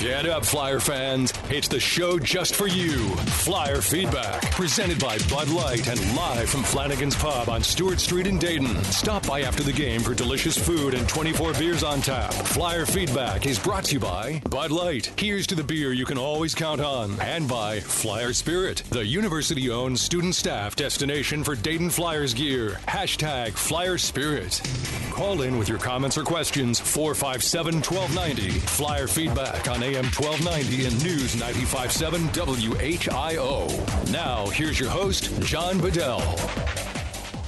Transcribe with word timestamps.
Get 0.00 0.26
up, 0.26 0.44
Flyer 0.44 0.78
fans. 0.78 1.32
It's 1.50 1.66
the 1.66 1.80
show 1.80 2.20
just 2.20 2.54
for 2.54 2.68
you. 2.68 3.08
Flyer 3.16 3.80
Feedback, 3.80 4.48
presented 4.52 5.00
by 5.00 5.18
Bud 5.28 5.48
Light 5.48 5.88
and 5.88 6.14
live 6.14 6.48
from 6.48 6.62
Flanagan's 6.62 7.16
Pub 7.16 7.48
on 7.48 7.64
Stewart 7.64 7.98
Street 7.98 8.28
in 8.28 8.38
Dayton. 8.38 8.76
Stop 8.84 9.26
by 9.26 9.40
after 9.40 9.64
the 9.64 9.72
game 9.72 10.00
for 10.00 10.14
delicious 10.14 10.56
food 10.56 10.94
and 10.94 11.08
24 11.08 11.54
beers 11.54 11.82
on 11.82 12.00
tap. 12.00 12.32
Flyer 12.32 12.86
Feedback 12.86 13.44
is 13.44 13.58
brought 13.58 13.86
to 13.86 13.94
you 13.94 13.98
by 13.98 14.40
Bud 14.48 14.70
Light. 14.70 15.12
Here's 15.16 15.48
to 15.48 15.56
the 15.56 15.64
beer 15.64 15.92
you 15.92 16.06
can 16.06 16.16
always 16.16 16.54
count 16.54 16.80
on. 16.80 17.20
And 17.20 17.48
by 17.48 17.80
Flyer 17.80 18.32
Spirit, 18.32 18.84
the 18.90 19.04
university 19.04 19.68
owned 19.68 19.98
student 19.98 20.36
staff 20.36 20.76
destination 20.76 21.42
for 21.42 21.56
Dayton 21.56 21.90
Flyers 21.90 22.34
gear. 22.34 22.78
Hashtag 22.86 23.54
Flyer 23.54 23.98
Spirit. 23.98 24.62
Call 25.10 25.42
in 25.42 25.58
with 25.58 25.68
your 25.68 25.78
comments 25.78 26.16
or 26.16 26.22
questions 26.22 26.78
457 26.78 27.82
1290. 27.82 28.60
Flyer 28.60 29.08
Feedback 29.08 29.68
on 29.68 29.82
AM 29.88 30.04
1290 30.04 30.84
and 30.84 31.02
News 31.02 31.34
957 31.36 32.20
WHIO. 32.28 34.12
Now, 34.12 34.46
here's 34.48 34.78
your 34.78 34.90
host, 34.90 35.32
John 35.40 35.80
Bedell. 35.80 36.20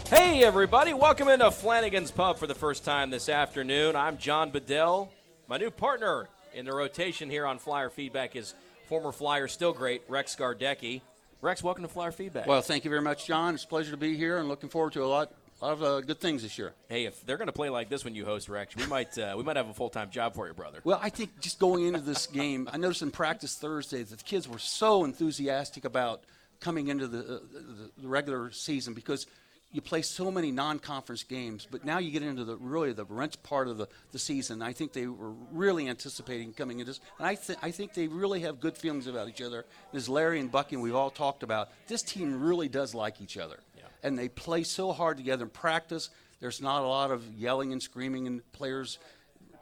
Hey, 0.09 0.43
everybody. 0.43 0.95
Welcome 0.95 1.29
into 1.29 1.51
Flanagan's 1.51 2.11
Pub 2.11 2.39
for 2.39 2.47
the 2.47 2.55
first 2.55 2.83
time 2.83 3.11
this 3.11 3.29
afternoon. 3.29 3.95
I'm 3.95 4.17
John 4.17 4.51
Bedell. 4.51 5.13
My 5.49 5.59
new 5.59 5.71
partner 5.71 6.29
in 6.55 6.65
the 6.65 6.73
rotation 6.73 7.29
here 7.29 7.45
on 7.45 7.59
Flyer 7.59 7.91
Feedback 7.91 8.35
is 8.35 8.55
former 8.89 9.13
Flyer, 9.13 9.47
still 9.47 9.75
great, 9.75 10.01
Rex 10.09 10.35
Gardecki. 10.35 11.03
Rex, 11.43 11.63
welcome 11.63 11.83
to 11.83 11.89
Flyer 11.89 12.11
Feedback. 12.11 12.47
Well, 12.47 12.63
thank 12.63 12.85
you 12.85 12.91
very 12.91 13.03
much, 13.03 13.27
John. 13.27 13.55
It's 13.55 13.65
a 13.65 13.69
pleasure 13.69 13.91
to 13.91 13.99
be 13.99 14.17
here 14.17 14.39
and 14.39 14.49
looking 14.49 14.71
forward 14.71 14.95
to 14.95 15.05
a 15.05 15.07
lot, 15.07 15.31
lot 15.65 15.73
of 15.73 15.83
uh, 15.83 16.01
good 16.01 16.21
things 16.21 16.43
this 16.43 16.59
year. 16.59 16.73
hey, 16.89 17.05
if 17.05 17.25
they're 17.25 17.37
going 17.37 17.47
to 17.47 17.53
play 17.53 17.71
like 17.71 17.89
this 17.89 18.05
when 18.05 18.15
you 18.15 18.25
host 18.25 18.49
Rex, 18.49 18.75
we 18.77 18.87
might 18.87 19.17
uh, 19.19 19.35
we 19.37 19.43
might 19.43 19.57
have 19.57 19.69
a 19.69 19.75
full 19.75 19.91
time 19.91 20.11
job 20.11 20.35
for 20.35 20.47
you, 20.47 20.55
brother. 20.55 20.81
Well, 20.85 20.99
I 21.03 21.11
think 21.11 21.41
just 21.41 21.59
going 21.59 21.87
into 21.87 22.01
this 22.01 22.27
game, 22.27 22.69
I 22.73 22.77
noticed 22.77 23.03
in 23.03 23.11
practice 23.11 23.57
Thursday 23.57 24.03
that 24.03 24.19
the 24.19 24.25
kids 24.25 24.49
were 24.49 24.59
so 24.59 25.05
enthusiastic 25.05 25.85
about 25.85 26.23
coming 26.61 26.89
into 26.89 27.07
the, 27.07 27.19
uh, 27.19 27.39
the, 27.53 27.91
the 28.03 28.09
regular 28.09 28.51
season 28.51 28.95
because 28.95 29.27
you 29.73 29.81
play 29.81 30.03
so 30.03 30.31
many 30.31 30.51
non-conference 30.51 31.23
games, 31.23 31.67
but 31.71 31.85
now 31.85 31.99
you 31.99 32.11
get 32.11 32.23
into 32.23 32.45
the 32.45 32.57
really 32.57 32.93
the 32.93 33.05
wrench 33.05 33.41
part 33.43 33.69
of 33.69 33.79
the, 33.79 33.87
the 34.11 34.19
season. 34.19 34.63
I 34.63 34.73
think 34.73 34.93
they 34.93 35.07
were 35.07 35.31
really 35.53 35.89
anticipating 35.89 36.53
coming 36.53 36.81
into 36.81 36.91
this, 36.91 37.01
and 37.19 37.27
I, 37.27 37.37
th- 37.37 37.59
I 37.63 37.71
think 37.71 37.95
they 37.95 38.09
really 38.09 38.41
have 38.41 38.61
good 38.61 38.77
feelings 38.77 39.07
about 39.07 39.29
each 39.29 39.41
other. 39.41 39.65
As 39.95 40.09
Larry 40.09 40.41
and 40.41 40.51
Bucky 40.51 40.75
and 40.75 40.83
we've 40.83 40.95
all 40.95 41.11
talked 41.11 41.43
about, 41.45 41.69
this 41.87 42.03
team 42.03 42.43
really 42.43 42.69
does 42.69 42.95
like 42.95 43.21
each 43.21 43.37
other. 43.37 43.61
And 44.03 44.19
they 44.19 44.29
play 44.29 44.63
so 44.63 44.93
hard 44.93 45.17
together 45.17 45.45
in 45.45 45.51
practice. 45.51 46.11
There's 46.41 46.61
not 46.61 46.83
a 46.83 46.87
lot 46.87 47.11
of 47.11 47.25
yelling 47.35 47.73
and 47.73 47.83
screaming 47.83 48.27
and 48.27 48.53
players 48.53 48.99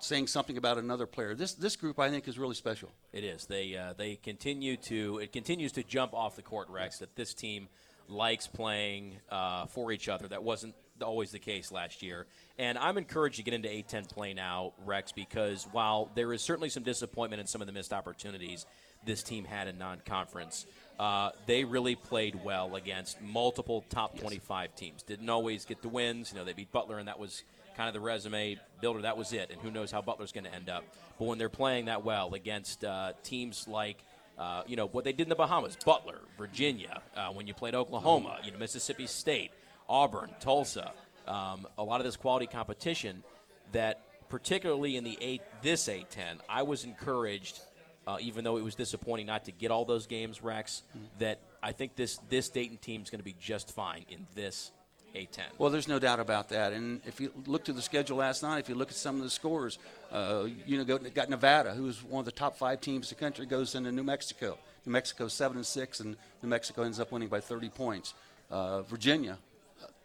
saying 0.01 0.29
something 0.29 0.57
about 0.57 0.79
another 0.79 1.07
player. 1.07 1.35
This 1.35 1.55
this 1.55 1.77
group 1.77 1.99
I 1.99 2.11
think 2.11 2.29
is 2.29 2.39
really 2.39 2.55
special. 2.55 2.91
It 3.13 3.25
is. 3.25 3.47
They 3.47 3.77
uh, 3.77 3.95
they 3.97 4.17
continue 4.17 4.77
to 4.77 5.19
it 5.19 5.33
continues 5.33 5.73
to 5.73 5.83
jump 5.83 6.15
off 6.15 6.37
the 6.37 6.43
court, 6.43 6.69
Rex. 6.71 6.99
That 6.99 7.17
this 7.17 7.35
team 7.35 7.69
likes 8.09 8.47
playing 8.47 9.17
uh, 9.31 9.67
for 9.67 9.93
each 9.93 10.09
other. 10.09 10.29
That 10.29 10.43
wasn't 10.43 10.75
always 11.03 11.31
the 11.31 11.39
case 11.39 11.71
last 11.71 12.03
year. 12.03 12.27
And 12.59 12.79
I'm 12.79 12.99
encouraged 12.99 13.37
to 13.37 13.43
get 13.43 13.55
into 13.55 13.69
A10 13.69 14.09
play 14.09 14.35
now, 14.35 14.73
Rex, 14.85 15.13
because 15.13 15.67
while 15.73 16.11
there 16.15 16.33
is 16.33 16.43
certainly 16.43 16.71
some 16.71 16.83
disappointment 16.83 17.41
in 17.41 17.47
some 17.47 17.61
of 17.61 17.67
the 17.67 17.73
missed 17.73 17.93
opportunities 17.93 18.67
this 19.09 19.25
team 19.25 19.45
had 19.45 19.67
in 19.67 19.79
non-conference, 19.79 20.67
uh, 21.01 21.31
they 21.47 21.65
really 21.65 21.97
played 21.97 22.45
well 22.45 22.77
against 22.77 23.21
multiple 23.21 23.85
top 23.89 24.19
25 24.19 24.75
teams. 24.77 25.03
Didn't 25.03 25.29
always 25.29 25.65
get 25.65 25.83
the 25.83 25.89
wins. 25.89 26.31
You 26.33 26.39
know, 26.39 26.45
they 26.45 26.53
beat 26.53 26.71
Butler, 26.71 26.99
and 26.99 27.09
that 27.09 27.19
was 27.19 27.43
kind 27.77 27.89
of 27.89 27.95
the 27.95 28.01
resume 28.01 28.59
builder. 28.81 29.03
That 29.03 29.17
was 29.17 29.33
it. 29.33 29.51
And 29.51 29.61
who 29.61 29.71
knows 29.71 29.91
how 29.91 30.03
Butler's 30.03 30.33
going 30.33 30.45
to 30.45 30.55
end 30.55 30.69
up. 30.69 30.85
But 31.19 31.25
when 31.25 31.39
they're 31.39 31.49
playing 31.49 31.87
that 31.87 32.05
well 32.05 32.35
against 32.35 32.85
uh, 32.85 33.13
teams 33.25 33.67
like 33.67 34.05
uh, 34.39 34.63
you 34.69 34.77
know 34.77 34.87
what 34.87 35.03
they 35.05 35.13
did 35.13 35.25
in 35.25 35.29
the 35.29 35.35
Bahamas, 35.35 35.77
Butler, 35.85 36.21
Virginia. 36.37 37.03
Uh, 37.17 37.31
when 37.31 37.49
you 37.49 37.55
played 37.55 37.75
Oklahoma, 37.75 38.39
you 38.45 38.53
know 38.53 38.59
Mississippi 38.59 39.09
State, 39.09 39.51
Auburn, 39.89 40.31
Tulsa. 40.41 40.93
Um, 41.27 41.67
a 41.77 41.83
lot 41.83 42.01
of 42.01 42.07
this 42.07 42.17
quality 42.17 42.47
competition 42.47 43.25
that, 43.73 44.01
particularly 44.29 44.97
in 44.97 45.05
the 45.05 45.19
eight, 45.21 45.43
this 45.61 45.89
A10, 45.89 46.39
I 46.49 46.63
was 46.63 46.85
encouraged, 46.85 47.61
uh, 48.09 48.17
even 48.21 48.43
though 48.43 48.57
it 48.57 48.65
was 48.65 48.75
disappointing 48.75 49.27
not 49.27 49.45
to 49.45 49.53
get 49.53 49.71
all 49.71 49.85
those 49.85 50.07
games, 50.07 50.43
Rex. 50.43 50.83
That 51.19 51.39
I 51.63 51.73
think 51.73 51.95
this 51.95 52.19
this 52.31 52.49
Dayton 52.49 52.79
team 52.79 53.03
is 53.03 53.11
going 53.11 53.21
to 53.21 53.25
be 53.25 53.37
just 53.39 53.75
fine 53.75 54.07
in 54.09 54.27
this 54.35 54.71
A10. 55.15 55.41
Well, 55.59 55.69
there's 55.69 55.89
no 55.89 55.99
doubt 55.99 56.19
about 56.19 56.49
that. 56.49 56.73
And 56.73 57.03
if 57.05 57.21
you 57.21 57.31
look 57.47 57.65
to 57.65 57.75
the 57.75 57.83
schedule 57.83 58.17
last 58.17 58.43
night, 58.43 58.61
if 58.61 58.69
you 58.71 58.77
look 58.77 58.89
at 58.89 58.97
some 58.97 59.17
of 59.17 59.23
the 59.25 59.31
scores, 59.31 59.79
uh, 60.11 60.47
you 60.67 60.79
know, 60.79 60.85
got- 60.85 61.15
got 61.15 61.29
Nevada, 61.29 61.75
who's 61.75 62.03
one 62.03 62.21
of 62.21 62.25
the 62.25 62.33
top 62.33 62.57
five 62.57 62.81
teams 62.81 63.13
in 63.13 63.17
the 63.17 63.21
country, 63.21 63.45
goes 63.45 63.75
into 63.75 63.93
New 63.93 64.05
Mexico. 64.05 64.57
New 64.87 64.93
Mexico 64.93 65.29
seven 65.29 65.59
and 65.59 65.67
six, 65.67 66.01
and 66.01 66.17
New 66.43 66.49
Mexico 66.49 66.85
ends 66.85 66.99
up 66.99 67.13
winning 67.13 67.29
by 67.29 67.41
30 67.41 67.69
points. 67.69 68.15
Uh, 68.51 68.81
Virginia 68.83 69.37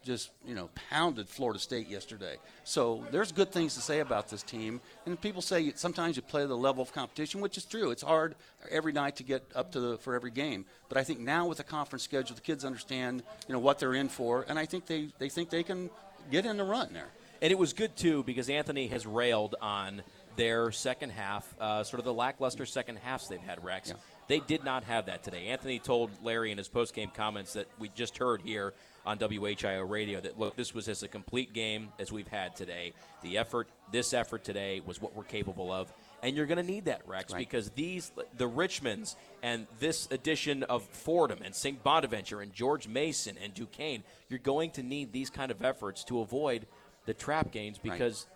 just 0.04 0.32
you 0.46 0.54
know 0.56 0.70
pounded 0.90 1.30
Florida 1.30 1.60
State 1.60 1.88
yesterday. 1.88 2.38
So 2.64 3.04
there's 3.12 3.32
good 3.32 3.52
things 3.52 3.74
to 3.76 3.82
say 3.82 4.00
about 4.00 4.30
this 4.30 4.44
team. 4.44 4.82
And 5.06 5.20
people 5.20 5.42
say 5.42 5.72
sometimes 5.76 6.16
you 6.16 6.22
play 6.22 6.46
the 6.46 6.58
level 6.58 6.82
of 6.82 6.94
competition, 6.94 7.42
which 7.42 7.58
is 7.58 7.66
true. 7.66 7.92
It's 7.92 8.04
hard 8.04 8.36
every 8.70 8.94
night 8.94 9.16
to 9.18 9.24
get 9.24 9.44
up 9.56 9.72
to 9.74 9.80
the 9.80 9.98
for 9.98 10.16
every 10.16 10.32
game. 10.32 10.66
But 10.90 10.98
I 10.98 11.04
think 11.04 11.20
now 11.20 11.48
with 11.48 11.58
the 11.58 11.64
conference 11.64 12.04
schedule, 12.04 12.36
the 12.36 12.42
kids 12.42 12.66
understand 12.66 13.24
you 13.48 13.54
know 13.54 13.60
what 13.60 13.80
they're 13.80 13.94
in 13.96 14.10
for, 14.10 14.46
and 14.48 14.60
I 14.60 14.66
think 14.66 14.86
they 14.86 15.10
they 15.20 15.30
think 15.30 15.50
they 15.50 15.64
can 15.64 15.90
get 16.32 16.46
in 16.46 16.58
the 16.58 16.64
run 16.64 16.90
there. 16.94 17.10
And 17.42 17.52
it 17.52 17.58
was 17.58 17.74
good 17.74 17.96
too 17.96 18.24
because 18.24 18.50
Anthony 18.50 18.88
has 18.88 19.06
railed 19.06 19.56
on 19.62 20.02
their 20.36 20.72
second 20.72 21.12
half, 21.12 21.54
uh, 21.60 21.84
sort 21.84 22.00
of 22.00 22.06
the 22.06 22.14
lackluster 22.14 22.66
second 22.66 22.98
halves 22.98 23.28
they've 23.28 23.40
had. 23.40 23.64
Rex, 23.64 23.90
Yeah. 23.90 23.96
they 24.28 24.40
did 24.40 24.64
not 24.64 24.84
have 24.86 25.06
that 25.06 25.22
today. 25.24 25.48
Anthony 25.48 25.78
told 25.78 26.10
Larry 26.24 26.52
in 26.52 26.58
his 26.58 26.68
post 26.68 26.96
game 26.96 27.12
comments 27.16 27.54
that 27.54 27.68
we 27.78 27.90
just 27.90 28.18
heard 28.18 28.42
here 28.42 28.74
on 29.06 29.18
WHIO 29.18 29.90
radio 29.90 30.22
that 30.22 30.40
look, 30.40 30.56
this 30.56 30.74
was 30.74 30.88
as 30.88 31.04
a 31.04 31.08
complete 31.08 31.54
game 31.54 31.90
as 32.00 32.12
we've 32.12 32.28
had 32.28 32.56
today. 32.56 32.94
The 33.22 33.38
effort, 33.38 33.68
this 33.92 34.14
effort 34.14 34.44
today, 34.44 34.82
was 34.86 35.02
what 35.02 35.16
we're 35.16 35.24
capable 35.24 35.72
of. 35.72 35.92
And 36.22 36.38
you're 36.38 36.46
going 36.46 36.58
to 36.58 36.64
need 36.64 36.86
that, 36.86 37.02
Rex, 37.06 37.34
Right. 37.34 37.40
because 37.40 37.70
these, 37.72 38.12
the 38.38 38.50
Richmonds 38.50 39.16
and 39.42 39.68
this 39.80 40.08
edition 40.10 40.64
of 40.64 40.84
Fordham 40.84 41.40
and 41.44 41.54
St. 41.54 41.84
Bonaventure 41.84 42.40
and 42.40 42.54
George 42.54 42.88
Mason 42.88 43.36
and 43.44 43.54
Duquesne, 43.54 44.04
you're 44.30 44.40
going 44.40 44.72
to 44.72 44.84
need 44.84 45.12
these 45.12 45.30
kind 45.30 45.52
of 45.52 45.62
efforts 45.64 46.06
to 46.06 46.22
avoid 46.22 46.66
the 47.06 47.14
trap 47.14 47.52
games 47.52 47.78
because 47.78 48.28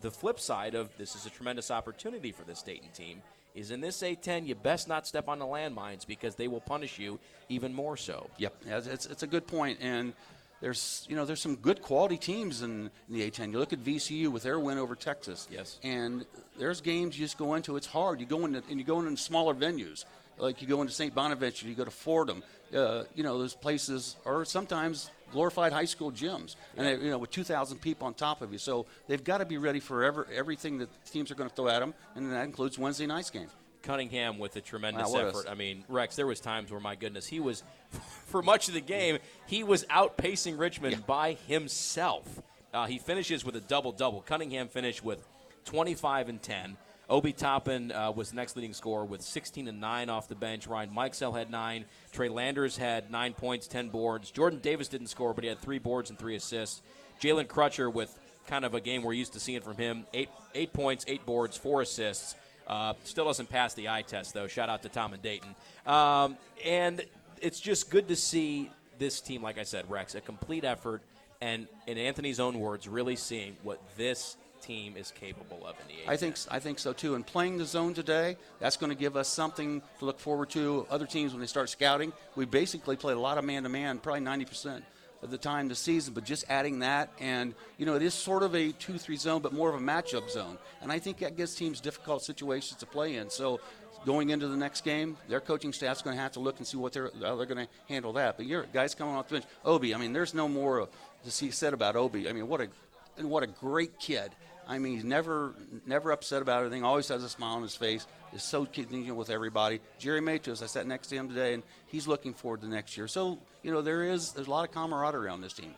the 0.00 0.12
flip 0.12 0.38
side 0.38 0.76
of 0.76 0.96
this 0.96 1.16
is 1.16 1.26
a 1.26 1.30
tremendous 1.30 1.72
opportunity 1.72 2.30
for 2.30 2.44
this 2.44 2.62
Dayton 2.62 2.90
team 2.94 3.20
is 3.54 3.70
in 3.70 3.80
this 3.80 4.02
A10, 4.02 4.46
you 4.46 4.54
best 4.54 4.88
not 4.88 5.06
step 5.06 5.28
on 5.28 5.38
the 5.38 5.44
landmines 5.44 6.06
because 6.06 6.34
they 6.34 6.48
will 6.48 6.60
punish 6.60 6.98
you 6.98 7.20
even 7.48 7.72
more 7.72 7.96
so. 7.96 8.28
Yep, 8.38 8.54
yeah, 8.66 8.78
it's, 8.78 9.06
it's, 9.06 9.22
a 9.22 9.26
good 9.26 9.46
point, 9.46 9.78
and 9.80 10.12
there's 10.60 11.06
you 11.08 11.14
know 11.14 11.24
there's 11.24 11.40
some 11.40 11.56
good 11.56 11.80
quality 11.80 12.16
teams 12.16 12.62
in, 12.62 12.90
in 13.08 13.14
the 13.14 13.30
A10. 13.30 13.52
You 13.52 13.58
look 13.58 13.72
at 13.72 13.84
VCU 13.84 14.28
with 14.28 14.42
their 14.42 14.58
win 14.58 14.78
over 14.78 14.94
Texas. 14.94 15.46
Yes. 15.50 15.78
and 15.82 16.26
there's 16.58 16.80
games 16.80 17.18
you 17.18 17.24
just 17.24 17.38
go 17.38 17.54
into. 17.54 17.76
It's 17.76 17.86
hard. 17.86 18.20
You 18.20 18.26
go 18.26 18.44
into 18.44 18.62
and 18.68 18.78
you 18.78 18.84
go 18.84 19.00
into 19.00 19.16
smaller 19.16 19.54
venues, 19.54 20.04
like 20.38 20.60
you 20.62 20.68
go 20.68 20.80
into 20.80 20.92
St. 20.92 21.14
Bonaventure, 21.14 21.66
you 21.68 21.74
go 21.74 21.84
to 21.84 21.90
Fordham. 21.90 22.42
Uh, 22.74 23.04
you 23.14 23.22
know 23.22 23.38
those 23.38 23.54
places 23.54 24.16
are 24.26 24.44
sometimes 24.44 25.10
glorified 25.32 25.72
high 25.72 25.84
school 25.84 26.10
gyms, 26.10 26.56
and 26.76 26.86
they, 26.86 26.92
you 27.04 27.10
know 27.10 27.18
with 27.18 27.30
2,000 27.30 27.78
people 27.80 28.06
on 28.06 28.14
top 28.14 28.42
of 28.42 28.52
you. 28.52 28.58
So 28.58 28.86
they've 29.06 29.22
got 29.22 29.38
to 29.38 29.44
be 29.44 29.58
ready 29.58 29.80
for 29.80 30.02
ever, 30.02 30.26
everything 30.34 30.78
that 30.78 30.88
teams 31.10 31.30
are 31.30 31.34
going 31.34 31.48
to 31.48 31.54
throw 31.54 31.68
at 31.68 31.80
them, 31.80 31.94
and 32.14 32.32
that 32.32 32.44
includes 32.44 32.78
Wednesday 32.78 33.06
night's 33.06 33.30
game. 33.30 33.48
Cunningham 33.82 34.38
with 34.38 34.56
a 34.56 34.60
tremendous 34.62 35.10
Wow, 35.10 35.18
a- 35.20 35.28
effort. 35.28 35.46
I 35.48 35.54
mean, 35.54 35.84
Rex, 35.88 36.16
there 36.16 36.26
was 36.26 36.40
times 36.40 36.70
where 36.70 36.80
my 36.80 36.94
goodness, 36.96 37.26
he 37.26 37.38
was 37.38 37.62
for 38.26 38.42
much 38.42 38.68
of 38.68 38.74
the 38.74 38.80
game, 38.80 39.18
he 39.46 39.62
was 39.62 39.84
outpacing 39.84 40.58
Richmond 40.58 41.06
by 41.06 41.34
himself. 41.46 42.26
Uh, 42.72 42.86
he 42.86 42.98
finishes 42.98 43.44
with 43.44 43.54
a 43.54 43.60
double 43.60 43.92
double. 43.92 44.20
Cunningham 44.22 44.68
finished 44.68 45.04
with 45.04 45.24
25 45.66 46.28
and 46.28 46.42
10. 46.42 46.76
Obi 47.08 47.32
Toppin 47.32 47.92
uh, 47.92 48.10
was 48.10 48.30
the 48.30 48.36
next 48.36 48.56
leading 48.56 48.72
scorer 48.72 49.04
with 49.04 49.20
16 49.20 49.68
and 49.68 49.80
9 49.80 50.08
off 50.08 50.28
the 50.28 50.34
bench. 50.34 50.66
Ryan 50.66 50.90
Mikesell 50.90 51.36
had 51.36 51.50
9. 51.50 51.84
Trey 52.12 52.28
Landers 52.28 52.76
had 52.76 53.10
9 53.10 53.34
points, 53.34 53.66
10 53.66 53.90
boards. 53.90 54.30
Jordan 54.30 54.58
Davis 54.60 54.88
didn't 54.88 55.08
score, 55.08 55.34
but 55.34 55.44
he 55.44 55.48
had 55.48 55.58
3 55.58 55.78
boards 55.78 56.10
and 56.10 56.18
3 56.18 56.36
assists. 56.36 56.82
Jalen 57.20 57.46
Crutcher 57.46 57.92
with 57.92 58.18
kind 58.46 58.64
of 58.64 58.74
a 58.74 58.80
game 58.80 59.02
we're 59.02 59.12
used 59.12 59.34
to 59.34 59.40
seeing 59.40 59.60
from 59.60 59.76
him 59.76 60.06
8, 60.14 60.28
eight 60.54 60.72
points, 60.72 61.04
8 61.06 61.26
boards, 61.26 61.56
4 61.56 61.82
assists. 61.82 62.36
Uh, 62.66 62.94
still 63.04 63.26
doesn't 63.26 63.50
pass 63.50 63.74
the 63.74 63.88
eye 63.88 64.02
test, 64.02 64.32
though. 64.32 64.46
Shout 64.46 64.70
out 64.70 64.82
to 64.82 64.88
Tom 64.88 65.12
and 65.12 65.22
Dayton. 65.22 65.54
Um, 65.86 66.38
and 66.64 67.04
it's 67.40 67.60
just 67.60 67.90
good 67.90 68.08
to 68.08 68.16
see 68.16 68.70
this 68.98 69.20
team, 69.20 69.42
like 69.42 69.58
I 69.58 69.64
said, 69.64 69.90
Rex, 69.90 70.14
a 70.14 70.20
complete 70.20 70.64
effort, 70.64 71.02
and 71.40 71.66
in 71.86 71.98
Anthony's 71.98 72.40
own 72.40 72.58
words, 72.58 72.88
really 72.88 73.16
seeing 73.16 73.56
what 73.62 73.80
this 73.98 74.36
team 74.66 74.96
is 74.96 75.10
capable 75.10 75.66
of 75.66 75.76
in 75.80 75.86
the 75.88 76.12
I 76.12 76.16
think 76.16 76.36
I 76.50 76.58
think 76.58 76.78
so 76.78 76.92
too. 76.92 77.14
And 77.14 77.26
playing 77.26 77.58
the 77.58 77.64
zone 77.64 77.94
today, 77.94 78.36
that's 78.60 78.76
going 78.76 78.90
to 78.90 78.98
give 78.98 79.16
us 79.16 79.28
something 79.28 79.82
to 79.98 80.04
look 80.04 80.18
forward 80.18 80.50
to. 80.50 80.86
Other 80.90 81.06
teams 81.06 81.32
when 81.32 81.40
they 81.40 81.46
start 81.46 81.68
scouting, 81.68 82.12
we 82.36 82.44
basically 82.44 82.96
play 82.96 83.12
a 83.12 83.18
lot 83.18 83.38
of 83.38 83.44
man 83.44 83.62
to 83.64 83.68
man, 83.68 83.98
probably 83.98 84.20
ninety 84.20 84.44
percent 84.44 84.84
of 85.22 85.30
the 85.30 85.38
time 85.38 85.68
this 85.68 85.78
season, 85.78 86.12
but 86.12 86.24
just 86.24 86.44
adding 86.50 86.80
that, 86.80 87.08
and 87.18 87.54
you 87.78 87.86
know, 87.86 87.94
it 87.94 88.02
is 88.02 88.12
sort 88.12 88.42
of 88.42 88.54
a 88.54 88.72
two-three 88.72 89.16
zone, 89.16 89.40
but 89.40 89.54
more 89.54 89.70
of 89.70 89.74
a 89.74 89.82
matchup 89.82 90.28
zone, 90.28 90.58
and 90.82 90.92
I 90.92 90.98
think 90.98 91.18
that 91.18 91.34
gives 91.34 91.54
teams 91.54 91.80
difficult 91.80 92.22
situations 92.22 92.78
to 92.80 92.86
play 92.86 93.16
in. 93.16 93.30
So 93.30 93.58
going 94.04 94.28
into 94.28 94.48
the 94.48 94.56
next 94.56 94.84
game, 94.84 95.16
their 95.28 95.40
coaching 95.40 95.72
staff's 95.72 96.02
going 96.02 96.14
to 96.14 96.22
have 96.22 96.32
to 96.32 96.40
look 96.40 96.58
and 96.58 96.66
see 96.66 96.76
what 96.76 96.92
they're 96.92 97.10
how 97.22 97.36
they're 97.36 97.46
going 97.46 97.66
to 97.66 97.72
handle 97.88 98.12
that. 98.14 98.36
But 98.36 98.44
your 98.44 98.64
guys 98.64 98.94
coming 98.94 99.14
off 99.14 99.28
the 99.28 99.36
bench, 99.36 99.46
Obi. 99.64 99.94
I 99.94 99.98
mean, 99.98 100.12
there's 100.12 100.34
no 100.34 100.46
more 100.46 100.88
to 101.24 101.30
see 101.30 101.50
said 101.50 101.72
about 101.72 101.96
Obi. 101.96 102.28
I 102.28 102.32
mean, 102.32 102.46
what 102.46 102.60
a 102.60 102.68
and 103.16 103.30
what 103.30 103.42
a 103.42 103.46
great 103.46 103.98
kid. 103.98 104.30
I 104.66 104.78
mean, 104.78 104.94
he's 104.94 105.04
never 105.04 105.54
never 105.86 106.10
upset 106.10 106.42
about 106.42 106.62
anything. 106.62 106.84
Always 106.84 107.08
has 107.08 107.22
a 107.22 107.28
smile 107.28 107.56
on 107.56 107.62
his 107.62 107.76
face. 107.76 108.06
Is 108.32 108.42
so 108.42 108.64
congenial 108.66 109.16
with 109.16 109.30
everybody. 109.30 109.80
Jhery 110.00 110.22
Matos, 110.22 110.62
I 110.62 110.66
sat 110.66 110.86
next 110.86 111.08
to 111.08 111.16
him 111.16 111.28
today, 111.28 111.54
and 111.54 111.62
he's 111.86 112.08
looking 112.08 112.34
forward 112.34 112.62
to 112.62 112.66
next 112.66 112.96
year. 112.96 113.06
So 113.06 113.38
you 113.62 113.72
know, 113.72 113.82
there 113.82 114.04
is 114.04 114.32
there's 114.32 114.48
a 114.48 114.50
lot 114.50 114.68
of 114.68 114.74
camaraderie 114.74 115.28
on 115.28 115.40
this 115.40 115.52
team. 115.52 115.74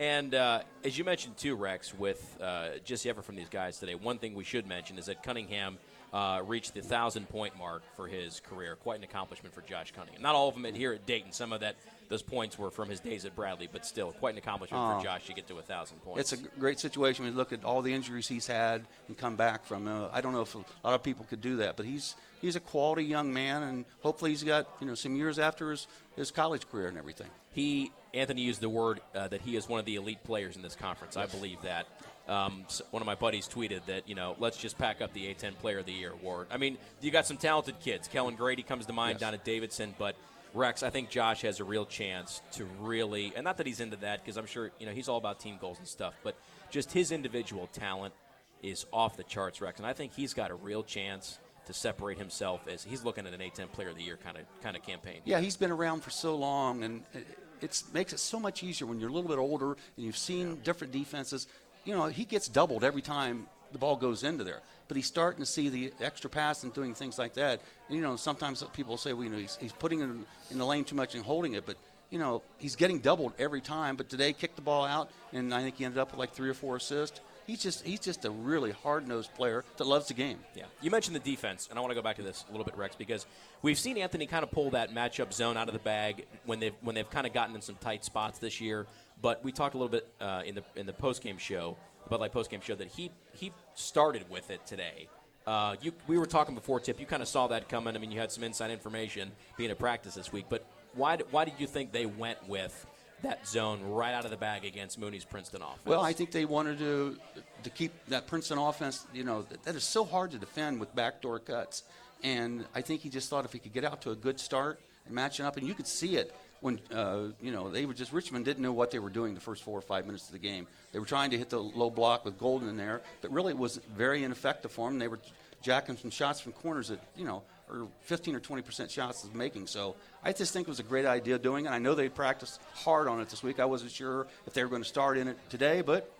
And 0.00 0.34
uh, 0.34 0.60
as 0.84 0.96
you 0.96 1.04
mentioned 1.04 1.36
too, 1.36 1.56
Rex, 1.56 1.92
with 1.92 2.36
uh, 2.40 2.68
just 2.84 3.02
the 3.02 3.10
effort 3.10 3.24
from 3.24 3.36
these 3.36 3.48
guys 3.48 3.78
today, 3.78 3.94
one 3.96 4.18
thing 4.18 4.34
we 4.34 4.44
should 4.44 4.66
mention 4.66 4.96
is 4.96 5.06
that 5.06 5.22
Cunningham 5.22 5.78
uh, 6.12 6.42
reached 6.46 6.74
the 6.74 6.82
thousand 6.82 7.28
point 7.28 7.56
mark 7.58 7.82
for 7.96 8.06
his 8.06 8.40
career. 8.40 8.76
Quite 8.76 8.98
an 8.98 9.04
accomplishment 9.04 9.54
for 9.54 9.62
Josh 9.62 9.92
Cunningham. 9.92 10.22
Not 10.22 10.34
all 10.34 10.48
of 10.48 10.54
them 10.60 10.72
here 10.74 10.92
at 10.92 11.06
Dayton. 11.06 11.32
Some 11.32 11.52
of 11.52 11.60
that 11.60 11.76
those 12.08 12.22
points 12.22 12.58
were 12.58 12.70
from 12.70 12.88
his 12.88 13.00
days 13.00 13.26
at 13.26 13.36
Bradley, 13.36 13.68
but 13.70 13.84
still 13.84 14.12
quite 14.12 14.32
an 14.32 14.38
accomplishment 14.38 14.82
Oh. 14.82 14.98
for 14.98 15.04
Josh 15.04 15.26
to 15.26 15.34
get 15.34 15.46
to 15.48 15.58
a 15.58 15.62
thousand 15.62 15.98
points. 15.98 16.32
It's 16.32 16.42
a 16.42 16.44
great 16.58 16.80
situation 16.80 17.24
when 17.24 17.32
you 17.32 17.36
look 17.38 17.52
at 17.52 17.64
all 17.64 17.82
the 17.82 17.92
injuries 17.92 18.26
he's 18.26 18.46
had 18.46 18.86
and 19.08 19.18
come 19.18 19.36
back 19.36 19.66
from. 19.66 19.86
Uh, 19.86 20.08
I 20.10 20.22
don't 20.22 20.32
know 20.32 20.40
if 20.40 20.54
a 20.54 20.58
lot 20.58 20.94
of 20.94 21.02
people 21.02 21.26
could 21.28 21.42
do 21.42 21.56
that, 21.56 21.76
but 21.76 21.84
he's 21.84 22.16
he's 22.40 22.56
a 22.56 22.60
quality 22.60 23.04
young 23.04 23.32
man, 23.32 23.62
and 23.62 23.84
hopefully 24.00 24.30
he's 24.30 24.42
got 24.42 24.66
you 24.80 24.86
know 24.86 24.94
some 24.94 25.16
years 25.16 25.38
after 25.38 25.70
his, 25.70 25.86
his 26.16 26.30
college 26.30 26.68
career 26.70 26.88
and 26.88 26.96
everything. 26.96 27.28
He 27.52 27.92
Anthony 28.14 28.42
used 28.42 28.60
the 28.62 28.68
word 28.70 29.00
uh, 29.14 29.28
that 29.28 29.42
he 29.42 29.56
is 29.56 29.68
one 29.68 29.78
of 29.80 29.84
the 29.84 29.96
elite 29.96 30.24
players 30.24 30.56
in 30.56 30.62
this 30.62 30.74
conference. 30.74 31.16
I 31.16 31.26
believe 31.26 31.60
that. 31.62 31.86
Um, 32.28 32.64
one 32.90 33.02
of 33.02 33.06
my 33.06 33.14
buddies 33.14 33.48
tweeted 33.48 33.86
that 33.86 34.08
you 34.08 34.14
know 34.14 34.36
let's 34.38 34.56
just 34.58 34.76
pack 34.78 35.00
up 35.00 35.12
the 35.14 35.26
A10 35.34 35.58
Player 35.58 35.78
of 35.78 35.86
the 35.86 35.92
Year 35.92 36.12
award. 36.12 36.48
I 36.50 36.58
mean, 36.58 36.76
you 37.00 37.10
got 37.10 37.26
some 37.26 37.36
talented 37.38 37.80
kids. 37.80 38.06
Kellan 38.08 38.34
Grady 38.36 38.62
comes 38.62 38.86
to 38.86 38.92
mind 38.92 39.14
Yes. 39.14 39.20
down 39.20 39.34
at 39.34 39.44
Davidson, 39.44 39.94
but 39.98 40.14
Rex, 40.54 40.82
I 40.82 40.90
think 40.90 41.10
Josh 41.10 41.42
has 41.42 41.60
a 41.60 41.64
real 41.64 41.86
chance 41.86 42.42
to 42.52 42.64
really, 42.80 43.32
and 43.34 43.44
not 43.44 43.56
that 43.58 43.66
he's 43.66 43.80
into 43.80 43.96
that 43.98 44.22
because 44.22 44.36
I'm 44.36 44.46
sure 44.46 44.70
you 44.78 44.86
know 44.86 44.92
he's 44.92 45.08
all 45.08 45.18
about 45.18 45.40
team 45.40 45.56
goals 45.60 45.78
and 45.78 45.86
stuff, 45.88 46.14
but 46.22 46.36
just 46.70 46.92
his 46.92 47.12
individual 47.12 47.66
talent 47.72 48.14
is 48.62 48.86
off 48.92 49.16
the 49.16 49.24
charts, 49.24 49.60
Rex, 49.60 49.78
and 49.78 49.86
I 49.86 49.92
think 49.92 50.12
he's 50.12 50.34
got 50.34 50.50
a 50.50 50.54
real 50.54 50.82
chance 50.82 51.38
to 51.66 51.72
separate 51.72 52.18
himself 52.18 52.66
as 52.66 52.82
he's 52.82 53.04
looking 53.04 53.26
at 53.26 53.32
an 53.34 53.40
A10 53.40 53.70
Player 53.72 53.90
of 53.90 53.96
the 53.96 54.02
Year 54.02 54.18
kind 54.22 54.36
of 54.36 54.42
kind 54.62 54.76
of 54.76 54.82
campaign. 54.82 55.20
Yeah, 55.24 55.40
he's 55.40 55.56
been 55.56 55.70
around 55.70 56.02
for 56.02 56.10
so 56.10 56.34
long, 56.34 56.82
and 56.82 57.04
it 57.14 57.26
it's, 57.60 57.84
makes 57.92 58.12
it 58.12 58.20
so 58.20 58.38
much 58.40 58.62
easier 58.62 58.86
when 58.86 59.00
you're 59.00 59.10
a 59.10 59.12
little 59.12 59.28
bit 59.28 59.38
older 59.38 59.72
and 59.72 59.78
you've 60.06 60.16
seen 60.16 60.60
different 60.62 60.92
defenses. 60.92 61.46
You 61.88 61.94
know, 61.94 62.04
he 62.04 62.26
gets 62.26 62.48
doubled 62.48 62.84
every 62.84 63.00
time 63.00 63.46
the 63.72 63.78
ball 63.78 63.96
goes 63.96 64.22
into 64.22 64.44
there, 64.44 64.60
but 64.88 64.98
he's 64.98 65.06
starting 65.06 65.40
to 65.40 65.46
see 65.46 65.70
the 65.70 65.90
extra 66.02 66.28
pass 66.28 66.62
and 66.62 66.74
doing 66.74 66.92
things 66.92 67.18
like 67.18 67.32
that. 67.34 67.62
And, 67.88 67.96
you 67.96 68.02
know, 68.02 68.14
sometimes 68.16 68.62
people 68.74 68.98
say, 68.98 69.14
well, 69.14 69.24
you 69.24 69.30
know, 69.30 69.38
he's, 69.38 69.56
he's 69.58 69.72
putting 69.72 70.00
in 70.00 70.26
the 70.50 70.66
lane 70.66 70.84
too 70.84 70.96
much 70.96 71.14
and 71.14 71.24
holding 71.24 71.54
it, 71.54 71.64
but 71.64 71.78
you 72.10 72.18
know, 72.18 72.42
he's 72.58 72.76
getting 72.76 72.98
doubled 72.98 73.32
every 73.38 73.62
time. 73.62 73.96
But 73.96 74.08
today, 74.08 74.32
kicked 74.32 74.56
the 74.56 74.62
ball 74.62 74.84
out, 74.84 75.10
and 75.32 75.54
I 75.54 75.62
think 75.62 75.76
he 75.76 75.84
ended 75.84 75.98
up 75.98 76.10
with 76.10 76.18
like 76.18 76.32
three 76.32 76.48
or 76.48 76.54
four 76.54 76.76
assists. 76.76 77.20
He's 77.46 77.62
just 77.62 77.86
he's 77.86 78.00
just 78.00 78.24
a 78.24 78.30
really 78.30 78.72
hard 78.72 79.08
nosed 79.08 79.32
player 79.34 79.64
that 79.78 79.84
loves 79.86 80.08
the 80.08 80.14
game. 80.14 80.38
Yeah, 80.54 80.64
you 80.82 80.90
mentioned 80.90 81.16
the 81.16 81.20
defense, 81.20 81.66
and 81.70 81.78
I 81.78 81.82
want 81.82 81.90
to 81.90 81.94
go 81.94 82.02
back 82.02 82.16
to 82.16 82.22
this 82.22 82.44
a 82.48 82.52
little 82.52 82.64
bit, 82.64 82.76
Rex, 82.76 82.94
because 82.96 83.26
we've 83.62 83.78
seen 83.78 83.96
Anthony 83.96 84.26
kind 84.26 84.42
of 84.42 84.50
pull 84.50 84.70
that 84.70 84.94
matchup 84.94 85.32
zone 85.32 85.56
out 85.56 85.68
of 85.68 85.72
the 85.72 85.80
bag 85.80 86.26
when 86.44 86.60
they've 86.60 86.74
when 86.82 86.94
they've 86.94 87.08
kind 87.08 87.26
of 87.26 87.32
gotten 87.32 87.54
in 87.54 87.62
some 87.62 87.76
tight 87.76 88.04
spots 88.04 88.38
this 88.38 88.60
year. 88.60 88.86
But 89.20 89.42
we 89.42 89.52
talked 89.52 89.74
a 89.74 89.78
little 89.78 89.90
bit 89.90 90.08
uh, 90.20 90.42
in 90.44 90.54
the 90.54 90.62
in 90.76 90.86
the 90.86 90.92
post 90.92 91.22
game 91.22 91.38
show, 91.38 91.76
the 92.04 92.10
Bud 92.10 92.20
Light 92.20 92.32
post 92.32 92.50
game 92.50 92.60
show, 92.60 92.74
that 92.74 92.88
he 92.88 93.10
he 93.32 93.52
started 93.74 94.28
with 94.30 94.50
it 94.50 94.64
today. 94.66 95.08
Uh, 95.46 95.76
you, 95.80 95.92
we 96.06 96.18
were 96.18 96.26
talking 96.26 96.54
before, 96.54 96.78
Tip. 96.78 97.00
You 97.00 97.06
kind 97.06 97.22
of 97.22 97.28
saw 97.28 97.46
that 97.46 97.70
coming. 97.70 97.96
I 97.96 97.98
mean, 97.98 98.10
you 98.10 98.20
had 98.20 98.30
some 98.30 98.44
inside 98.44 98.70
information 98.70 99.32
being 99.56 99.70
at 99.70 99.78
practice 99.78 100.14
this 100.14 100.30
week. 100.30 100.44
But 100.48 100.66
why 100.94 101.16
why 101.30 101.44
did 101.44 101.54
you 101.58 101.66
think 101.66 101.90
they 101.90 102.06
went 102.06 102.46
with 102.48 102.86
that 103.22 103.46
zone 103.46 103.82
right 103.82 104.12
out 104.12 104.24
of 104.24 104.30
the 104.30 104.36
bag 104.36 104.64
against 104.64 104.98
Mooney's 104.98 105.24
Princeton 105.24 105.62
offense? 105.62 105.86
Well, 105.86 106.02
I 106.02 106.12
think 106.12 106.30
they 106.30 106.44
wanted 106.44 106.78
to 106.78 107.16
to 107.62 107.70
keep 107.70 107.92
that 108.08 108.26
Princeton 108.26 108.58
offense. 108.58 109.06
You 109.12 109.24
know, 109.24 109.42
that, 109.42 109.62
that 109.64 109.74
is 109.74 109.84
so 109.84 110.04
hard 110.04 110.30
to 110.32 110.38
defend 110.38 110.80
with 110.80 110.94
backdoor 110.94 111.40
cuts, 111.40 111.82
and 112.22 112.64
I 112.74 112.82
think 112.82 113.00
he 113.00 113.08
just 113.08 113.30
thought 113.30 113.44
if 113.44 113.52
he 113.52 113.58
could 113.58 113.72
get 113.72 113.84
out 113.84 114.02
to 114.02 114.10
a 114.10 114.16
good 114.16 114.38
start 114.38 114.80
and 115.06 115.14
matching 115.14 115.46
up, 115.46 115.56
and 115.56 115.66
you 115.66 115.74
could 115.74 115.88
see 115.88 116.16
it 116.16 116.34
when 116.60 116.80
uh, 116.92 117.28
you 117.40 117.52
know 117.52 117.70
they 117.70 117.86
were 117.86 117.94
just 117.94 118.12
Richmond 118.12 118.44
didn't 118.44 118.62
know 118.62 118.72
what 118.72 118.90
they 118.90 118.98
were 118.98 119.10
doing 119.10 119.34
the 119.34 119.40
first 119.40 119.62
four 119.62 119.78
or 119.78 119.82
five 119.82 120.06
minutes 120.06 120.26
of 120.26 120.32
the 120.32 120.38
game. 120.38 120.66
They 120.92 120.98
were 120.98 121.06
trying 121.06 121.30
to 121.30 121.38
hit 121.38 121.50
the 121.50 121.58
low 121.60 121.90
block 121.90 122.24
with 122.24 122.38
Golden 122.38 122.68
in 122.68 122.76
there, 122.76 123.02
but 123.20 123.32
really 123.32 123.52
it 123.52 123.58
was 123.58 123.78
very 123.96 124.24
ineffective 124.24 124.70
for 124.70 124.88
them. 124.88 124.98
They 124.98 125.08
were 125.08 125.20
jacking 125.62 125.96
some 125.96 126.10
shots 126.10 126.40
from 126.40 126.52
corners 126.52 126.88
that 126.88 127.00
you 127.16 127.24
know 127.24 127.42
or 127.70 127.88
15 128.02 128.34
or 128.34 128.40
20 128.40 128.62
percent 128.62 128.90
shots 128.90 129.24
is 129.24 129.32
making. 129.34 129.66
So 129.66 129.94
I 130.24 130.32
just 130.32 130.52
think 130.52 130.66
it 130.66 130.70
was 130.70 130.80
a 130.80 130.84
great 130.84 131.06
idea 131.06 131.38
doing 131.38 131.66
it. 131.66 131.70
I 131.70 131.78
know 131.78 131.94
they 131.94 132.08
practiced 132.08 132.60
hard 132.74 133.08
on 133.08 133.20
it 133.20 133.28
this 133.28 133.42
week. 133.42 133.60
I 133.60 133.64
wasn't 133.66 133.92
sure 133.92 134.26
if 134.46 134.54
they 134.54 134.62
were 134.62 134.70
going 134.70 134.82
to 134.82 134.88
start 134.88 135.18
in 135.18 135.28
it 135.28 135.36
today, 135.50 135.82
but 135.82 136.10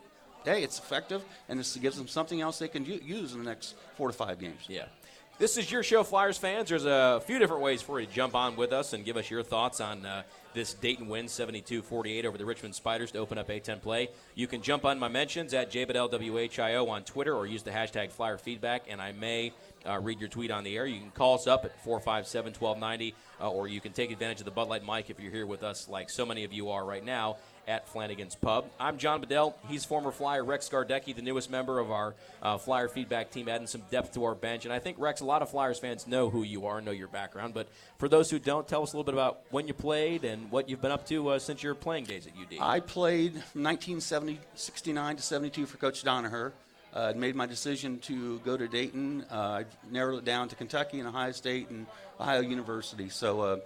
hey, 0.45 0.63
it's 0.63 0.79
effective, 0.79 1.21
and 1.47 1.59
this 1.59 1.75
gives 1.75 1.97
them 1.97 2.07
something 2.07 2.39
else 2.41 2.59
they 2.59 2.67
can 2.67 2.85
u- 2.85 3.01
use 3.03 3.33
in 3.33 3.39
the 3.39 3.49
next 3.49 3.75
four 3.97 4.07
to 4.07 4.13
five 4.13 4.39
games. 4.39 4.61
Yeah. 4.67 4.85
This 5.39 5.55
is 5.55 5.71
your 5.71 5.83
show, 5.83 6.03
Flyers 6.03 6.37
fans. 6.37 6.67
There's 6.67 6.83
a 6.83 7.23
few 7.25 7.39
different 7.39 7.61
ways 7.61 7.81
for 7.81 8.01
you 8.01 8.05
to 8.05 8.11
jump 8.11 8.35
on 8.35 8.57
with 8.57 8.73
us 8.73 8.91
and 8.91 9.05
give 9.05 9.15
us 9.15 9.31
your 9.31 9.41
thoughts 9.41 9.79
on 9.79 10.05
uh, 10.05 10.23
this 10.53 10.73
Dayton 10.73 11.07
win 11.07 11.29
72 11.29 11.81
48 11.81 12.25
over 12.25 12.37
the 12.37 12.43
Richmond 12.43 12.75
Spiders 12.75 13.09
to 13.11 13.19
open 13.19 13.37
up 13.37 13.47
A10 13.47 13.81
play. 13.81 14.09
You 14.35 14.47
can 14.47 14.61
jump 14.61 14.83
on 14.83 14.99
my 14.99 15.07
mentions 15.07 15.53
at 15.53 15.71
JBedellWHIO 15.71 16.89
on 16.89 17.03
Twitter 17.03 17.33
or 17.33 17.45
use 17.45 17.63
the 17.63 17.71
hashtag 17.71 18.11
Flyer 18.11 18.37
Feedback, 18.37 18.83
and 18.89 19.01
I 19.01 19.13
may 19.13 19.53
uh, 19.87 19.97
read 20.01 20.19
your 20.19 20.27
tweet 20.27 20.51
on 20.51 20.65
the 20.65 20.75
air. 20.75 20.85
You 20.85 20.99
can 20.99 21.11
call 21.11 21.35
us 21.35 21.47
up 21.47 21.63
at 21.63 21.71
457 21.85 22.55
1290, 22.59 23.15
uh, 23.39 23.49
or 23.49 23.69
you 23.69 23.79
can 23.79 23.93
take 23.93 24.11
advantage 24.11 24.39
of 24.39 24.45
the 24.45 24.51
Bud 24.51 24.67
Light 24.67 24.85
mic 24.85 25.09
if 25.09 25.21
you're 25.21 25.31
here 25.31 25.47
with 25.47 25.63
us, 25.63 25.87
like 25.87 26.09
so 26.09 26.25
many 26.25 26.43
of 26.43 26.51
you 26.51 26.69
are 26.69 26.83
right 26.83 27.05
now 27.05 27.37
at 27.69 27.87
Flanagan's 27.87 28.33
Pub. 28.33 28.65
I'm 28.79 28.97
John 28.97 29.21
Bedell. 29.21 29.55
He's 29.67 29.85
former 29.85 30.11
Flyer 30.11 30.43
Rex 30.43 30.67
Gardecki, 30.67 31.15
the 31.15 31.21
newest 31.21 31.51
member 31.51 31.77
of 31.77 31.91
our 31.91 32.15
uh, 32.41 32.57
Flyer 32.57 32.87
feedback 32.87 33.29
team, 33.29 33.47
adding 33.47 33.67
some 33.67 33.83
depth 33.91 34.15
to 34.15 34.25
our 34.25 34.33
bench. 34.33 34.65
And 34.65 34.73
I 34.73 34.79
think, 34.79 34.97
Rex, 34.99 35.21
a 35.21 35.25
lot 35.25 35.43
of 35.43 35.51
Flyers 35.51 35.77
fans 35.77 36.07
know 36.07 36.31
who 36.31 36.41
you 36.41 36.65
are, 36.65 36.81
know 36.81 36.91
your 36.91 37.07
background. 37.07 37.53
But 37.53 37.67
for 37.99 38.09
those 38.09 38.31
who 38.31 38.39
don't, 38.39 38.67
tell 38.67 38.81
us 38.81 38.93
a 38.93 38.97
little 38.97 39.05
bit 39.05 39.13
about 39.13 39.41
when 39.51 39.67
you 39.67 39.75
played 39.75 40.23
and 40.23 40.49
what 40.49 40.67
you've 40.67 40.81
been 40.81 40.91
up 40.91 41.05
to 41.07 41.29
uh, 41.29 41.39
since 41.39 41.61
your 41.61 41.75
playing 41.75 42.05
days 42.05 42.25
at 42.25 42.33
UD. 42.33 42.59
I 42.59 42.79
played 42.79 43.33
from 43.43 43.63
1969 43.63 45.15
to 45.15 45.21
72 45.21 45.65
for 45.67 45.77
Coach 45.77 46.03
Donoher. 46.03 46.51
Uh, 46.91 47.13
made 47.15 47.35
my 47.35 47.45
decision 47.45 47.99
to 47.99 48.39
go 48.39 48.57
to 48.57 48.67
Dayton. 48.67 49.23
Uh, 49.31 49.35
I 49.35 49.65
narrowed 49.91 50.17
it 50.17 50.25
down 50.25 50.49
to 50.49 50.55
Kentucky 50.55 50.97
and 50.97 51.07
Ohio 51.07 51.31
State 51.33 51.69
and 51.69 51.85
Ohio 52.19 52.41
University. 52.41 53.09
So 53.09 53.41
uh, 53.41 53.57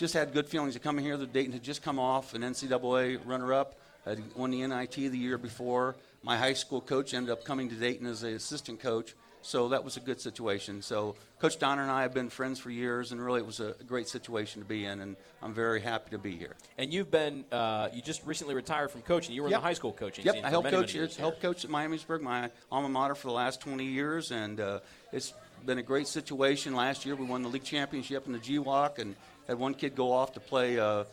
just 0.00 0.14
had 0.14 0.32
good 0.32 0.46
feelings 0.48 0.74
of 0.74 0.82
coming 0.82 1.04
here. 1.04 1.18
The 1.18 1.26
Dayton 1.26 1.52
had 1.52 1.62
just 1.62 1.82
come 1.82 1.98
off 1.98 2.32
an 2.32 2.40
NCAA 2.40 3.20
runner-up. 3.26 3.78
I 4.06 4.10
had 4.10 4.34
won 4.34 4.50
the 4.50 4.66
NIT 4.66 4.94
the 4.94 5.18
year 5.18 5.36
before. 5.36 5.94
My 6.22 6.38
high 6.38 6.54
school 6.54 6.80
coach 6.80 7.12
ended 7.12 7.30
up 7.30 7.44
coming 7.44 7.68
to 7.68 7.74
Dayton 7.74 8.06
as 8.06 8.22
an 8.22 8.32
assistant 8.32 8.80
coach. 8.80 9.14
So 9.42 9.68
that 9.68 9.84
was 9.84 9.98
a 9.98 10.00
good 10.00 10.18
situation. 10.20 10.80
So 10.80 11.16
Coach 11.38 11.58
Donner 11.58 11.82
and 11.82 11.90
I 11.90 12.02
have 12.02 12.14
been 12.14 12.30
friends 12.30 12.58
for 12.58 12.70
years, 12.70 13.12
and 13.12 13.22
really 13.22 13.40
it 13.40 13.46
was 13.46 13.60
a 13.60 13.74
great 13.86 14.08
situation 14.08 14.62
to 14.62 14.68
be 14.68 14.84
in, 14.86 15.00
and 15.00 15.16
I'm 15.42 15.52
very 15.54 15.80
happy 15.82 16.10
to 16.10 16.18
be 16.18 16.36
here. 16.36 16.56
and 16.78 16.92
you've 16.92 17.10
been, 17.10 17.44
uh, 17.52 17.88
you 17.92 18.00
just 18.02 18.24
recently 18.26 18.54
retired 18.54 18.90
from 18.90 19.02
coaching. 19.02 19.34
You 19.34 19.42
were 19.42 19.48
in 19.48 19.52
the 19.52 19.60
high 19.60 19.72
school 19.74 19.92
coaching 19.92 20.24
Yep, 20.24 20.44
I 20.44 20.50
helped 20.50 20.64
many, 20.64 20.76
coach. 20.76 20.94
many 20.94 21.08
here. 21.08 21.18
helped 21.18 21.40
coach 21.42 21.64
at 21.64 21.70
Miamisburg, 21.70 22.20
my 22.20 22.50
alma 22.70 22.88
mater, 22.88 23.14
for 23.14 23.28
the 23.28 23.34
last 23.34 23.60
20 23.60 23.84
years, 23.84 24.30
and 24.30 24.60
uh, 24.60 24.80
it's 25.12 25.32
been 25.64 25.78
a 25.78 25.82
great 25.82 26.06
situation. 26.06 26.74
Last 26.74 27.06
year, 27.06 27.16
we 27.16 27.24
won 27.24 27.42
the 27.42 27.48
league 27.48 27.64
championship 27.64 28.26
in 28.26 28.32
the 28.32 28.38
GWAC, 28.38 28.98
and 28.98 29.16
had 29.50 29.58
one 29.58 29.74
kid 29.74 29.94
go 29.96 30.12
off 30.12 30.32
to 30.34 30.40
play 30.40 30.78
uh, 30.78 31.04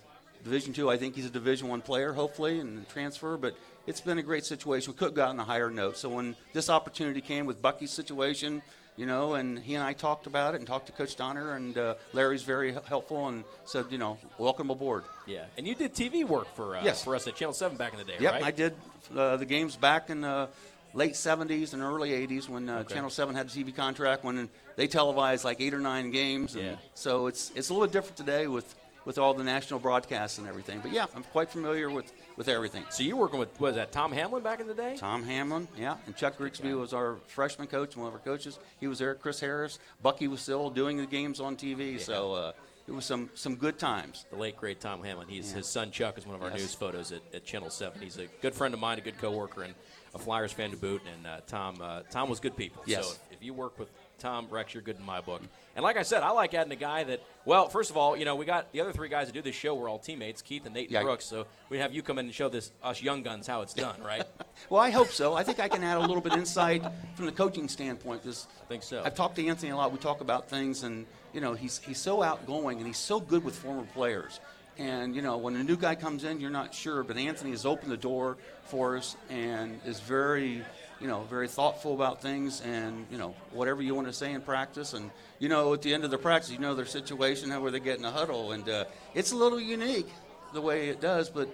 Division 0.43 0.71
two. 0.71 0.89
I 0.89 0.97
think 0.97 1.15
he's 1.15 1.25
a 1.25 1.29
Division 1.31 1.67
one 1.67 1.81
player, 1.81 2.13
hopefully, 2.13 2.59
and 2.59 2.87
transfer. 2.89 3.35
But 3.35 3.55
it's 3.87 3.99
been 3.99 4.19
a 4.19 4.23
great 4.23 4.45
situation. 4.45 4.93
We 4.93 4.97
could 4.97 5.05
have 5.09 5.15
gotten 5.15 5.39
a 5.39 5.43
higher 5.43 5.71
note. 5.71 5.97
So 5.97 6.07
when 6.09 6.35
this 6.53 6.69
opportunity 6.69 7.19
came 7.19 7.45
with 7.45 7.61
Bucky's 7.61 7.91
situation. 7.91 8.61
You 8.99 9.05
know, 9.05 9.35
and 9.35 9.59
he 9.59 9.75
and 9.75 9.83
I 9.83 9.93
talked 9.93 10.25
about 10.25 10.55
it 10.55 10.57
and 10.57 10.65
talked 10.65 10.87
to 10.87 10.91
Coach 10.91 11.15
Donner, 11.15 11.53
and 11.53 11.77
uh, 11.77 11.93
Larry's 12.13 12.41
very 12.41 12.73
helpful 12.87 13.27
and 13.27 13.43
said, 13.63 13.85
you 13.91 13.99
know, 13.99 14.17
welcome 14.39 14.71
aboard. 14.71 15.03
Yeah, 15.27 15.45
and 15.55 15.67
you 15.67 15.75
did 15.75 15.93
TV 15.93 16.23
work 16.27 16.47
for 16.55 16.75
uh, 16.75 16.81
Yes. 16.83 17.03
for 17.03 17.15
us 17.15 17.27
at 17.27 17.35
Channel 17.35 17.53
Seven 17.53 17.77
back 17.77 17.93
in 17.93 17.99
the 17.99 18.05
day, 18.05 18.15
Yep, 18.19 18.33
right? 18.33 18.43
I 18.43 18.49
did 18.49 18.73
uh, 19.15 19.37
the 19.37 19.45
games 19.45 19.75
back 19.75 20.09
in 20.09 20.21
the 20.21 20.49
late 20.95 21.13
70s 21.13 21.73
and 21.73 21.83
early 21.83 22.09
80s 22.09 22.49
when 22.49 22.67
uh, 22.69 22.85
Channel 22.85 23.11
7 23.11 23.35
had 23.35 23.45
a 23.45 23.49
TV 23.49 23.75
contract 23.75 24.23
when 24.23 24.49
they 24.77 24.87
televised 24.87 25.43
like 25.43 25.59
eight 25.59 25.73
or 25.73 25.79
nine 25.79 26.11
games. 26.11 26.55
Yeah. 26.55 26.75
So 26.93 27.27
it's 27.27 27.51
it's 27.55 27.69
a 27.69 27.73
little 27.73 27.87
bit 27.87 27.91
different 27.93 28.15
today 28.15 28.47
with, 28.47 28.73
with 29.03 29.17
all 29.17 29.33
the 29.33 29.43
national 29.43 29.79
broadcasts 29.81 30.37
and 30.37 30.47
everything. 30.47 30.79
But 30.81 30.93
yeah, 30.93 31.07
I'm 31.15 31.23
quite 31.23 31.49
familiar 31.49 31.89
with, 31.89 32.11
with 32.37 32.47
everything. 32.47 32.83
So 32.89 33.03
you 33.03 33.15
were 33.17 33.23
working 33.23 33.39
with 33.39 33.59
was 33.59 33.75
that 33.75 33.91
Tom 33.91 34.11
Hamlin 34.13 34.43
back 34.43 34.61
in 34.61 34.67
the 34.67 34.73
day? 34.73 34.95
Tom 34.97 35.23
Hamlin, 35.23 35.67
yeah, 35.77 35.97
and 36.05 36.15
Chuck 36.15 36.37
Grigsby 36.37 36.73
was 36.73 36.93
our 36.93 37.17
freshman 37.27 37.67
coach, 37.67 37.97
one 37.97 38.07
of 38.07 38.13
our 38.13 38.19
coaches. 38.19 38.57
He 38.79 38.87
was 38.87 38.99
there. 38.99 39.15
Chris 39.15 39.39
Harris, 39.41 39.79
Bucky 40.01 40.27
was 40.29 40.39
still 40.41 40.69
doing 40.69 40.97
the 40.97 41.05
games 41.07 41.39
on 41.41 41.57
TV. 41.57 41.99
So 41.99 42.33
uh, 42.33 42.51
it 42.87 42.91
was 42.93 43.03
some 43.05 43.29
some 43.33 43.55
good 43.55 43.79
times. 43.79 44.25
The 44.29 44.37
late 44.37 44.57
great 44.57 44.79
Tom 44.79 45.03
Hamlin. 45.03 45.27
He's 45.27 45.49
Yeah. 45.51 45.57
his 45.57 45.67
son 45.67 45.89
Chuck 45.91 46.17
is 46.17 46.25
one 46.27 46.35
of 46.35 46.43
our 46.43 46.49
Yes. 46.51 46.59
news 46.59 46.75
photos 46.75 47.11
at, 47.11 47.21
at 47.33 47.43
Channel 47.45 47.69
Seven. 47.69 47.99
He's 48.01 48.17
a 48.17 48.27
good 48.41 48.53
friend 48.53 48.73
of 48.73 48.79
mine, 48.79 48.99
a 48.99 49.01
good 49.01 49.17
coworker, 49.17 49.63
and 49.63 49.73
a 50.15 50.19
Flyers 50.19 50.53
fan 50.53 50.69
to 50.71 50.77
boot. 50.77 51.01
And 51.15 51.25
uh, 51.27 51.39
Tom 51.47 51.79
uh, 51.81 52.01
Tom 52.11 52.29
was 52.29 52.39
good 52.39 52.55
people. 52.55 52.83
Yes. 52.85 53.07
So 53.07 53.13
if, 53.31 53.37
if 53.37 53.43
you 53.43 53.53
work 53.53 53.77
with 53.79 53.89
Tom 54.19 54.47
Rex, 54.49 54.73
you're 54.73 54.83
good 54.83 54.97
in 54.97 55.05
my 55.05 55.21
book. 55.21 55.41
And 55.75 55.83
like 55.83 55.95
I 55.97 56.03
said, 56.03 56.23
I 56.23 56.31
like 56.31 56.53
adding 56.53 56.71
a 56.71 56.75
guy 56.77 57.03
that. 57.03 57.21
Well, 57.45 57.69
first 57.69 57.91
of 57.91 57.97
all, 57.97 58.17
you 58.17 58.25
know 58.25 58.35
we 58.35 58.45
got 58.45 58.71
the 58.73 58.81
other 58.81 58.91
three 58.91 59.09
guys 59.09 59.27
that 59.27 59.33
do 59.33 59.41
this 59.41 59.55
show. 59.55 59.75
We're 59.75 59.89
all 59.89 59.99
teammates, 59.99 60.41
Keith 60.41 60.65
and 60.65 60.73
Nate 60.73 60.85
and 60.85 60.93
Yeah. 60.93 61.03
Brooks. 61.03 61.25
So 61.25 61.45
we 61.69 61.77
have 61.77 61.93
you 61.93 62.01
come 62.01 62.17
in 62.19 62.25
and 62.25 62.33
show 62.33 62.49
this 62.49 62.71
us 62.83 63.01
young 63.01 63.23
guns 63.23 63.47
how 63.47 63.61
it's 63.61 63.73
done, 63.73 64.01
right? 64.03 64.23
Well, 64.71 64.81
I 64.81 64.89
hope 64.89 65.09
so. 65.09 65.35
I 65.35 65.43
think 65.43 65.59
I 65.59 65.67
can 65.69 65.83
add 65.83 65.97
a 65.97 66.01
little 66.01 66.19
bit 66.19 66.33
of 66.33 66.39
insight 66.39 66.83
from 67.15 67.27
the 67.27 67.31
coaching 67.31 67.69
standpoint. 67.69 68.23
Because 68.23 68.47
I 68.63 68.65
think 68.65 68.81
so. 68.83 69.03
I've 69.05 69.13
talked 69.13 69.35
to 69.35 69.45
Anthony 69.47 69.71
a 69.71 69.77
lot. 69.77 69.91
We 69.91 69.99
talk 69.99 70.19
about 70.21 70.49
things, 70.49 70.81
and 70.83 71.05
you 71.31 71.41
know, 71.41 71.53
he's 71.53 71.77
he's 71.77 71.99
so 71.99 72.23
outgoing 72.23 72.79
and 72.79 72.87
he's 72.87 72.97
so 72.97 73.19
good 73.19 73.43
with 73.43 73.55
former 73.55 73.83
players. 73.93 74.39
And 74.79 75.15
you 75.15 75.21
know, 75.21 75.37
when 75.37 75.55
a 75.55 75.63
new 75.63 75.77
guy 75.77 75.95
comes 75.95 76.23
in, 76.23 76.39
you're 76.39 76.49
not 76.49 76.73
sure, 76.73 77.03
but 77.03 77.17
Anthony 77.17 77.51
has 77.51 77.65
opened 77.65 77.91
the 77.91 77.97
door 77.97 78.37
for 78.65 78.97
us 78.97 79.15
and 79.29 79.79
is 79.85 79.99
very, 79.99 80.63
you 80.99 81.07
know, 81.07 81.21
very 81.23 81.47
thoughtful 81.47 81.93
about 81.93 82.21
things. 82.21 82.61
And 82.61 83.05
you 83.11 83.17
know, 83.17 83.35
whatever 83.51 83.81
you 83.81 83.95
want 83.95 84.07
to 84.07 84.13
say 84.13 84.31
in 84.33 84.41
practice, 84.41 84.93
and 84.93 85.09
you 85.39 85.49
know, 85.49 85.73
at 85.73 85.81
the 85.81 85.93
end 85.93 86.03
of 86.03 86.11
the 86.11 86.17
practice, 86.17 86.51
you 86.51 86.59
know 86.59 86.75
their 86.75 86.85
situation, 86.85 87.49
how 87.49 87.61
where 87.61 87.71
they 87.71 87.79
get 87.79 87.97
in 87.99 88.05
a 88.05 88.11
huddle, 88.11 88.51
and 88.51 88.67
uh, 88.67 88.85
it's 89.13 89.31
a 89.31 89.35
little 89.35 89.59
unique 89.59 90.09
the 90.53 90.61
way 90.61 90.89
it 90.89 91.01
does. 91.01 91.29
But 91.29 91.49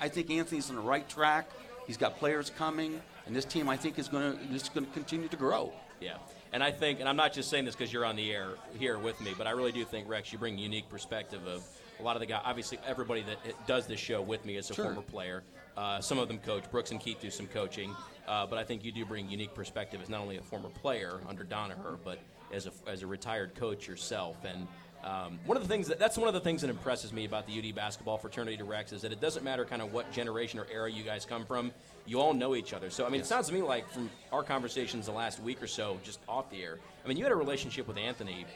I 0.00 0.08
think 0.08 0.30
Anthony's 0.30 0.70
on 0.70 0.76
the 0.76 0.82
right 0.82 1.08
track. 1.08 1.48
He's 1.86 1.96
got 1.96 2.18
players 2.18 2.50
coming, 2.50 3.00
and 3.26 3.34
this 3.34 3.44
team 3.44 3.68
I 3.68 3.76
think 3.76 3.98
is 3.98 4.08
going 4.08 4.36
to 4.36 4.54
is 4.54 4.68
going 4.68 4.86
to 4.86 4.92
continue 4.92 5.28
to 5.28 5.36
grow. 5.36 5.72
Yeah. 6.00 6.16
And 6.54 6.62
I 6.62 6.70
think, 6.70 7.00
and 7.00 7.08
I'm 7.08 7.16
not 7.16 7.32
just 7.32 7.48
saying 7.48 7.64
this 7.64 7.74
because 7.74 7.90
you're 7.90 8.04
on 8.04 8.14
the 8.14 8.30
air 8.30 8.48
here 8.78 8.98
with 8.98 9.18
me, 9.22 9.32
but 9.38 9.46
I 9.46 9.52
really 9.52 9.72
do 9.72 9.84
think, 9.84 10.06
Rex, 10.06 10.32
you 10.34 10.38
bring 10.38 10.58
a 10.58 10.60
unique 10.60 10.86
perspective 10.90 11.46
of 11.46 11.64
a 11.98 12.02
lot 12.02 12.14
of 12.14 12.20
the 12.20 12.26
guys. 12.26 12.42
Obviously, 12.44 12.78
everybody 12.86 13.22
that 13.22 13.66
does 13.66 13.86
this 13.86 13.98
show 13.98 14.20
with 14.20 14.44
me 14.44 14.56
is 14.56 14.68
a 14.68 14.74
Sure. 14.74 14.84
former 14.86 15.00
player. 15.00 15.42
Uh, 15.76 16.00
some 16.00 16.18
of 16.18 16.28
them 16.28 16.38
coach. 16.38 16.70
Brooks 16.70 16.90
and 16.90 17.00
Keith 17.00 17.20
do 17.20 17.30
some 17.30 17.46
coaching. 17.46 17.94
Uh, 18.26 18.46
but 18.46 18.58
I 18.58 18.64
think 18.64 18.84
you 18.84 18.92
do 18.92 19.04
bring 19.04 19.28
unique 19.28 19.54
perspective 19.54 20.00
as 20.02 20.08
not 20.08 20.20
only 20.20 20.36
a 20.36 20.42
former 20.42 20.68
player 20.68 21.20
under 21.28 21.44
Donoher, 21.44 21.98
but 22.04 22.18
as 22.52 22.66
a, 22.66 22.72
as 22.86 23.02
a 23.02 23.06
retired 23.06 23.54
coach 23.54 23.88
yourself. 23.88 24.36
And 24.44 24.68
um, 25.02 25.40
one 25.46 25.56
of 25.56 25.62
the 25.64 25.68
things 25.68 25.88
that 25.88 25.98
that's 25.98 26.16
one 26.16 26.28
of 26.28 26.34
the 26.34 26.40
things 26.40 26.60
that 26.60 26.70
impresses 26.70 27.12
me 27.12 27.24
about 27.24 27.46
the 27.46 27.58
UD 27.58 27.74
basketball 27.74 28.18
fraternity 28.18 28.56
to 28.58 28.64
Rex 28.64 28.92
is 28.92 29.02
that 29.02 29.10
it 29.10 29.20
doesn't 29.20 29.42
matter 29.42 29.64
kind 29.64 29.82
of 29.82 29.92
what 29.92 30.10
generation 30.12 30.60
or 30.60 30.66
era 30.72 30.90
you 30.90 31.02
guys 31.02 31.24
come 31.24 31.44
from. 31.44 31.72
You 32.06 32.20
all 32.20 32.32
know 32.32 32.54
each 32.54 32.72
other. 32.72 32.88
So 32.88 33.04
I 33.04 33.08
mean, 33.08 33.20
it 33.20 33.26
sounds 33.26 33.48
to 33.48 33.54
me 33.54 33.62
like 33.62 33.88
from 33.90 34.08
our 34.32 34.44
conversations 34.44 35.06
the 35.06 35.12
last 35.12 35.40
week 35.40 35.60
or 35.62 35.66
so, 35.66 35.98
just 36.04 36.20
off 36.28 36.50
the 36.50 36.62
air. 36.62 36.78
I 37.04 37.08
mean, 37.08 37.16
you 37.16 37.24
had 37.24 37.32
a 37.32 37.36
relationship 37.36 37.88
with 37.88 37.96
Anthony, 37.96 38.46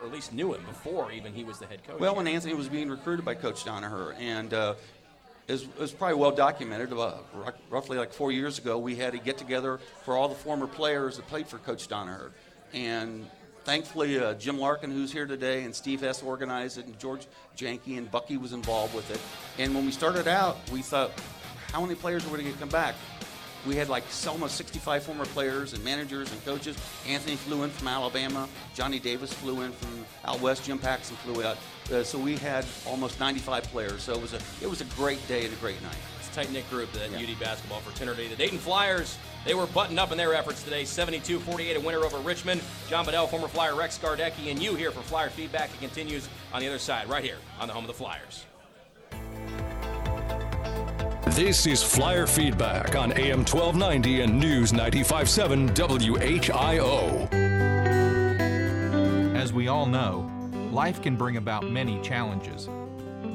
or 0.00 0.06
at 0.06 0.12
least 0.12 0.32
knew 0.32 0.54
him 0.54 0.64
before 0.64 1.12
even 1.12 1.34
he 1.34 1.44
was 1.44 1.58
the 1.58 1.66
head 1.66 1.84
coach. 1.86 2.00
Well, 2.00 2.14
when 2.14 2.26
Anthony 2.26 2.54
was 2.54 2.68
being 2.68 2.88
recruited 2.88 3.24
by 3.24 3.34
Coach 3.34 3.64
Donoher, 3.66 4.18
and 4.18 4.54
uh, 4.54 4.74
it, 5.50 5.78
was, 5.78 5.92
probably 5.92 6.16
well 6.16 6.30
documented. 6.30 6.92
Ru- 6.92 7.12
roughly 7.70 7.98
like 7.98 8.12
four 8.12 8.30
years 8.30 8.58
ago, 8.58 8.78
we 8.78 8.96
had 8.96 9.14
a 9.14 9.18
get 9.18 9.36
together 9.36 9.80
for 10.04 10.16
all 10.16 10.28
the 10.28 10.34
former 10.34 10.66
players 10.66 11.16
that 11.16 11.26
played 11.26 11.48
for 11.48 11.58
Coach 11.58 11.88
Donoher, 11.88 12.30
and 12.72 13.28
thankfully 13.64 14.18
uh, 14.18 14.34
Jim 14.34 14.58
Larkin, 14.58 14.90
who's 14.90 15.12
here 15.12 15.26
today, 15.26 15.64
and 15.64 15.74
Steve 15.74 16.00
Hess 16.00 16.22
organized 16.22 16.78
it, 16.78 16.86
and 16.86 16.98
George 16.98 17.26
Janke 17.56 17.98
and 17.98 18.10
Bucky 18.10 18.36
was 18.36 18.52
involved 18.52 18.94
with 18.94 19.10
it. 19.10 19.20
And 19.62 19.74
when 19.74 19.84
we 19.84 19.92
started 19.92 20.28
out, 20.28 20.56
we 20.72 20.82
thought, 20.82 21.10
how 21.72 21.80
many 21.80 21.94
players 21.94 22.24
are 22.26 22.30
we 22.30 22.40
going 22.40 22.52
to 22.52 22.58
come 22.58 22.68
back? 22.68 22.94
We 23.66 23.76
had 23.76 23.88
like 23.88 24.04
almost 24.26 24.56
65 24.56 25.02
former 25.02 25.26
players 25.26 25.74
and 25.74 25.84
managers 25.84 26.32
and 26.32 26.44
coaches. 26.44 26.76
Anthony 27.06 27.36
flew 27.36 27.62
in 27.64 27.70
from 27.70 27.88
Alabama. 27.88 28.48
Johnny 28.74 28.98
Davis 28.98 29.32
flew 29.32 29.60
in 29.62 29.72
from 29.72 30.04
out 30.24 30.40
west. 30.40 30.64
Jim 30.64 30.78
Paxson 30.78 31.16
flew 31.16 31.44
out. 31.44 31.58
Uh, 31.92 32.02
so 32.02 32.18
we 32.18 32.36
had 32.36 32.64
almost 32.86 33.20
95 33.20 33.64
players. 33.64 34.02
So 34.02 34.12
it 34.14 34.20
was 34.22 34.32
a 34.32 34.40
it 34.62 34.68
was 34.70 34.80
a 34.80 34.84
great 34.96 35.26
day 35.28 35.44
and 35.44 35.52
a 35.52 35.56
great 35.56 35.80
night. 35.82 35.96
It's 36.18 36.30
a 36.30 36.32
tight 36.32 36.52
knit 36.52 36.68
group, 36.70 36.90
that 36.92 37.10
Yeah. 37.10 37.18
UD 37.18 37.38
basketball 37.38 37.80
fraternity. 37.80 38.28
The 38.28 38.36
Dayton 38.36 38.58
Flyers, 38.58 39.18
they 39.44 39.54
were 39.54 39.66
buttoned 39.66 39.98
up 39.98 40.10
in 40.12 40.16
their 40.18 40.34
efforts 40.34 40.62
today 40.62 40.84
72 40.84 41.38
48, 41.40 41.76
a 41.76 41.80
winner 41.80 41.98
over 42.04 42.18
Richmond. 42.18 42.62
John 42.88 43.04
Bedell, 43.04 43.26
former 43.26 43.48
Flyer 43.48 43.74
Rex 43.74 43.98
Gardecki, 43.98 44.50
and 44.50 44.62
you 44.62 44.74
here 44.74 44.90
for 44.90 45.02
Flyer 45.02 45.28
Feedback. 45.30 45.70
It 45.74 45.80
continues 45.80 46.28
on 46.52 46.60
the 46.60 46.68
other 46.68 46.78
side, 46.78 47.08
right 47.08 47.24
here 47.24 47.38
on 47.60 47.68
the 47.68 47.74
home 47.74 47.84
of 47.84 47.88
the 47.88 47.94
Flyers. 47.94 48.44
This 51.40 51.64
is 51.66 51.82
Flyer 51.82 52.26
Feedback 52.26 52.94
on 52.96 53.12
AM 53.12 53.46
1290 53.46 54.20
and 54.20 54.38
News 54.38 54.74
957 54.74 55.68
WHIO. 55.70 57.32
As 59.34 59.50
we 59.50 59.66
all 59.68 59.86
know, 59.86 60.30
life 60.70 61.00
can 61.00 61.16
bring 61.16 61.38
about 61.38 61.64
many 61.64 61.98
challenges. 62.02 62.68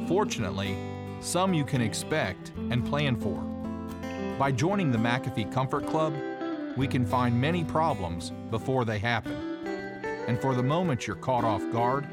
Fortunately, 0.08 0.78
some 1.20 1.52
you 1.56 1.66
can 1.66 1.82
expect 1.82 2.52
and 2.70 2.86
plan 2.86 3.16
for. 3.20 3.42
By 4.38 4.52
joining 4.52 4.92
the 4.92 5.00
McAfee 5.00 5.52
Comfort 5.52 5.88
Club, 5.88 6.14
we 6.78 6.88
can 6.88 7.08
find 7.08 7.42
many 7.42 7.64
problems 7.64 8.34
before 8.52 8.86
they 8.86 9.00
happen. 9.00 9.34
And 10.28 10.40
for 10.40 10.54
the 10.54 10.62
moment 10.62 11.08
you're 11.08 11.16
caught 11.16 11.44
off 11.44 11.64
guard, 11.72 12.06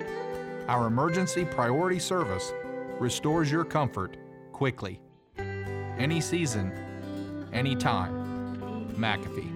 our 0.69 0.87
emergency 0.87 1.45
priority 1.45 1.99
service 1.99 2.51
restores 2.99 3.53
your 3.53 3.67
comfort 3.67 4.17
quickly. 4.53 4.99
Any 6.03 6.21
season, 6.21 6.73
any 7.53 7.77
time. 7.77 8.11
McAfee. 8.97 9.49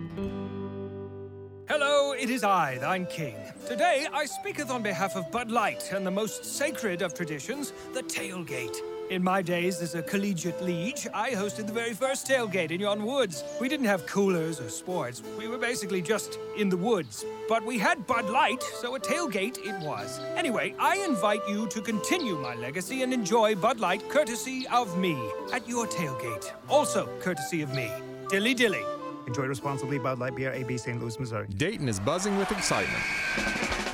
Hello, 1.69 2.13
it 2.13 2.31
is 2.31 2.45
I, 2.45 2.79
thine 2.79 3.05
king. 3.07 3.35
Today 3.67 4.07
I 4.13 4.27
speaketh 4.27 4.71
on 4.71 4.81
behalf 4.81 5.17
of 5.17 5.29
Bud 5.33 5.51
Light 5.51 5.91
and 5.93 6.07
the 6.07 6.11
most 6.13 6.45
sacred 6.45 7.03
of 7.03 7.15
traditions, 7.15 7.73
the 7.95 8.03
tailgate. 8.05 8.77
In 9.09 9.23
my 9.23 9.41
days 9.41 9.81
as 9.83 9.95
a 9.95 10.03
collegiate 10.03 10.61
liege, 10.61 11.07
I 11.15 11.31
hosted 11.31 11.69
the 11.69 11.73
very 11.73 11.93
first 11.93 12.27
tailgate 12.27 12.73
in 12.73 12.81
yon 12.81 13.05
woods. 13.05 13.45
We 13.61 13.69
didn't 13.69 13.87
have 13.87 14.05
coolers 14.05 14.59
or 14.59 14.69
sports. 14.69 15.23
We 15.39 15.47
were 15.47 15.59
basically 15.59 16.03
just 16.03 16.41
in 16.59 16.69
the 16.69 16.77
woods. 16.77 17.25
But 17.49 17.65
we 17.65 17.79
had 17.79 18.05
Bud 18.09 18.29
Light, 18.29 18.65
so 18.65 18.97
a 18.97 19.01
tailgate 19.01 19.59
it 19.59 19.81
was. 19.87 20.19
Anyway, 20.35 20.75
I 20.81 20.97
invite 20.97 21.49
you 21.49 21.69
to 21.69 21.81
continue 21.81 22.37
my 22.37 22.57
legacy 22.57 23.05
and 23.05 23.13
enjoy 23.13 23.55
Bud 23.55 23.79
Light 23.79 24.09
courtesy 24.09 24.67
of 24.73 24.99
me 24.99 25.17
at 25.53 25.69
your 25.69 25.87
tailgate. 25.87 26.51
Also 26.69 27.07
courtesy 27.21 27.63
of 27.63 27.73
me. 27.75 27.89
Dilly 28.29 28.55
dilly. 28.55 28.83
Enjoy 29.29 29.45
responsibly 29.45 30.01
Bud 30.01 30.19
Light 30.19 30.35
Beer, 30.35 30.53
AB 30.53 30.79
St. 30.79 31.01
Louis, 31.01 31.21
Missouri. 31.21 31.47
Dayton 31.57 31.89
is 31.89 32.01
buzzing 32.01 32.37
with 32.39 32.51
excitement. 32.51 33.05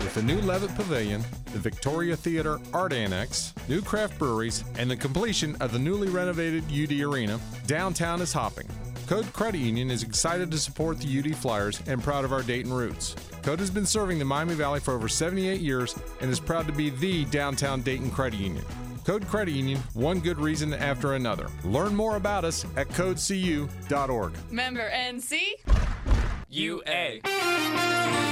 With 0.03 0.15
the 0.15 0.23
new 0.23 0.41
Levitt 0.41 0.75
Pavilion, 0.75 1.23
the 1.53 1.61
Victoria 1.61 2.17
Theater 2.17 2.59
Art 2.75 2.93
Annex, 2.93 3.55
new 3.69 3.81
craft 3.81 4.19
breweries, 4.19 4.65
and 4.77 4.91
the 4.91 4.97
completion 4.97 5.57
of 5.61 5.73
the 5.73 5.79
newly 5.79 6.09
renovated 6.09 6.65
UD 6.65 7.01
Arena, 7.01 7.39
downtown 7.67 8.21
is 8.21 8.33
hopping. 8.33 8.69
Code 9.07 9.33
Credit 9.33 9.59
Union 9.59 9.93
is 9.93 10.03
excited 10.03 10.51
to 10.51 10.59
support 10.59 10.99
the 10.99 11.19
UD 11.19 11.37
Flyers 11.37 11.81
and 11.87 12.03
proud 12.03 12.25
of 12.25 12.33
our 12.33 12.43
Dayton 12.43 12.73
roots. 12.73 13.15
Code 13.43 13.61
has 13.61 13.71
been 13.71 13.87
serving 13.87 14.19
the 14.19 14.25
Miami 14.25 14.55
Valley 14.55 14.81
for 14.81 14.93
over 14.93 15.09
78 15.09 15.61
years 15.61 15.95
and 16.21 16.31
is 16.31 16.41
proud 16.41 16.67
to 16.67 16.73
be 16.73 16.91
the 16.91 17.25
downtown 17.27 17.81
Dayton 17.81 18.11
Credit 18.11 18.41
Union. 18.41 18.65
Code 19.05 19.27
Credit 19.29 19.53
Union, 19.53 19.81
one 19.95 20.19
good 20.19 20.39
reason 20.39 20.75
after 20.75 21.15
another. 21.15 21.49
Learn 21.65 21.95
more 21.95 22.17
about 22.17 22.45
us 22.45 22.65
at 22.77 22.89
codecu.org. 22.89 24.33
Member 24.51 24.91
NC. 24.91 25.39
UA. 26.49 28.32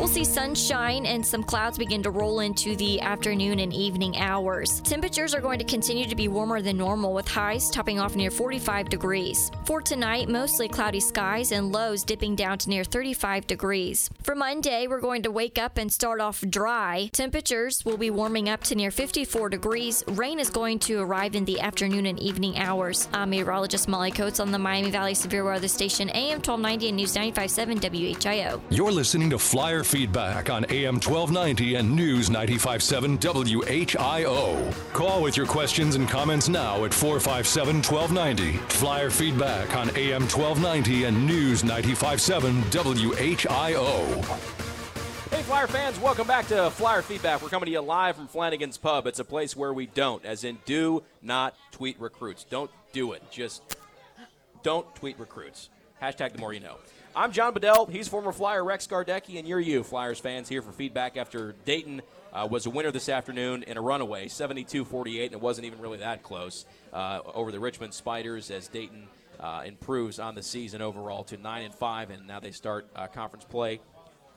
We'll 0.00 0.08
see 0.08 0.24
sunshine 0.24 1.04
and 1.04 1.24
some 1.24 1.42
clouds 1.42 1.76
begin 1.76 2.02
to 2.04 2.10
roll 2.10 2.40
into 2.40 2.74
the 2.74 3.02
afternoon 3.02 3.58
and 3.58 3.70
evening 3.70 4.16
hours. 4.16 4.80
Temperatures 4.80 5.34
are 5.34 5.42
going 5.42 5.58
to 5.58 5.64
continue 5.66 6.06
to 6.06 6.16
be 6.16 6.26
warmer 6.26 6.62
than 6.62 6.78
normal 6.78 7.12
with 7.12 7.28
highs 7.28 7.68
topping 7.68 8.00
off 8.00 8.16
near 8.16 8.30
45 8.30 8.88
degrees. 8.88 9.50
For 9.66 9.82
tonight, 9.82 10.30
mostly 10.30 10.68
cloudy 10.68 11.00
skies 11.00 11.52
and 11.52 11.70
lows 11.70 12.02
dipping 12.02 12.34
down 12.34 12.56
to 12.60 12.70
near 12.70 12.82
35 12.82 13.46
degrees. 13.46 14.08
For 14.22 14.34
Monday, 14.34 14.86
we're 14.86 15.02
going 15.02 15.22
to 15.24 15.30
wake 15.30 15.58
up 15.58 15.76
and 15.76 15.92
start 15.92 16.18
off 16.18 16.40
dry. 16.48 17.10
Temperatures 17.12 17.84
will 17.84 17.98
be 17.98 18.08
warming 18.08 18.48
up 18.48 18.62
to 18.64 18.74
near 18.74 18.90
54 18.90 19.50
degrees. 19.50 20.02
Rain 20.06 20.38
is 20.38 20.48
going 20.48 20.78
to 20.78 21.00
arrive 21.00 21.34
in 21.36 21.44
the 21.44 21.60
afternoon 21.60 22.06
and 22.06 22.18
evening 22.18 22.56
hours. 22.56 23.06
I'm 23.12 23.28
meteorologist 23.28 23.86
Molly 23.86 24.12
Coates 24.12 24.40
on 24.40 24.50
the 24.50 24.58
Miami 24.58 24.90
Valley 24.90 25.12
Severe 25.12 25.44
Weather 25.44 25.68
Station 25.68 26.08
AM 26.08 26.38
1290 26.38 26.88
and 26.88 26.96
News 26.96 27.14
957 27.14 27.80
WHIO. 27.80 28.62
You're 28.70 28.92
listening 28.92 29.28
to 29.28 29.38
Flyer 29.38 29.84
Feedback 29.90 30.50
on 30.50 30.64
AM 30.66 31.00
1290 31.00 31.74
and 31.74 31.96
News 31.96 32.30
957 32.30 33.18
WHIO. 33.18 34.92
Call 34.92 35.20
with 35.20 35.36
your 35.36 35.46
questions 35.46 35.96
and 35.96 36.08
comments 36.08 36.48
now 36.48 36.84
at 36.84 36.94
457 36.94 37.82
1290. 37.82 38.56
Flyer 38.68 39.10
Feedback 39.10 39.74
on 39.74 39.90
AM 39.96 40.22
1290 40.22 41.04
and 41.06 41.26
News 41.26 41.64
957 41.64 42.62
WHIO. 42.70 44.24
Hey, 45.32 45.42
Flyer 45.42 45.66
fans, 45.66 45.98
welcome 45.98 46.28
back 46.28 46.46
to 46.46 46.70
Flyer 46.70 47.02
Feedback. 47.02 47.42
We're 47.42 47.48
coming 47.48 47.66
to 47.66 47.72
you 47.72 47.80
live 47.80 48.14
from 48.14 48.28
Flanagan's 48.28 48.78
Pub. 48.78 49.08
It's 49.08 49.18
a 49.18 49.24
place 49.24 49.56
where 49.56 49.72
we 49.74 49.86
don't, 49.86 50.24
as 50.24 50.44
in, 50.44 50.58
do 50.66 51.02
not 51.20 51.56
tweet 51.72 51.98
recruits. 51.98 52.44
Don't 52.44 52.70
do 52.92 53.10
it. 53.10 53.28
Just 53.32 53.76
don't 54.62 54.86
tweet 54.94 55.18
recruits. 55.18 55.68
Hashtag 56.00 56.34
the 56.34 56.38
more 56.38 56.52
you 56.52 56.60
know. 56.60 56.76
I'm 57.20 57.32
John 57.32 57.52
Bedell. 57.52 57.84
He's 57.84 58.08
former 58.08 58.32
Flyer 58.32 58.64
Rex 58.64 58.86
Gardecki, 58.86 59.38
and 59.38 59.46
you're 59.46 59.60
you, 59.60 59.82
Flyers 59.82 60.18
fans, 60.18 60.48
here 60.48 60.62
for 60.62 60.72
feedback 60.72 61.18
after 61.18 61.54
Dayton 61.66 62.00
uh, 62.32 62.48
was 62.50 62.64
a 62.64 62.70
winner 62.70 62.90
this 62.90 63.10
afternoon 63.10 63.62
in 63.64 63.76
a 63.76 63.80
runaway, 63.82 64.24
72-48, 64.24 65.24
and 65.26 65.32
it 65.34 65.40
wasn't 65.42 65.66
even 65.66 65.80
really 65.80 65.98
that 65.98 66.22
close 66.22 66.64
uh, 66.94 67.20
over 67.34 67.52
the 67.52 67.60
Richmond 67.60 67.92
Spiders 67.92 68.50
as 68.50 68.68
Dayton 68.68 69.06
uh, 69.38 69.64
improves 69.66 70.18
on 70.18 70.34
the 70.34 70.42
season 70.42 70.80
overall 70.80 71.22
to 71.24 71.36
nine 71.36 71.64
and 71.64 71.74
five, 71.74 72.08
and 72.08 72.26
now 72.26 72.40
they 72.40 72.52
start 72.52 72.86
uh, 72.96 73.06
conference 73.06 73.44
play 73.44 73.80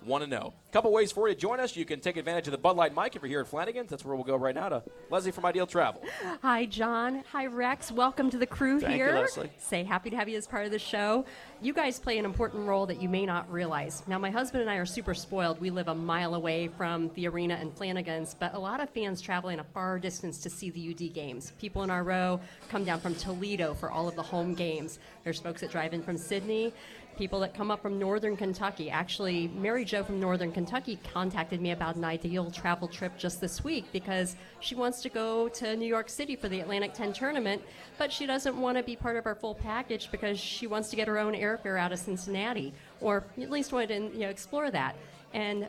one 0.05 0.21
to 0.21 0.27
know. 0.27 0.53
A 0.69 0.73
couple 0.73 0.91
ways 0.91 1.11
for 1.11 1.27
you 1.27 1.35
to 1.35 1.39
join 1.39 1.59
us. 1.59 1.75
You 1.75 1.85
can 1.85 1.99
take 1.99 2.17
advantage 2.17 2.47
of 2.47 2.51
the 2.51 2.57
Bud 2.57 2.75
Light 2.75 2.95
mic 2.95 3.15
if 3.15 3.21
you're 3.21 3.29
here 3.29 3.41
at 3.41 3.47
Flanagan's. 3.47 3.89
That's 3.89 4.03
where 4.03 4.15
we'll 4.15 4.23
go 4.23 4.35
right 4.35 4.55
now 4.55 4.69
to 4.69 4.83
Leslie 5.09 5.31
from 5.31 5.45
Ideal 5.45 5.67
Travel. 5.67 6.01
Hi, 6.41 6.65
John. 6.65 7.23
Hi, 7.31 7.45
Rex. 7.45 7.91
Welcome 7.91 8.29
to 8.31 8.37
the 8.37 8.45
crew 8.45 8.79
Thank 8.79 8.93
here. 8.93 9.09
you, 9.09 9.21
Leslie. 9.21 9.51
Say 9.57 9.83
happy 9.83 10.09
to 10.09 10.15
have 10.15 10.27
you 10.27 10.37
as 10.37 10.47
part 10.47 10.65
of 10.65 10.71
the 10.71 10.79
show. 10.79 11.25
You 11.61 11.73
guys 11.73 11.99
play 11.99 12.17
an 12.17 12.25
important 12.25 12.67
role 12.67 12.85
that 12.87 13.01
you 13.01 13.07
may 13.07 13.25
not 13.25 13.51
realize. 13.51 14.03
Now, 14.07 14.19
my 14.19 14.29
husband 14.29 14.61
and 14.61 14.69
I 14.69 14.75
are 14.75 14.85
super 14.85 15.13
spoiled. 15.13 15.61
We 15.61 15.69
live 15.69 15.87
a 15.87 15.95
mile 15.95 16.35
away 16.35 16.67
from 16.67 17.09
the 17.13 17.27
arena 17.27 17.55
and 17.55 17.73
Flanagan's, 17.73 18.33
but 18.33 18.53
a 18.53 18.59
lot 18.59 18.81
of 18.81 18.89
fans 18.89 19.21
traveling 19.21 19.59
a 19.59 19.63
far 19.63 19.99
distance 19.99 20.39
to 20.39 20.49
see 20.49 20.69
the 20.69 20.89
UD 20.89 21.13
games. 21.13 21.53
People 21.59 21.83
in 21.83 21.89
our 21.89 22.03
row 22.03 22.39
come 22.69 22.83
down 22.83 22.99
from 22.99 23.15
Toledo 23.15 23.73
for 23.73 23.91
all 23.91 24.07
of 24.07 24.15
the 24.15 24.23
home 24.23 24.53
games. 24.53 24.99
There's 25.23 25.39
folks 25.39 25.61
that 25.61 25.71
drive 25.71 25.93
in 25.93 26.03
from 26.03 26.17
Sidney 26.17 26.73
people 27.17 27.39
that 27.39 27.53
come 27.53 27.71
up 27.71 27.81
from 27.81 27.99
northern 27.99 28.35
Kentucky. 28.35 28.89
Actually, 28.89 29.47
Mary 29.49 29.85
Jo 29.85 30.03
from 30.03 30.19
northern 30.19 30.51
Kentucky 30.51 30.99
contacted 31.13 31.61
me 31.61 31.71
about 31.71 31.95
an 31.95 32.03
ideal 32.03 32.51
travel 32.51 32.87
trip 32.87 33.17
just 33.17 33.41
this 33.41 33.63
week 33.63 33.85
because 33.91 34.35
she 34.59 34.75
wants 34.75 35.01
to 35.01 35.09
go 35.09 35.47
to 35.49 35.75
New 35.75 35.85
York 35.85 36.09
City 36.09 36.35
for 36.35 36.49
the 36.49 36.59
Atlantic 36.59 36.93
10 36.93 37.13
tournament, 37.13 37.61
but 37.97 38.11
she 38.11 38.25
doesn't 38.25 38.59
want 38.59 38.77
to 38.77 38.83
be 38.83 38.95
part 38.95 39.17
of 39.17 39.25
our 39.25 39.35
full 39.35 39.55
package 39.55 40.11
because 40.11 40.39
she 40.39 40.67
wants 40.67 40.89
to 40.89 40.95
get 40.95 41.07
her 41.07 41.19
own 41.19 41.33
airfare 41.33 41.79
out 41.79 41.91
of 41.91 41.99
Cincinnati, 41.99 42.73
or 43.01 43.23
at 43.41 43.49
least 43.49 43.71
wanted 43.71 43.87
to 43.87 44.17
you 44.17 44.25
know, 44.25 44.29
explore 44.29 44.71
that. 44.71 44.95
And 45.33 45.67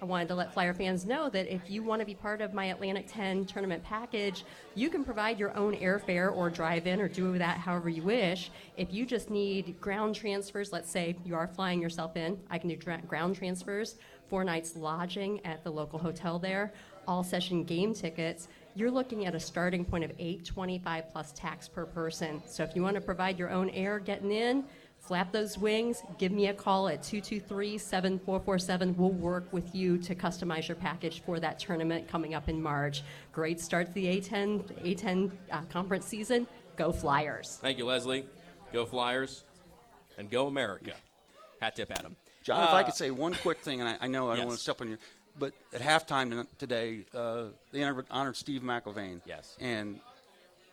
I 0.00 0.04
wanted 0.04 0.28
to 0.28 0.34
let 0.34 0.52
Flyer 0.52 0.74
fans 0.74 1.06
know 1.06 1.30
that 1.30 1.52
if 1.52 1.70
you 1.70 1.82
want 1.82 2.00
to 2.00 2.06
be 2.06 2.14
part 2.14 2.42
of 2.42 2.52
my 2.52 2.66
Atlantic 2.66 3.06
10 3.08 3.46
tournament 3.46 3.82
package, 3.82 4.44
you 4.74 4.90
can 4.90 5.04
provide 5.04 5.38
your 5.38 5.56
own 5.56 5.74
airfare 5.76 6.34
or 6.34 6.50
drive 6.50 6.86
in 6.86 7.00
or 7.00 7.08
do 7.08 7.38
that 7.38 7.56
however 7.56 7.88
you 7.88 8.02
wish. 8.02 8.50
If 8.76 8.92
you 8.92 9.06
just 9.06 9.30
need 9.30 9.80
ground 9.80 10.14
transfers, 10.14 10.72
let's 10.72 10.90
say 10.90 11.16
you 11.24 11.34
are 11.34 11.46
flying 11.46 11.80
yourself 11.80 12.16
in, 12.16 12.38
I 12.50 12.58
can 12.58 12.68
do 12.68 12.76
dra- 12.76 13.00
ground 13.06 13.36
transfers, 13.36 13.96
four 14.28 14.44
nights 14.44 14.76
lodging 14.76 15.44
at 15.46 15.64
the 15.64 15.70
local 15.70 15.98
hotel 15.98 16.38
there, 16.38 16.74
all 17.08 17.24
session 17.24 17.64
game 17.64 17.94
tickets. 17.94 18.48
You're 18.74 18.90
looking 18.90 19.24
at 19.24 19.34
a 19.34 19.40
starting 19.40 19.84
point 19.84 20.04
of 20.04 20.10
825 20.18 21.10
plus 21.10 21.32
tax 21.32 21.68
per 21.68 21.86
person. 21.86 22.42
So 22.44 22.62
if 22.62 22.76
you 22.76 22.82
want 22.82 22.96
to 22.96 23.00
provide 23.00 23.38
your 23.38 23.50
own 23.50 23.70
air 23.70 23.98
getting 23.98 24.32
in, 24.32 24.64
flap 25.06 25.32
those 25.32 25.56
wings, 25.56 26.02
give 26.18 26.32
me 26.32 26.48
a 26.48 26.54
call 26.54 26.88
at 26.88 27.02
223 27.02 27.78
7447. 27.78 28.96
We'll 28.96 29.10
work 29.10 29.52
with 29.52 29.74
you 29.74 29.98
to 29.98 30.14
customize 30.14 30.68
your 30.68 30.76
package 30.76 31.22
for 31.24 31.38
that 31.40 31.58
tournament 31.58 32.08
coming 32.08 32.34
up 32.34 32.48
in 32.48 32.60
March. 32.60 33.02
Great 33.32 33.60
start 33.60 33.86
to 33.88 33.92
the 33.92 34.06
A10, 34.06 34.64
A10 34.84 35.30
uh, 35.50 35.60
conference 35.70 36.06
season. 36.06 36.46
Go 36.76 36.92
Flyers. 36.92 37.58
Thank 37.62 37.78
you, 37.78 37.86
Leslie. 37.86 38.26
Go 38.72 38.84
Flyers 38.84 39.44
and 40.18 40.30
go 40.30 40.46
America. 40.46 40.92
Hat 41.60 41.76
tip, 41.76 41.90
Adam. 41.90 42.16
John, 42.42 42.62
if 42.64 42.70
I 42.70 42.80
Uh, 42.82 42.84
could 42.84 42.94
say 42.94 43.10
one 43.10 43.34
quick 43.34 43.58
thing, 43.58 43.80
and 43.80 43.88
I, 43.88 43.96
I 44.02 44.06
know 44.08 44.30
I 44.30 44.36
don't 44.36 44.46
want 44.46 44.58
to 44.58 44.62
step 44.62 44.80
on 44.80 44.88
you, 44.90 44.98
but 45.38 45.52
at 45.72 45.80
halftime 45.80 46.46
today, 46.58 47.06
uh, 47.14 47.44
they 47.72 47.82
honored, 47.82 48.06
honored 48.10 48.36
Steve 48.36 48.62
McElvene. 48.62 49.20
Yes. 49.24 49.56
And 49.60 50.00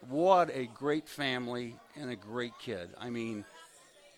what 0.09 0.49
a 0.53 0.65
great 0.73 1.07
family 1.07 1.75
and 1.95 2.09
a 2.09 2.15
great 2.15 2.53
kid. 2.59 2.89
I 2.99 3.09
mean, 3.09 3.45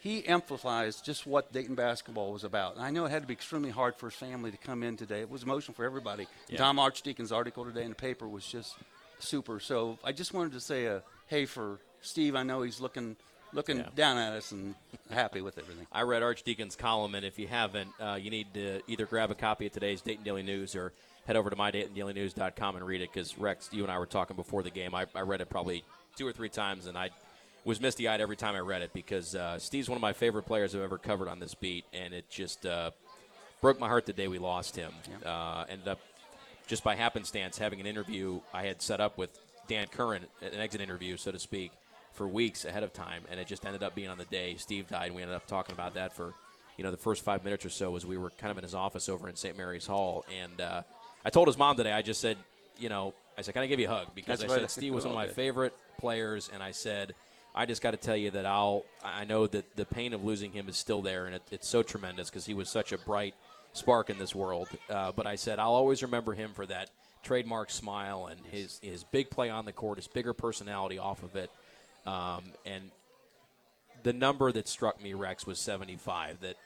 he 0.06 0.26
emphasized 0.28 1.04
just 1.04 1.26
what 1.26 1.52
Dayton 1.52 1.74
basketball 1.74 2.32
was 2.32 2.44
about. 2.44 2.76
And 2.76 2.86
I 2.86 2.92
know 2.92 3.06
it 3.06 3.10
had 3.10 3.24
to 3.24 3.28
be 3.28 3.34
extremely 3.34 3.72
hard 3.72 3.96
for 3.96 4.06
his 4.12 4.16
family 4.16 4.52
to 4.52 4.58
come 4.58 4.84
in 4.84 4.98
today. 4.98 5.22
It 5.22 5.32
was 5.32 5.42
emotional 5.42 5.74
for 5.74 5.84
everybody. 5.84 6.28
Yeah. 6.48 6.60
Tom 6.60 6.78
Archdeacon's 6.78 7.32
article 7.32 7.66
today 7.66 7.82
in 7.82 7.90
the 7.90 7.96
paper 7.96 8.28
was 8.28 8.46
just 8.46 8.76
super. 9.18 9.60
So 9.60 9.98
I 10.04 10.12
just 10.12 10.32
wanted 10.32 10.52
to 10.54 10.60
say 10.60 10.86
a 10.86 11.02
hey 11.26 11.48
for 11.48 11.80
Steve. 12.02 12.36
I 12.36 12.44
know 12.44 12.62
he's 12.62 12.80
looking 12.80 13.16
looking 13.52 13.78
Yeah. 13.80 13.90
down 13.96 14.18
at 14.20 14.34
us 14.34 14.52
and 14.52 14.76
happy 15.10 15.42
with 15.42 15.58
everything. 15.58 15.88
I 15.92 16.04
read 16.04 16.22
Archdeacon's 16.22 16.76
column, 16.76 17.16
and 17.16 17.26
if 17.26 17.40
you 17.40 17.48
haven't, 17.48 17.90
uh, 18.00 18.20
you 18.22 18.30
need 18.30 18.54
to 18.54 18.82
either 18.88 19.08
grab 19.08 19.32
a 19.32 19.36
copy 19.36 19.66
of 19.66 19.72
today's 19.72 20.02
Dayton 20.02 20.24
Daily 20.24 20.44
News 20.44 20.76
or 20.76 20.94
head 21.26 21.36
over 21.36 21.50
to 21.50 21.56
mydaytondailynews.com 21.56 22.76
and 22.76 22.86
read 22.86 23.02
it 23.02 23.12
because, 23.12 23.38
Rex, 23.40 23.70
you 23.72 23.82
and 23.84 23.92
I 23.92 23.98
were 23.98 24.06
talking 24.06 24.36
before 24.36 24.62
the 24.62 24.70
game. 24.70 24.94
I, 24.94 25.06
I 25.16 25.22
read 25.22 25.42
it 25.42 25.50
probably 25.50 25.84
two 26.16 26.28
or 26.28 26.32
three 26.32 26.50
times, 26.50 26.86
and 26.86 26.96
I 26.98 27.10
was 27.66 27.82
misty 27.82 28.08
eyed 28.08 28.22
every 28.22 28.36
time 28.38 28.56
I 28.56 28.60
read 28.60 28.84
it 28.84 28.94
because 28.94 29.36
uh, 29.36 29.58
Steve's 29.60 29.90
one 29.90 29.98
of 29.98 30.02
my 30.02 30.14
favorite 30.14 30.44
players 30.44 30.76
I've 30.76 30.82
ever 30.82 31.00
covered 31.00 31.28
on 31.28 31.40
this 31.40 31.56
beat, 31.56 31.84
and 31.94 32.14
it 32.14 32.30
just 32.30 32.66
uh, 32.66 32.92
broke 33.60 33.80
my 33.80 33.88
heart 33.88 34.06
the 34.06 34.14
day 34.14 34.28
we 34.28 34.38
lost 34.38 34.76
him. 34.76 34.92
Uh, 35.26 35.66
ended 35.68 35.88
up 35.88 36.00
just 36.68 36.84
by 36.84 36.96
happenstance 36.96 37.58
having 37.58 37.80
an 37.80 37.88
interview 37.88 38.40
I 38.54 38.64
had 38.64 38.82
set 38.82 39.02
up 39.02 39.18
with 39.18 39.38
Dan 39.68 39.88
Curran, 39.88 40.24
an 40.42 40.60
exit 40.60 40.80
interview, 40.80 41.18
so 41.18 41.32
to 41.32 41.40
speak, 41.40 41.72
for 42.14 42.28
weeks 42.28 42.66
ahead 42.66 42.84
of 42.84 42.94
time, 42.94 43.24
and 43.30 43.40
it 43.40 43.48
just 43.48 43.66
ended 43.66 43.84
up 43.84 43.96
being 43.96 44.10
on 44.10 44.18
the 44.18 44.26
day 44.26 44.56
Steve 44.58 44.88
died. 44.88 45.08
And 45.08 45.16
We 45.16 45.24
ended 45.24 45.36
up 45.36 45.48
talking 45.48 45.74
about 45.74 45.96
that 45.96 46.14
for, 46.14 46.34
you 46.78 46.84
know, 46.84 46.92
the 46.92 46.98
first 46.98 47.24
five 47.24 47.44
minutes 47.44 47.66
or 47.66 47.70
so 47.70 47.96
as 47.96 48.06
we 48.06 48.18
were 48.18 48.30
kind 48.30 48.52
of 48.52 48.58
in 48.58 48.64
his 48.64 48.76
office 48.76 49.10
over 49.10 49.28
in 49.28 49.36
St. 49.36 49.58
Mary's 49.58 49.88
Hall, 49.88 50.24
and 50.42 50.62
uh, 50.62 50.84
I 51.26 51.32
told 51.32 51.48
his 51.48 51.58
mom 51.58 51.78
today. 51.78 51.92
I 51.92 52.04
just 52.04 52.22
said, 52.22 52.38
you 52.78 52.90
know, 52.90 53.16
I 53.38 53.42
said, 53.42 53.54
can 53.56 53.64
I 53.64 53.68
give 53.68 53.80
you 53.80 53.88
a 53.88 53.90
hug 53.90 54.08
because 54.14 54.40
That's 54.40 54.54
I 54.54 54.60
said 54.60 54.70
Steve 54.70 54.94
was 54.94 55.04
one 55.06 55.14
of 55.14 55.16
my 55.18 55.28
favorite 55.28 55.74
players, 55.98 56.50
and 56.54 56.62
I 56.62 56.72
said. 56.72 57.16
I 57.56 57.66
just 57.66 57.82
got 57.82 57.92
to 57.92 57.98
tell 57.98 58.18
you 58.18 58.32
that 58.32 58.46
I'll. 58.46 58.84
I 59.04 59.24
know 59.24 59.48
that 59.48 59.78
the 59.78 59.86
pain 59.86 60.14
of 60.14 60.24
losing 60.24 60.52
him 60.52 60.68
is 60.68 60.76
still 60.76 61.02
there, 61.02 61.26
and 61.26 61.36
it, 61.36 61.42
it's 61.52 61.68
so 61.68 61.82
tremendous 61.84 62.30
because 62.30 62.46
he 62.46 62.54
was 62.54 62.70
such 62.70 62.92
a 62.92 62.98
bright 62.98 63.34
spark 63.72 64.10
in 64.10 64.20
this 64.20 64.36
world. 64.36 64.68
Uh, 64.90 65.14
but 65.14 65.26
I 65.26 65.36
said 65.36 65.58
I'll 65.58 65.74
always 65.74 66.04
remember 66.04 66.34
him 66.34 66.52
for 66.54 66.66
that 66.66 66.90
trademark 67.24 67.72
smile 67.72 68.28
and 68.28 68.40
his 68.52 68.80
his 68.84 69.06
big 69.06 69.30
play 69.30 69.50
on 69.50 69.64
the 69.64 69.72
court, 69.72 69.98
his 69.98 70.08
bigger 70.08 70.34
personality 70.34 71.00
off 71.00 71.24
of 71.24 71.36
it, 71.38 71.50
um, 72.06 72.44
and 72.66 72.92
the 74.04 74.14
number 74.14 74.52
that 74.52 74.68
struck 74.68 75.02
me, 75.02 75.14
Rex, 75.14 75.48
was 75.48 75.58
75. 75.58 76.42
That 76.42 76.58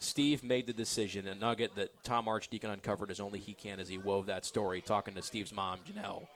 Steve 0.00 0.42
made 0.42 0.66
the 0.66 0.72
decision, 0.72 1.28
a 1.28 1.34
nugget 1.34 1.76
that 1.76 1.90
Tom 2.02 2.28
Archdeacon 2.28 2.70
uncovered 2.70 3.10
as 3.10 3.20
only 3.20 3.38
he 3.38 3.54
can 3.54 3.78
as 3.78 3.88
he 3.88 3.98
wove 3.98 4.26
that 4.26 4.44
story, 4.44 4.80
talking 4.80 5.14
to 5.14 5.22
Steve's 5.22 5.52
mom, 5.52 5.78
Janelle. 5.88 6.26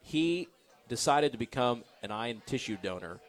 He 0.00 0.48
decided 0.88 1.32
to 1.32 1.38
become 1.38 1.84
an 2.02 2.10
eye 2.10 2.28
and 2.28 2.44
tissue 2.46 2.76
donor, 2.82 3.20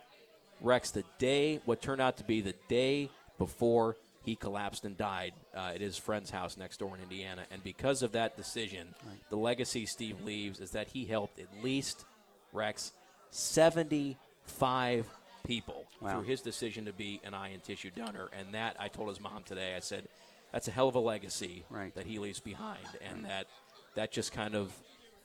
Rex, 0.62 0.91
the 0.91 1.04
day, 1.19 1.62
what 1.65 1.82
turned 1.82 2.02
out 2.02 2.17
to 2.17 2.24
be 2.24 2.41
the 2.41 2.54
day 2.67 3.10
before 3.38 3.95
he 4.26 4.36
collapsed 4.36 4.84
and 4.84 4.98
died 4.98 5.34
uh, 5.56 5.72
at 5.74 5.80
his 5.82 5.98
friend's 5.98 6.30
house 6.30 6.58
next 6.58 6.78
door 6.78 6.95
in 6.95 7.02
Indiana. 7.02 7.43
And 7.52 7.63
because 7.63 8.04
of 8.04 8.12
that 8.12 8.36
decision, 8.36 8.93
the 9.30 9.38
legacy 9.38 9.86
Steve 9.86 10.22
leaves 10.22 10.60
is 10.60 10.72
that 10.72 10.89
he 10.89 11.06
helped 11.06 11.39
at 11.39 11.48
least, 11.63 12.04
Rex, 12.52 12.91
75 13.32 15.08
people 15.45 15.86
Wow. 16.02 16.12
through 16.12 16.24
his 16.24 16.41
decision 16.41 16.86
to 16.86 16.93
be 16.93 17.19
an 17.24 17.34
eye 17.34 17.50
and 17.50 17.63
tissue 17.63 17.91
donor. 17.95 18.30
And 18.38 18.54
that, 18.54 18.76
I 18.80 18.88
told 18.88 19.10
his 19.10 19.19
mom 19.19 19.43
today, 19.43 19.76
I 19.76 19.80
said, 19.80 20.08
that's 20.52 20.67
a 20.67 20.72
hell 20.72 20.88
of 20.88 20.95
a 20.95 21.00
legacy 21.00 21.63
Right. 21.69 21.93
that 21.95 22.06
he 22.06 22.19
leaves 22.19 22.39
behind. 22.39 22.86
And 23.02 23.26
that, 23.26 23.48
that 23.95 24.12
just 24.12 24.32
kind 24.34 24.56
of 24.56 24.74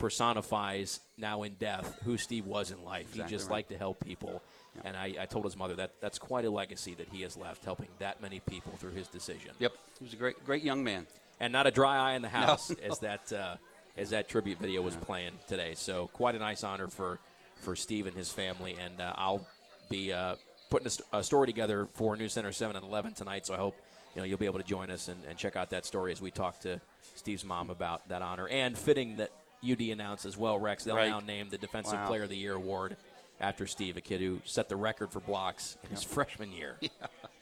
personifies 0.05 1.01
now 1.17 1.45
in 1.45 1.55
death 1.55 1.99
who 2.05 2.19
Steve 2.19 2.45
was 2.45 2.71
in 2.71 2.85
life. 2.85 3.07
Exactly 3.09 3.25
he 3.25 3.31
just 3.31 3.49
right. 3.49 3.55
liked 3.55 3.71
to 3.71 3.79
help 3.79 4.05
people. 4.05 4.43
And 4.85 4.99
I, 4.99 5.15
I 5.19 5.25
told 5.25 5.47
his 5.47 5.57
mother 5.57 5.75
that 5.77 5.93
that's 6.03 6.19
quite 6.19 6.45
a 6.45 6.51
legacy 6.51 6.93
that 6.97 7.09
he 7.09 7.23
has 7.23 7.39
left, 7.39 7.65
helping 7.65 7.89
that 8.01 8.21
many 8.21 8.41
people 8.41 8.73
through 8.77 8.91
his 8.91 9.09
decision. 9.09 9.53
Yep, 9.61 9.73
he 9.99 10.05
was 10.05 10.13
a 10.13 10.17
great 10.17 10.45
great 10.45 10.63
young 10.63 10.85
man. 10.85 11.07
And 11.41 11.55
not 11.55 11.67
a 11.67 11.71
dry 11.71 11.97
eye 11.97 12.17
in 12.17 12.21
the 12.23 12.29
house 12.43 12.69
no. 12.69 12.77
as 12.83 12.99
that 12.99 13.33
uh, 13.33 13.57
as 13.97 14.11
that 14.11 14.29
tribute 14.29 14.59
video 14.59 14.83
was 14.83 14.95
playing 14.95 15.33
today. 15.49 15.73
So 15.75 16.09
quite 16.09 16.35
a 16.35 16.39
nice 16.39 16.65
honor 16.65 16.89
for 16.89 17.19
for 17.63 17.75
Steve 17.75 18.07
and 18.07 18.15
his 18.15 18.31
family. 18.31 18.77
And 18.79 19.01
uh, 19.01 19.15
I'll 19.17 19.47
be 19.89 20.13
uh, 20.13 20.35
putting 20.69 20.87
a, 20.87 20.91
st- 20.91 21.09
a 21.15 21.23
story 21.23 21.47
together 21.47 21.89
for 21.95 22.15
News 22.15 22.35
Center 22.35 22.53
seven 22.53 22.77
and 22.77 22.85
eleven 22.85 23.15
tonight. 23.15 23.47
So 23.47 23.55
I 23.55 23.57
hope 23.57 23.75
you 24.15 24.21
know 24.21 24.27
you'll 24.27 24.37
be 24.37 24.45
able 24.45 24.59
to 24.59 24.67
join 24.67 24.91
us 24.91 25.09
and, 25.09 25.19
and 25.27 25.39
check 25.39 25.57
out 25.57 25.71
that 25.71 25.87
story 25.87 26.13
as 26.13 26.21
we 26.21 26.31
talk 26.31 26.61
to 26.61 26.79
Steve's 27.15 27.45
mom 27.45 27.71
about 27.71 28.07
that 28.11 28.21
honor. 28.21 28.47
And 28.49 28.77
fitting 28.77 29.17
that 29.17 29.31
UD 29.65 29.91
announced 29.91 30.27
as 30.27 30.37
well, 30.37 30.59
Rex. 30.59 30.85
They'll 30.85 30.97
Right. 30.97 31.09
now 31.09 31.21
name 31.21 31.49
the 31.49 31.59
Defensive 31.59 31.95
Wow. 31.95 32.07
Player 32.07 32.23
of 32.25 32.29
the 32.29 32.37
Year 32.37 32.55
award 32.55 32.97
after 33.41 33.67
Steve, 33.67 33.97
a 33.97 34.01
kid 34.01 34.21
who 34.21 34.41
set 34.45 34.69
the 34.69 34.77
record 34.77 35.11
for 35.11 35.21
blocks 35.21 35.77
in 35.83 35.91
his 35.91 36.03
freshman 36.03 36.53
year. 36.53 36.77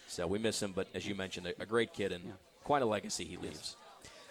So 0.09 0.27
we 0.27 0.39
miss 0.39 0.63
him, 0.63 0.73
but 0.77 0.89
as 0.95 1.07
you 1.07 1.15
mentioned, 1.15 1.47
a, 1.47 1.63
a 1.63 1.65
great 1.65 1.95
kid 1.95 2.13
and 2.13 2.35
quite 2.65 2.83
a 2.83 2.85
legacy 2.85 3.25
he 3.25 3.39
leaves. 3.39 3.77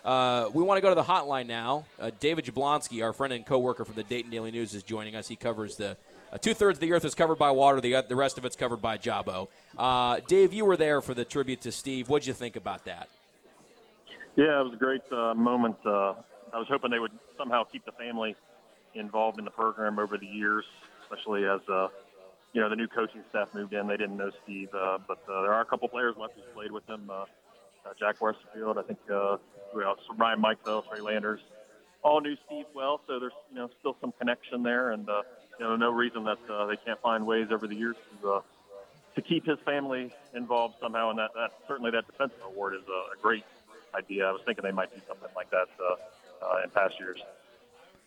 Uh, 0.05 0.47
we 0.53 0.61
want 0.61 0.77
to 0.77 0.81
go 0.81 0.89
to 0.89 0.95
the 0.95 1.01
hotline 1.03 1.47
now. 1.47 1.85
Uh, 1.99 2.11
David 2.19 2.45
Jablonski, 2.45 3.03
our 3.03 3.13
friend 3.13 3.33
and 3.33 3.43
coworker 3.43 3.83
from 3.83 3.95
the 3.95 4.03
Dayton 4.03 4.29
Daily 4.29 4.51
News, 4.51 4.75
is 4.75 4.83
joining 4.83 5.15
us. 5.15 5.27
He 5.27 5.35
covers 5.35 5.77
the 5.77 5.97
uh, 6.31 6.37
two 6.37 6.53
thirds 6.53 6.77
of 6.77 6.81
the 6.81 6.93
earth 6.93 7.03
is 7.03 7.15
covered 7.15 7.37
by 7.39 7.49
water. 7.49 7.81
The 7.81 8.03
the 8.07 8.15
rest 8.15 8.37
of 8.37 8.45
it's 8.45 8.55
covered 8.55 8.79
by 8.79 8.99
Jabo. 8.99 9.47
Uh, 9.75 10.19
Dave, 10.27 10.53
you 10.53 10.65
were 10.65 10.77
there 10.77 11.01
for 11.01 11.15
the 11.15 11.25
tribute 11.25 11.61
to 11.61 11.71
Steve. 11.71 12.09
What'd 12.09 12.27
you 12.27 12.33
think 12.33 12.55
about 12.55 12.85
that? 12.85 13.09
Yeah, 14.35 14.61
it 14.61 14.63
was 14.63 14.73
a 14.73 14.77
great 14.77 15.01
uh, 15.11 15.33
moment. 15.33 15.77
I 16.53 16.57
was 16.57 16.67
hoping 16.67 16.91
they 16.91 16.99
would 16.99 17.11
somehow 17.37 17.63
keep 17.63 17.85
the 17.85 17.91
family 17.93 18.35
involved 18.93 19.39
in 19.39 19.45
the 19.45 19.51
program 19.51 19.99
over 19.99 20.17
the 20.17 20.25
years, 20.25 20.65
especially 21.03 21.45
as 21.45 21.61
uh, 21.69 21.87
you 22.53 22.61
know, 22.61 22.69
the 22.69 22.75
new 22.75 22.87
coaching 22.87 23.21
staff 23.29 23.49
moved 23.53 23.73
in. 23.73 23.87
They 23.87 23.97
didn't 23.97 24.17
know 24.17 24.31
Steve, 24.43 24.69
uh, 24.73 24.97
but 25.07 25.19
uh, 25.29 25.41
there 25.41 25.53
are 25.53 25.61
a 25.61 25.65
couple 25.65 25.87
players 25.87 26.15
left 26.17 26.33
who's 26.35 26.43
played 26.53 26.71
with 26.71 26.87
him. 26.87 27.09
Uh, 27.09 27.25
uh, 27.83 27.93
Jack 27.97 28.19
Westerfield, 28.19 28.77
I 28.77 28.83
think, 28.83 28.99
uh, 29.11 29.37
who 29.73 29.81
else? 29.81 29.99
Ryan 30.15 30.41
Mikesell, 30.41 30.87
Trey 30.87 30.99
Landers, 30.99 31.39
all 32.03 32.21
knew 32.21 32.35
Steve 32.45 32.65
well, 32.75 33.01
so 33.07 33.19
there's 33.19 33.33
you 33.49 33.57
know 33.57 33.69
still 33.79 33.95
some 34.01 34.11
connection 34.19 34.63
there, 34.63 34.91
and 34.91 35.09
uh, 35.09 35.21
you 35.59 35.65
know 35.65 35.75
no 35.75 35.91
reason 35.91 36.23
that 36.25 36.37
uh, 36.51 36.65
they 36.65 36.77
can't 36.77 37.01
find 37.01 37.25
ways 37.25 37.47
over 37.51 37.67
the 37.67 37.75
years 37.75 37.95
to 38.21 38.31
uh, 38.31 38.41
to 39.15 39.21
keep 39.21 39.45
his 39.45 39.57
family 39.65 40.11
involved 40.35 40.75
somehow. 40.81 41.09
And 41.09 41.19
that, 41.19 41.31
that 41.35 41.51
certainly 41.67 41.91
that 41.91 42.05
defensive 42.07 42.39
award 42.45 42.75
is 42.75 42.87
a, 42.87 43.17
a 43.17 43.21
great 43.21 43.45
idea. 43.95 44.25
I 44.25 44.31
was 44.31 44.41
thinking 44.45 44.63
they 44.63 44.71
might 44.71 44.93
do 44.93 45.01
something 45.07 45.29
like 45.35 45.49
that 45.51 45.67
uh, 45.79 45.95
in 46.63 46.69
past 46.71 46.99
years. 46.99 47.19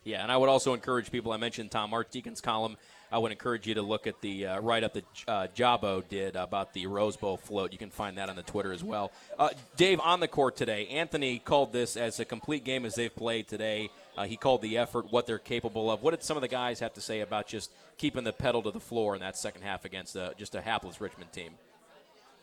Yeah, 0.04 0.22
and 0.22 0.30
I 0.30 0.36
would 0.36 0.50
also 0.50 0.74
encourage 0.74 1.10
people. 1.10 1.32
I 1.32 1.38
mentioned 1.38 1.70
Tom 1.70 1.92
Archdeacon's 1.92 2.42
column. 2.42 2.76
I 3.10 3.18
would 3.18 3.32
encourage 3.32 3.66
you 3.66 3.74
to 3.74 3.82
look 3.82 4.06
at 4.06 4.20
the 4.20 4.46
uh, 4.46 4.60
write 4.60 4.82
up 4.82 4.94
that 4.94 5.04
uh, 5.28 5.46
Jabo 5.54 6.06
did 6.08 6.36
about 6.36 6.72
the 6.74 6.86
Rose 6.86 7.16
Bowl 7.16 7.36
float. 7.36 7.72
You 7.72 7.78
can 7.78 7.90
find 7.90 8.18
that 8.18 8.28
on 8.28 8.36
the 8.36 8.42
Twitter 8.42 8.72
as 8.72 8.82
well. 8.82 9.12
Uh, 9.38 9.50
Dave, 9.76 10.00
on 10.00 10.20
the 10.20 10.28
court 10.28 10.56
today, 10.56 10.88
Anthony 10.88 11.38
called 11.38 11.72
this 11.72 11.96
as 11.96 12.18
a 12.18 12.24
complete 12.24 12.64
game 12.64 12.84
as 12.84 12.96
they've 12.96 13.14
played 13.14 13.46
today. 13.46 13.88
Uh, 14.16 14.24
he 14.24 14.36
called 14.36 14.62
the 14.62 14.76
effort, 14.78 15.12
what 15.12 15.26
they're 15.26 15.38
capable 15.38 15.90
of. 15.90 16.02
What 16.02 16.10
did 16.10 16.22
some 16.22 16.36
of 16.36 16.40
the 16.40 16.48
guys 16.48 16.80
have 16.80 16.92
to 16.94 17.00
say 17.00 17.20
about 17.20 17.46
just 17.46 17.70
keeping 17.98 18.24
the 18.24 18.32
pedal 18.32 18.62
to 18.62 18.72
the 18.72 18.80
floor 18.80 19.14
in 19.14 19.20
that 19.20 19.36
second 19.36 19.62
half 19.62 19.84
against 19.84 20.16
uh, 20.16 20.30
just 20.36 20.54
a 20.54 20.60
hapless 20.60 21.00
Richmond 21.00 21.32
team? 21.32 21.52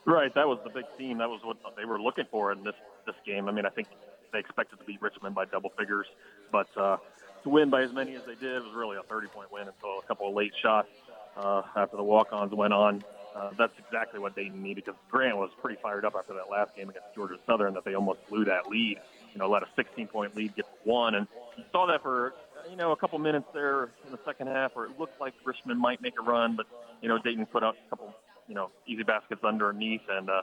Right, 0.06 0.34
that 0.34 0.47
was 0.47 0.58
the 0.63 0.69
big 0.69 0.86
theme. 0.97 1.19
That 1.19 1.30
was 1.30 1.41
what 1.43 1.58
they 1.75 1.86
were 1.86 2.01
looking 2.01 2.25
for 2.32 2.51
in 2.51 2.63
this 2.63 2.75
this 3.06 3.15
game. 3.25 3.47
I 3.47 3.51
mean, 3.51 3.65
I 3.65 3.69
think 3.69 3.88
they 4.31 4.39
expected 4.39 4.79
to 4.79 4.85
beat 4.85 5.01
Richmond 5.01 5.35
by 5.35 5.45
double 5.45 5.71
figures, 5.77 6.07
but 6.51 6.67
uh, 6.77 6.97
to 7.43 7.49
win 7.49 7.69
by 7.69 7.81
as 7.83 7.93
many 7.93 8.15
as 8.15 8.21
they 8.25 8.35
did 8.35 8.63
was 8.63 8.73
really 8.75 8.97
a 8.97 9.03
30 9.03 9.27
point 9.27 9.51
win 9.51 9.67
until 9.67 9.99
a 9.99 10.07
couple 10.07 10.27
of 10.27 10.35
late 10.35 10.53
shots 10.61 10.89
uh, 11.37 11.61
after 11.75 11.97
the 11.97 12.03
walk 12.03 12.27
ons 12.31 12.53
went 12.53 12.73
on. 12.73 13.03
Uh, 13.35 13.51
that's 13.57 13.73
exactly 13.79 14.19
what 14.19 14.35
Dayton 14.35 14.61
needed 14.61 14.83
because 14.85 14.99
Grant 15.09 15.37
was 15.37 15.49
pretty 15.61 15.79
fired 15.81 16.03
up 16.03 16.15
after 16.17 16.33
that 16.33 16.49
last 16.51 16.75
game 16.75 16.89
against 16.89 17.07
Georgia 17.15 17.37
Southern 17.45 17.73
that 17.75 17.85
they 17.85 17.93
almost 17.93 18.19
blew 18.29 18.43
that 18.45 18.67
lead. 18.69 18.97
You 19.33 19.39
know, 19.39 19.49
let 19.49 19.63
a 19.63 19.67
16 19.75 20.07
point 20.07 20.35
lead 20.35 20.55
get 20.55 20.65
to 20.65 20.89
one, 20.89 21.15
and 21.15 21.27
you 21.57 21.63
saw 21.71 21.87
that 21.87 22.01
for 22.01 22.33
you 22.69 22.75
know 22.75 22.91
a 22.91 22.97
couple 22.97 23.17
minutes 23.19 23.45
there 23.53 23.83
in 24.05 24.11
the 24.11 24.19
second 24.25 24.47
half 24.47 24.75
where 24.75 24.85
it 24.85 24.99
looked 24.99 25.19
like 25.21 25.33
Richmond 25.45 25.79
might 25.79 26.01
make 26.01 26.15
a 26.19 26.23
run, 26.23 26.57
but 26.57 26.65
you 27.01 27.07
know 27.07 27.17
Dayton 27.17 27.45
put 27.45 27.63
out 27.63 27.77
a 27.87 27.89
couple 27.89 28.13
you 28.47 28.55
know 28.55 28.69
easy 28.85 29.03
baskets 29.03 29.43
underneath 29.45 30.01
and 30.09 30.29
uh, 30.29 30.41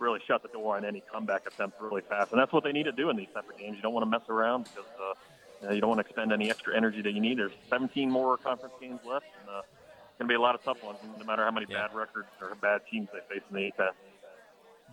really 0.00 0.20
shut 0.26 0.42
the 0.42 0.48
door 0.48 0.76
on 0.76 0.84
any 0.84 1.02
comeback 1.12 1.46
attempts 1.46 1.76
really 1.80 2.02
fast. 2.02 2.32
And 2.32 2.40
that's 2.40 2.52
what 2.52 2.64
they 2.64 2.72
need 2.72 2.84
to 2.84 2.92
do 2.92 3.10
in 3.10 3.16
these 3.16 3.28
type 3.32 3.48
of 3.48 3.56
games. 3.58 3.76
You 3.76 3.82
don't 3.82 3.92
want 3.92 4.04
to 4.04 4.10
mess 4.10 4.28
around 4.28 4.64
because. 4.64 4.90
Uh, 5.00 5.14
you, 5.60 5.68
know, 5.68 5.74
you 5.74 5.80
don't 5.80 5.90
want 5.90 6.00
to 6.00 6.06
expend 6.06 6.32
any 6.32 6.50
extra 6.50 6.76
energy 6.76 7.02
that 7.02 7.12
you 7.12 7.20
need. 7.20 7.38
There's 7.38 7.52
17 7.68 8.10
more 8.10 8.36
conference 8.38 8.74
games 8.80 9.00
left, 9.04 9.26
and 9.40 9.48
uh, 9.48 9.58
it's 9.60 10.18
going 10.18 10.26
to 10.26 10.32
be 10.32 10.34
a 10.34 10.40
lot 10.40 10.54
of 10.54 10.62
tough 10.62 10.82
ones, 10.82 10.98
no 11.18 11.24
matter 11.24 11.44
how 11.44 11.50
many 11.50 11.66
yeah. 11.68 11.86
bad 11.86 11.94
records 11.94 12.28
or 12.40 12.54
bad 12.56 12.80
teams 12.90 13.08
they 13.12 13.34
face 13.34 13.44
in 13.50 13.56
the 13.56 13.64
A-10. 13.64 13.90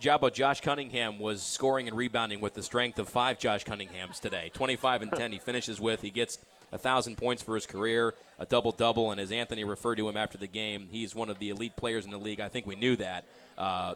Jabo 0.00 0.32
Josh 0.32 0.60
Cunningham 0.60 1.18
was 1.18 1.42
scoring 1.42 1.88
and 1.88 1.96
rebounding 1.96 2.40
with 2.40 2.54
the 2.54 2.62
strength 2.62 2.98
of 3.00 3.08
five 3.08 3.38
Josh 3.38 3.64
Cunninghams 3.64 4.20
today. 4.20 4.50
25 4.54 5.02
and 5.02 5.12
10 5.12 5.32
he 5.32 5.38
finishes 5.38 5.80
with. 5.80 6.02
He 6.02 6.10
gets 6.10 6.38
a 6.70 6.78
thousand 6.78 7.16
points 7.16 7.42
for 7.42 7.56
his 7.56 7.66
career, 7.66 8.14
a 8.38 8.46
double 8.46 8.70
double, 8.70 9.10
and 9.10 9.20
as 9.20 9.32
Anthony 9.32 9.64
referred 9.64 9.96
to 9.96 10.08
him 10.08 10.16
after 10.16 10.38
the 10.38 10.46
game, 10.46 10.86
he's 10.90 11.16
one 11.16 11.30
of 11.30 11.40
the 11.40 11.48
elite 11.48 11.74
players 11.74 12.04
in 12.04 12.12
the 12.12 12.18
league. 12.18 12.38
I 12.38 12.48
think 12.48 12.66
we 12.66 12.76
knew 12.76 12.94
that. 12.96 13.24
Uh, 13.56 13.94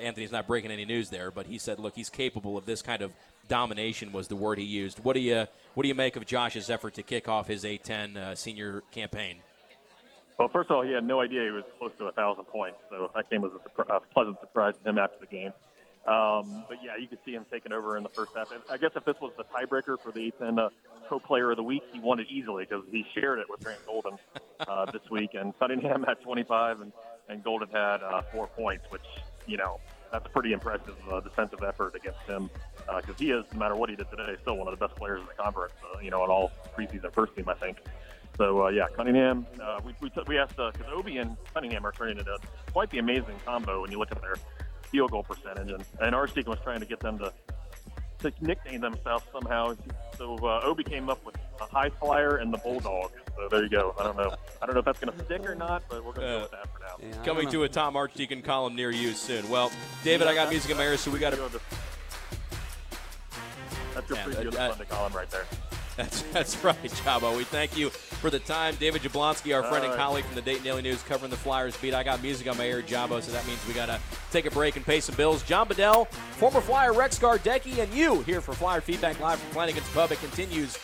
Anthony's 0.00 0.32
not 0.32 0.46
breaking 0.46 0.70
any 0.70 0.84
news 0.84 1.10
there, 1.10 1.30
but 1.30 1.46
he 1.46 1.58
said, 1.58 1.78
"Look, 1.78 1.94
he's 1.94 2.10
capable 2.10 2.56
of 2.56 2.66
this 2.66 2.82
kind 2.82 3.02
of 3.02 3.12
domination." 3.48 4.12
Was 4.12 4.28
the 4.28 4.36
word 4.36 4.58
he 4.58 4.64
used. 4.64 4.98
What 5.04 5.14
do 5.14 5.20
you 5.20 5.46
what 5.74 5.82
do 5.82 5.88
you 5.88 5.94
make 5.94 6.16
of 6.16 6.26
Josh's 6.26 6.70
effort 6.70 6.94
to 6.94 7.02
kick 7.02 7.28
off 7.28 7.48
his 7.48 7.64
A10 7.64 8.16
uh, 8.16 8.34
senior 8.34 8.82
campaign? 8.90 9.38
Well, 10.38 10.48
first 10.48 10.70
of 10.70 10.76
all, 10.76 10.82
he 10.82 10.92
had 10.92 11.04
no 11.04 11.20
idea 11.20 11.44
he 11.44 11.50
was 11.50 11.64
close 11.78 11.92
to 11.98 12.06
a 12.06 12.12
thousand 12.12 12.44
points, 12.44 12.78
so 12.90 13.10
that 13.14 13.30
came 13.30 13.44
as 13.44 13.52
a, 13.52 13.82
a 13.94 14.00
pleasant 14.00 14.40
surprise 14.40 14.74
to 14.82 14.88
him 14.88 14.98
after 14.98 15.18
the 15.20 15.26
game. 15.26 15.52
Um, 16.06 16.64
but 16.68 16.78
yeah, 16.84 16.96
you 17.00 17.06
could 17.06 17.20
see 17.24 17.32
him 17.32 17.46
taking 17.50 17.72
over 17.72 17.96
in 17.96 18.02
the 18.02 18.08
first 18.10 18.32
half. 18.36 18.52
I 18.70 18.76
guess 18.76 18.90
if 18.94 19.04
this 19.04 19.16
was 19.22 19.32
the 19.38 19.44
tiebreaker 19.44 19.98
for 19.98 20.12
the 20.12 20.32
A10 20.38 20.58
uh, 20.58 20.68
co-player 21.08 21.50
of 21.50 21.56
the 21.56 21.62
week, 21.62 21.82
he 21.92 22.00
won 22.00 22.20
it 22.20 22.26
easily 22.28 22.66
because 22.68 22.84
he 22.90 23.06
shared 23.14 23.38
it 23.38 23.46
with 23.48 23.64
Grant 23.64 23.86
Golden 23.86 24.18
uh, 24.60 24.90
this 24.90 25.08
week. 25.10 25.30
And 25.32 25.58
Cunningham 25.58 26.02
had 26.02 26.20
25, 26.20 26.82
and, 26.82 26.92
and 27.28 27.42
Golden 27.42 27.68
had 27.70 28.02
uh, 28.02 28.20
four 28.32 28.48
points, 28.48 28.84
which 28.90 29.02
you 29.46 29.56
know 29.56 29.80
that's 30.12 30.26
a 30.26 30.30
pretty 30.30 30.52
impressive 30.52 30.94
uh, 31.10 31.20
defensive 31.20 31.62
effort 31.66 31.94
against 31.96 32.20
him 32.20 32.48
because 32.86 33.10
uh, 33.10 33.18
he 33.18 33.30
is, 33.32 33.44
no 33.52 33.58
matter 33.58 33.74
what 33.74 33.90
he 33.90 33.96
did 33.96 34.08
today, 34.10 34.36
still 34.42 34.56
one 34.56 34.68
of 34.68 34.78
the 34.78 34.86
best 34.86 34.96
players 34.96 35.20
in 35.20 35.26
the 35.26 35.42
conference. 35.42 35.74
Uh, 35.82 35.98
you 36.00 36.10
know, 36.10 36.22
on 36.22 36.30
all 36.30 36.52
preseason 36.76 37.12
first 37.12 37.34
team, 37.34 37.48
I 37.48 37.54
think. 37.54 37.78
So 38.36 38.66
uh, 38.66 38.68
yeah, 38.68 38.86
Cunningham. 38.96 39.46
Uh, 39.60 39.80
we 39.84 39.94
we, 40.00 40.10
t- 40.10 40.20
we 40.26 40.38
asked 40.38 40.56
because 40.56 40.74
uh, 40.88 40.94
Obi 40.94 41.18
and 41.18 41.36
Cunningham 41.52 41.84
are 41.84 41.92
turning 41.92 42.18
into 42.18 42.36
quite 42.72 42.90
the 42.90 42.98
amazing 42.98 43.36
combo 43.44 43.82
when 43.82 43.90
you 43.90 43.98
look 43.98 44.12
at 44.12 44.20
their 44.20 44.36
field 44.82 45.10
goal 45.10 45.22
percentage, 45.24 45.70
and 45.70 45.84
and 46.00 46.14
Archdeacon 46.14 46.50
was 46.50 46.60
trying 46.60 46.80
to 46.80 46.86
get 46.86 47.00
them 47.00 47.18
to 47.18 47.32
to 48.24 48.32
nickname 48.40 48.80
themselves 48.80 49.24
somehow. 49.32 49.76
So 50.16 50.36
uh, 50.36 50.60
Obi 50.64 50.82
came 50.82 51.08
up 51.08 51.24
with 51.24 51.36
a 51.60 51.64
high 51.64 51.90
flyer 51.90 52.36
and 52.36 52.52
the 52.52 52.58
bulldog. 52.58 53.12
So 53.36 53.48
there 53.50 53.62
you 53.62 53.68
go. 53.68 53.94
I 53.98 54.04
don't 54.04 54.16
know. 54.16 54.34
I 54.62 54.66
don't 54.66 54.74
know 54.74 54.80
if 54.80 54.84
that's 54.84 54.98
going 54.98 55.16
to 55.16 55.24
stick 55.24 55.48
or 55.48 55.54
not, 55.54 55.82
but 55.88 56.04
we're 56.04 56.12
going 56.12 56.26
to 56.26 56.32
uh, 56.32 56.36
go 56.36 56.42
with 56.42 56.50
that 56.52 56.68
for 56.72 56.80
now. 56.80 57.16
Yeah, 57.16 57.24
Coming 57.24 57.50
to 57.50 57.64
a 57.64 57.68
Tom 57.68 57.96
Archdeacon 57.96 58.42
column 58.42 58.74
near 58.74 58.90
you 58.90 59.12
soon. 59.12 59.48
Well, 59.48 59.70
David, 60.02 60.24
yeah, 60.24 60.30
I 60.30 60.34
got 60.34 60.50
music 60.50 60.70
in 60.70 60.76
my 60.76 60.84
ears, 60.84 61.00
so 61.00 61.10
we 61.10 61.18
got 61.18 61.34
to. 61.34 61.60
That's 63.94 64.08
your 64.08 64.18
yeah, 64.18 64.24
preview 64.24 64.58
uh, 64.58 64.70
of 64.70 64.78
the 64.78 64.84
column 64.84 65.12
right 65.12 65.30
there. 65.30 65.46
That's 65.96 66.22
that's 66.32 66.64
right, 66.64 66.76
Jabo. 66.82 67.36
We 67.36 67.44
thank 67.44 67.76
you 67.76 67.88
for 67.88 68.28
the 68.28 68.40
time. 68.40 68.74
David 68.80 69.02
Jablonski, 69.02 69.54
our 69.54 69.62
friend 69.62 69.84
and 69.84 69.94
colleague 69.94 70.24
from 70.24 70.34
the 70.34 70.42
Dayton 70.42 70.64
Daily 70.64 70.82
News, 70.82 71.00
covering 71.04 71.30
the 71.30 71.36
Flyers 71.36 71.76
beat. 71.76 71.94
I 71.94 72.02
got 72.02 72.20
music 72.20 72.48
on 72.48 72.56
my 72.56 72.64
ear, 72.64 72.82
Jabo, 72.82 73.22
so 73.22 73.30
that 73.30 73.46
means 73.46 73.64
we 73.68 73.74
got 73.74 73.86
to 73.86 74.00
take 74.32 74.44
a 74.44 74.50
break 74.50 74.74
and 74.74 74.84
pay 74.84 74.98
some 74.98 75.14
bills. 75.14 75.44
John 75.44 75.68
Bedell, 75.68 76.06
former 76.06 76.60
Flyer 76.60 76.92
Rex 76.92 77.16
Gardecki, 77.16 77.78
and 77.78 77.92
you 77.94 78.22
here 78.22 78.40
for 78.40 78.54
Flyer 78.54 78.80
Feedback 78.80 79.20
Live 79.20 79.38
from 79.38 79.52
Flanagan's 79.52 79.88
Pub. 79.90 80.10
It 80.10 80.18
continues 80.18 80.76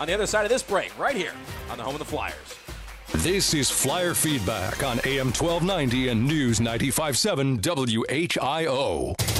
on 0.00 0.08
the 0.08 0.14
other 0.14 0.26
side 0.26 0.42
of 0.44 0.48
this 0.50 0.64
break, 0.64 0.98
right 0.98 1.14
here 1.14 1.32
on 1.70 1.78
the 1.78 1.84
home 1.84 1.94
of 1.94 2.00
the 2.00 2.04
Flyers. 2.04 2.56
This 3.22 3.54
is 3.54 3.70
Flyer 3.70 4.14
Feedback 4.14 4.82
on 4.82 4.98
AM 5.04 5.26
1290 5.26 6.08
and 6.08 6.26
News 6.26 6.58
95.7 6.58 7.60
WHIO. 7.60 9.39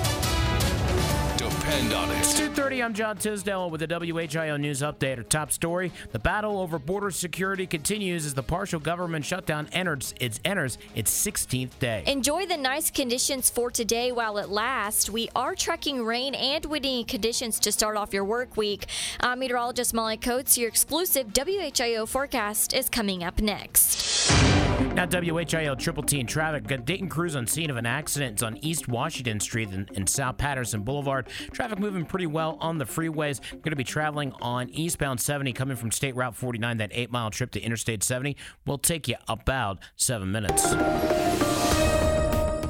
Depend 1.71 1.93
on 1.93 2.11
it. 2.11 2.17
It's 2.17 2.37
2.30. 2.37 2.83
I'm 2.83 2.93
John 2.93 3.15
Tisdale 3.15 3.69
with 3.69 3.79
the 3.79 3.87
WHIO 3.87 4.59
News 4.59 4.81
Update. 4.81 5.19
Our 5.19 5.23
top 5.23 5.53
story, 5.53 5.93
the 6.11 6.19
battle 6.19 6.59
over 6.59 6.77
border 6.77 7.11
security 7.11 7.65
continues 7.65 8.25
as 8.25 8.33
the 8.33 8.43
partial 8.43 8.77
government 8.77 9.23
shutdown 9.23 9.69
enters 9.71 10.13
its, 10.19 10.41
enters 10.43 10.77
its 10.95 11.25
16th 11.25 11.79
day. 11.79 12.03
Enjoy 12.07 12.45
the 12.45 12.57
nice 12.57 12.91
conditions 12.91 13.49
for 13.49 13.71
today 13.71 14.11
while 14.11 14.37
it 14.37 14.49
lasts. 14.49 15.09
We 15.09 15.29
are 15.33 15.55
tracking 15.55 16.03
rain 16.03 16.35
and 16.35 16.65
windy 16.65 17.05
conditions 17.05 17.57
to 17.61 17.71
start 17.71 17.95
off 17.95 18.13
your 18.13 18.25
work 18.25 18.57
week. 18.57 18.87
I'm 19.21 19.39
meteorologist 19.39 19.93
Molly 19.93 20.17
Coates. 20.17 20.57
Your 20.57 20.67
exclusive 20.67 21.27
WHIO 21.27 22.05
forecast 22.05 22.73
is 22.73 22.89
coming 22.89 23.23
up 23.23 23.41
next. 23.41 24.60
Now, 24.95 25.05
WHIL 25.05 25.75
Triple 25.77 26.03
T 26.03 26.19
in 26.19 26.27
traffic. 26.27 26.67
Got 26.67 26.85
Dayton 26.85 27.07
crews 27.09 27.35
on 27.35 27.47
scene 27.47 27.69
of 27.69 27.77
an 27.77 27.85
accident 27.85 28.43
on 28.43 28.57
East 28.57 28.87
Washington 28.87 29.39
Street 29.39 29.69
and, 29.69 30.09
South 30.09 30.37
Patterson 30.37 30.81
Boulevard. 30.83 31.27
Traffic 31.53 31.79
moving 31.79 32.05
pretty 32.05 32.27
well 32.27 32.57
on 32.59 32.77
the 32.77 32.85
freeways. 32.85 33.39
Going 33.51 33.71
to 33.71 33.75
be 33.75 33.83
traveling 33.83 34.33
on 34.41 34.69
eastbound 34.69 35.21
70 35.21 35.53
coming 35.53 35.77
from 35.77 35.91
State 35.91 36.15
Route 36.15 36.35
49. 36.35 36.77
That 36.77 36.89
eight 36.93 37.11
mile 37.11 37.31
trip 37.31 37.51
to 37.51 37.61
Interstate 37.61 38.03
70 38.03 38.35
will 38.65 38.77
take 38.77 39.07
you 39.07 39.15
about 39.27 39.79
seven 39.95 40.31
minutes. 40.31 40.73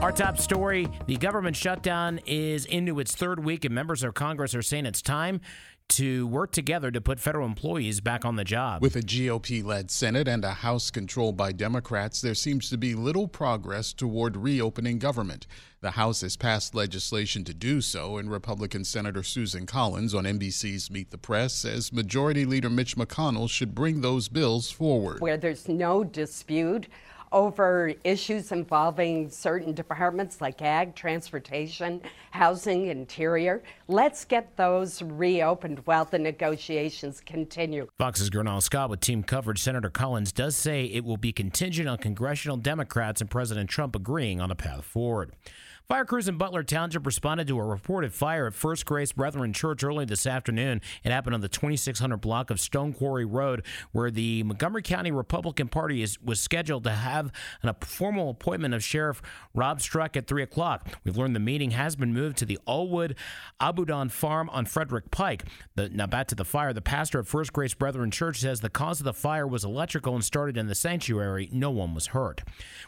Our 0.01 0.11
top 0.11 0.39
story 0.39 0.87
the 1.05 1.15
government 1.15 1.55
shutdown 1.55 2.19
is 2.25 2.65
into 2.65 2.99
its 2.99 3.15
third 3.15 3.43
week, 3.43 3.65
and 3.65 3.75
members 3.75 4.03
of 4.03 4.15
Congress 4.15 4.55
are 4.55 4.63
saying 4.63 4.87
it's 4.87 5.01
time 5.01 5.41
to 5.91 6.25
work 6.27 6.51
together 6.51 6.89
to 6.89 7.01
put 7.01 7.19
federal 7.19 7.45
employees 7.45 7.99
back 7.99 8.23
on 8.23 8.37
the 8.37 8.45
job. 8.45 8.81
With 8.81 8.95
a 8.95 9.01
GOP 9.01 9.63
led 9.63 9.91
Senate 9.91 10.27
and 10.27 10.45
a 10.45 10.51
House 10.51 10.89
controlled 10.89 11.35
by 11.35 11.51
Democrats, 11.51 12.21
there 12.21 12.33
seems 12.33 12.69
to 12.69 12.77
be 12.77 12.95
little 12.95 13.27
progress 13.27 13.91
toward 13.91 14.37
reopening 14.37 14.99
government. 14.99 15.47
The 15.81 15.91
House 15.91 16.21
has 16.21 16.37
passed 16.37 16.73
legislation 16.73 17.43
to 17.43 17.53
do 17.53 17.81
so, 17.81 18.17
and 18.17 18.31
Republican 18.31 18.85
Senator 18.85 19.23
Susan 19.23 19.65
Collins 19.65 20.15
on 20.15 20.23
NBC's 20.23 20.89
Meet 20.89 21.11
the 21.11 21.17
Press 21.17 21.53
says 21.53 21.91
Majority 21.91 22.45
Leader 22.45 22.69
Mitch 22.69 22.95
McConnell 22.95 23.49
should 23.49 23.75
bring 23.75 24.01
those 24.01 24.29
bills 24.29 24.71
forward. 24.71 25.19
Where 25.19 25.37
there's 25.37 25.67
no 25.67 26.03
dispute 26.03 26.87
over 27.31 27.93
issues 28.03 28.51
involving 28.51 29.29
certain 29.29 29.73
departments 29.73 30.41
like 30.41 30.61
ag, 30.61 30.95
transportation, 30.95 32.01
housing, 32.31 32.87
interior. 32.87 33.63
Let's 33.87 34.25
get 34.25 34.57
those 34.57 35.01
reopened 35.01 35.81
while 35.85 36.05
the 36.05 36.19
negotiations 36.19 37.21
continue. 37.21 37.87
Fox's 37.97 38.29
Gernal 38.29 38.61
Scott 38.61 38.89
with 38.89 38.99
team 38.99 39.23
coverage. 39.23 39.61
Senator 39.61 39.89
Collins 39.89 40.31
does 40.31 40.55
say 40.55 40.85
it 40.85 41.03
will 41.03 41.17
be 41.17 41.31
contingent 41.31 41.87
on 41.87 41.97
congressional 41.97 42.57
Democrats 42.57 43.21
and 43.21 43.29
President 43.29 43.69
Trump 43.69 43.95
agreeing 43.95 44.41
on 44.41 44.51
a 44.51 44.55
path 44.55 44.83
forward. 44.83 45.33
Fire 45.91 46.05
crews 46.05 46.29
in 46.29 46.37
Butler 46.37 46.63
Township 46.63 47.05
responded 47.05 47.49
to 47.49 47.59
a 47.59 47.65
reported 47.65 48.13
fire 48.13 48.47
at 48.47 48.53
First 48.53 48.85
Grace 48.85 49.11
Brethren 49.11 49.51
Church 49.51 49.83
early 49.83 50.05
this 50.05 50.25
afternoon. 50.25 50.79
It 51.03 51.11
happened 51.11 51.33
on 51.35 51.41
the 51.41 51.49
2600 51.49 52.15
block 52.15 52.49
of 52.49 52.61
Stone 52.61 52.93
Quarry 52.93 53.25
Road, 53.25 53.65
where 53.91 54.09
the 54.09 54.43
Montgomery 54.43 54.83
County 54.83 55.11
Republican 55.11 55.67
Party 55.67 56.01
is, 56.01 56.17
was 56.21 56.39
scheduled 56.39 56.85
to 56.85 56.91
have 56.91 57.29
a 57.61 57.75
formal 57.85 58.29
appointment 58.29 58.73
of 58.73 58.81
Sheriff 58.81 59.21
Rob 59.53 59.79
Streck 59.79 60.15
at 60.15 60.27
3 60.27 60.43
o'clock. 60.43 60.87
We've 61.03 61.17
learned 61.17 61.35
the 61.35 61.41
meeting 61.41 61.71
has 61.71 61.97
been 61.97 62.13
moved 62.13 62.37
to 62.37 62.45
the 62.45 62.57
Aullwood 62.65 63.17
Audubon 63.59 64.07
Farm 64.07 64.49
on 64.51 64.67
Frederick 64.67 65.11
Pike. 65.11 65.43
The, 65.75 65.89
now, 65.89 66.07
back 66.07 66.27
to 66.27 66.35
the 66.35 66.45
fire. 66.45 66.71
The 66.71 66.79
pastor 66.79 67.19
of 67.19 67.27
First 67.27 67.51
Grace 67.51 67.73
Brethren 67.73 68.11
Church 68.11 68.39
says 68.39 68.61
the 68.61 68.69
cause 68.69 69.01
of 69.01 69.03
the 69.03 69.11
fire 69.11 69.45
was 69.45 69.65
electrical 69.65 70.15
and 70.15 70.23
started 70.23 70.55
in 70.55 70.67
the 70.67 70.75
sanctuary. 70.75 71.49
No 71.51 71.69
one 71.69 71.93
was 71.93 72.07
hurt. 72.07 72.43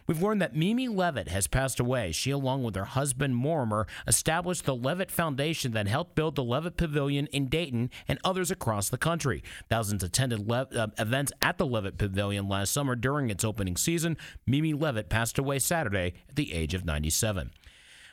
We've 0.08 0.24
learned 0.24 0.42
that 0.42 0.56
Mimi 0.56 0.88
Levitt 0.88 1.28
has 1.28 1.48
passed 1.48 1.82
away. 1.82 2.14
She, 2.14 2.32
along 2.32 2.64
with 2.64 2.78
her 2.78 2.93
husband 2.94 3.36
Mortimer, 3.36 3.86
established 4.08 4.66
the 4.66 4.76
Levitt 4.76 5.12
Foundation 5.12 5.74
that 5.74 5.88
helped 5.88 6.16
build 6.16 6.36
the 6.36 6.44
Levitt 6.44 6.78
Pavilion 6.78 7.28
in 7.28 7.48
Dayton 7.48 7.90
and 8.08 8.20
others 8.24 8.50
across 8.50 8.90
the 8.90 8.98
country. 8.98 9.44
Thousands 9.70 10.04
attended 10.04 10.48
Le- 10.48 10.68
uh, 10.76 10.88
events 10.98 11.32
at 11.42 11.58
the 11.58 11.66
Levitt 11.66 11.98
Pavilion 11.98 12.48
last 12.48 12.74
summer 12.74 12.96
during 12.96 13.30
its 13.30 13.44
opening 13.44 13.78
season. 13.78 14.18
Mimi 14.48 14.74
Levitt 14.74 15.10
passed 15.10 15.38
away 15.38 15.60
Saturday 15.60 16.14
at 16.30 16.36
the 16.36 16.54
age 16.54 16.74
of 16.74 16.86
97. 16.86 17.52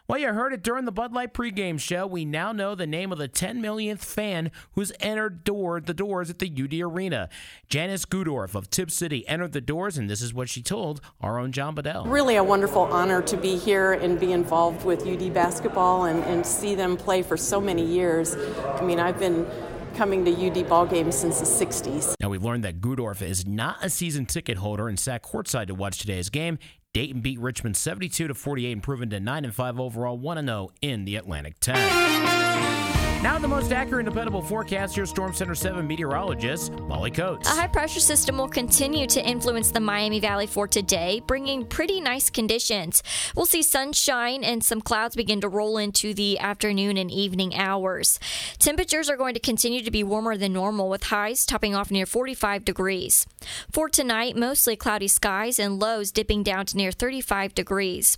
Well, 0.09 0.19
you 0.19 0.33
heard 0.33 0.53
it 0.53 0.63
during 0.63 0.87
the 0.87 0.93
Bud 0.93 1.13
Light 1.13 1.33
pregame 1.33 1.79
show. 1.79 2.07
We 2.07 2.25
now 2.25 2.53
know 2.53 2.75
the 2.75 2.87
name 2.87 3.13
of 3.13 3.19
the 3.19 3.29
10 3.29 3.61
millionth 3.61 4.05
fan 4.05 4.51
who's 4.73 4.93
entered 5.01 5.45
door, 5.45 5.81
the 5.81 5.95
doors 5.95 6.31
at 6.31 6.41
the 6.41 6.51
UD 6.51 6.75
Arena. 6.81 7.29
Janice 7.69 8.05
Gudorf 8.05 8.55
of 8.55 8.71
Tipp 8.71 8.91
City 8.91 9.27
entered 9.29 9.53
the 9.53 9.61
doors, 9.61 9.97
and 9.97 10.11
this 10.11 10.21
is 10.21 10.35
what 10.35 10.49
she 10.49 10.63
told 10.63 11.01
our 11.21 11.39
own 11.39 11.53
John 11.53 11.75
Bedell. 11.75 12.07
Really 12.07 12.37
a 12.37 12.45
wonderful 12.45 12.83
honor 12.83 13.23
to 13.23 13.37
be 13.37 13.57
here 13.57 13.93
and 13.93 14.19
be 14.19 14.33
involved 14.33 14.85
with 14.85 15.07
UD 15.07 15.33
basketball 15.33 16.05
and, 16.05 16.25
and 16.25 16.45
see 16.45 16.75
them 16.75 16.97
play 16.97 17.23
for 17.23 17.37
so 17.37 17.61
many 17.61 17.85
years. 17.85 18.35
I 18.35 18.83
mean, 18.83 18.99
I've 18.99 19.19
been 19.19 19.47
coming 19.95 20.25
to 20.25 20.33
UD 20.33 20.69
ball 20.69 20.87
games 20.87 21.17
since 21.17 21.41
the 21.41 21.45
60s. 21.67 22.15
Now 22.21 22.31
we've 22.31 22.43
learned 22.43 22.65
that 22.65 22.81
Gudorf 22.81 23.23
is 23.23 23.47
not 23.47 23.77
a 23.83 23.91
season 23.91 24.27
ticket 24.27 24.59
holder 24.59 24.89
and 24.89 24.99
sat 24.99 25.23
courtside 25.23 25.67
to 25.67 25.75
watch 25.75 25.99
today's 25.99 26.31
game. 26.31 26.59
Dayton 26.92 27.20
beat 27.20 27.38
Richmond 27.38 27.76
72 27.76 28.26
to 28.26 28.35
48, 28.35 28.72
improving 28.72 29.11
to 29.11 29.20
9 29.20 29.44
and 29.44 29.55
5 29.55 29.79
overall, 29.79 30.18
1 30.18 30.44
0 30.44 30.70
in 30.83 31.05
the 31.05 31.14
Atlantic 31.14 31.61
10. 31.61 33.00
Now, 33.23 33.39
the 33.39 33.47
most 33.47 33.71
accurate 33.71 34.07
and 34.07 34.15
dependable 34.15 34.41
forecast, 34.41 34.97
your 34.97 35.05
Storm 35.05 35.35
Center 35.35 35.55
7 35.55 35.87
meteorologist, 35.87 36.73
Molly 36.73 37.11
Coates. 37.11 37.47
A 37.51 37.53
high 37.53 37.67
pressure 37.67 38.01
system 38.01 38.39
will 38.39 38.49
continue 38.49 39.07
to 39.09 39.23
influence 39.23 39.71
the 39.71 39.79
Miami 39.79 40.21
Valley 40.21 40.47
for 40.47 40.67
today, 40.67 41.21
bringing 41.27 41.67
pretty 41.67 42.01
nice 42.01 42.31
conditions. 42.31 43.03
We'll 43.37 43.45
see 43.45 43.63
sunshine 43.63 44.43
and 44.43 44.65
some 44.65 44.81
clouds 44.81 45.17
begin 45.17 45.43
to 45.43 45.51
roll 45.51 45.77
into 45.77 46.15
the 46.15 46.39
afternoon 46.39 46.97
and 46.97 47.11
evening 47.11 47.55
hours. 47.55 48.19
Temperatures 48.59 49.11
are 49.11 49.19
going 49.19 49.35
to 49.35 49.41
continue 49.41 49.83
to 49.83 49.91
be 49.91 50.03
warmer 50.03 50.39
than 50.39 50.55
normal, 50.55 50.89
with 50.89 51.05
highs 51.05 51.45
topping 51.45 51.75
off 51.75 51.91
near 51.91 52.07
45 52.07 52.65
degrees. 52.65 53.27
For 53.71 53.91
tonight, 53.91 54.35
mostly 54.35 54.77
cloudy 54.77 55.09
skies 55.09 55.59
and 55.59 55.79
lows 55.79 56.11
dipping 56.11 56.43
down 56.43 56.65
to 56.65 56.77
near 56.79 56.91
35 56.91 57.55
degrees. 57.55 58.17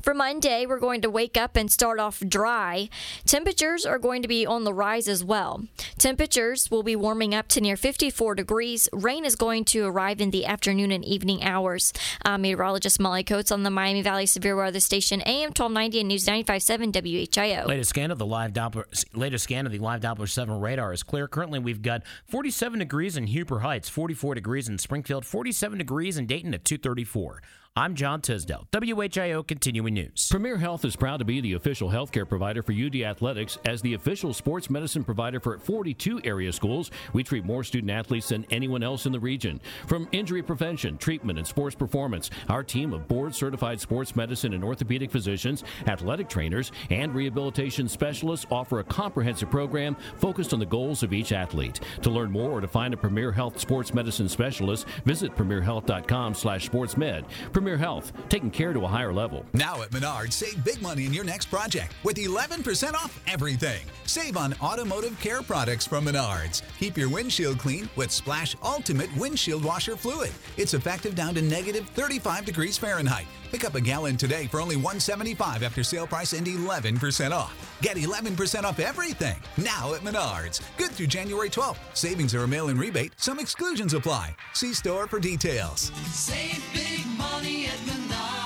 For 0.00 0.12
Monday, 0.12 0.66
we're 0.66 0.78
going 0.78 1.00
to 1.00 1.10
wake 1.10 1.36
up 1.36 1.56
and 1.56 1.70
start 1.72 1.98
off 1.98 2.20
dry. 2.20 2.88
Temperatures 3.24 3.86
are 3.86 3.98
going 3.98 4.22
to 4.22 4.28
be 4.28 4.44
on 4.44 4.64
the 4.64 4.74
rise 4.74 5.08
as 5.08 5.24
well. 5.24 5.64
Temperatures 5.98 6.70
will 6.70 6.82
be 6.82 6.94
warming 6.94 7.34
up 7.34 7.48
to 7.48 7.60
near 7.60 7.76
54 7.76 8.34
degrees. 8.34 8.88
Rain 8.92 9.24
is 9.24 9.34
going 9.34 9.64
to 9.66 9.86
arrive 9.86 10.20
in 10.20 10.30
the 10.30 10.44
afternoon 10.44 10.90
and 10.90 11.04
evening 11.04 11.42
hours. 11.42 11.92
Uh, 12.24 12.36
meteorologist 12.36 13.00
Molly 13.00 13.24
Coates 13.24 13.50
on 13.50 13.62
the 13.62 13.70
Miami 13.70 14.02
Valley 14.02 14.26
Severe 14.26 14.56
Weather 14.56 14.80
Station, 14.80 15.22
AM 15.22 15.48
1290 15.48 16.00
and 16.00 16.08
News 16.08 16.26
95.7 16.26 16.92
WHIO. 16.92 17.66
Latest 17.66 17.90
scan 17.90 18.10
of 18.10 18.18
the 18.18 18.26
live 18.26 18.52
Doppler, 18.52 18.84
latest 19.14 19.44
scan 19.44 19.66
of 19.66 19.72
the 19.72 19.78
live 19.78 20.00
Doppler 20.02 20.28
7 20.28 20.60
radar 20.60 20.92
is 20.92 21.02
clear. 21.02 21.26
Currently, 21.26 21.60
we've 21.60 21.82
got 21.82 22.02
47 22.26 22.78
degrees 22.78 23.16
in 23.16 23.26
Huber 23.26 23.60
Heights, 23.60 23.88
44 23.88 24.34
degrees 24.34 24.68
in 24.68 24.78
Springfield, 24.78 25.24
47 25.24 25.78
degrees 25.78 26.18
in 26.18 26.26
Dayton 26.26 26.52
at 26.52 26.64
234. 26.64 27.40
I'm 27.76 27.96
John 27.96 28.20
Tisdale, 28.20 28.68
WHIO 28.72 29.44
Continuing 29.44 29.94
News. 29.94 30.28
Premier 30.30 30.58
Health 30.58 30.84
is 30.84 30.94
proud 30.94 31.16
to 31.16 31.24
be 31.24 31.40
the 31.40 31.54
official 31.54 31.88
healthcare 31.88 32.28
provider 32.28 32.62
for 32.62 32.72
UD 32.72 32.94
Athletics. 33.02 33.58
As 33.64 33.82
the 33.82 33.94
official 33.94 34.32
sports 34.32 34.70
medicine 34.70 35.02
provider 35.02 35.40
for 35.40 35.58
42 35.58 36.20
area 36.22 36.52
schools, 36.52 36.92
we 37.12 37.24
treat 37.24 37.44
more 37.44 37.64
student 37.64 37.90
athletes 37.90 38.28
than 38.28 38.46
anyone 38.52 38.84
else 38.84 39.06
in 39.06 39.12
the 39.12 39.18
region. 39.18 39.60
From 39.88 40.06
injury 40.12 40.40
prevention, 40.40 40.96
treatment, 40.98 41.36
and 41.36 41.44
sports 41.44 41.74
performance, 41.74 42.30
our 42.48 42.62
team 42.62 42.92
of 42.92 43.08
board 43.08 43.34
certified 43.34 43.80
sports 43.80 44.14
medicine 44.14 44.54
and 44.54 44.62
orthopedic 44.62 45.10
physicians, 45.10 45.64
athletic 45.88 46.28
trainers, 46.28 46.70
and 46.90 47.12
rehabilitation 47.12 47.88
specialists 47.88 48.46
offer 48.52 48.78
a 48.78 48.84
comprehensive 48.84 49.50
program 49.50 49.96
focused 50.18 50.52
on 50.52 50.60
the 50.60 50.66
goals 50.66 51.02
of 51.02 51.12
each 51.12 51.32
athlete. 51.32 51.80
To 52.02 52.10
learn 52.10 52.30
more 52.30 52.52
or 52.52 52.60
to 52.60 52.68
find 52.68 52.94
a 52.94 52.96
Premier 52.96 53.32
Health 53.32 53.58
sports 53.58 53.92
medicine 53.92 54.28
specialist, 54.28 54.86
visit 55.04 55.34
premierhealth.com 55.34 56.34
slash 56.34 56.70
sportsmed. 56.70 57.24
Premier 57.64 57.78
Health, 57.78 58.12
taking 58.28 58.50
care 58.50 58.74
to 58.74 58.84
a 58.84 58.86
higher 58.86 59.10
level. 59.10 59.46
Now 59.54 59.80
at 59.80 59.88
Menards, 59.88 60.34
save 60.34 60.62
big 60.62 60.82
money 60.82 61.06
in 61.06 61.14
your 61.14 61.24
next 61.24 61.46
project 61.46 61.94
with 62.04 62.16
11% 62.16 62.92
off 62.92 63.18
everything. 63.26 63.80
Save 64.04 64.36
on 64.36 64.54
automotive 64.60 65.18
care 65.18 65.40
products 65.40 65.86
from 65.86 66.04
Menards. 66.04 66.60
Keep 66.78 66.98
your 66.98 67.08
windshield 67.08 67.58
clean 67.58 67.88
with 67.96 68.10
Splash 68.10 68.54
Ultimate 68.62 69.08
Windshield 69.16 69.64
Washer 69.64 69.96
Fluid. 69.96 70.32
It's 70.58 70.74
effective 70.74 71.14
down 71.14 71.34
to 71.36 71.40
negative 71.40 71.88
35 71.94 72.44
degrees 72.44 72.76
Fahrenheit. 72.76 73.24
Pick 73.54 73.64
up 73.64 73.76
a 73.76 73.80
gallon 73.80 74.16
today 74.16 74.48
for 74.48 74.60
only 74.60 74.74
175 74.74 75.62
after 75.62 75.84
sale 75.84 76.08
price 76.08 76.32
and 76.32 76.44
11% 76.44 77.30
off. 77.30 77.78
Get 77.80 77.96
11% 77.96 78.64
off 78.64 78.80
everything 78.80 79.36
now 79.56 79.94
at 79.94 80.00
Menards. 80.00 80.60
Good 80.76 80.90
through 80.90 81.06
January 81.06 81.48
12th. 81.48 81.76
Savings 81.94 82.34
are 82.34 82.42
a 82.42 82.48
mail 82.48 82.68
in 82.68 82.76
rebate. 82.76 83.12
Some 83.16 83.38
exclusions 83.38 83.94
apply. 83.94 84.34
See 84.54 84.74
store 84.74 85.06
for 85.06 85.20
details. 85.20 85.92
Save 86.10 86.64
big 86.74 87.06
money 87.16 87.66
at 87.66 87.78
Menards. 87.86 88.43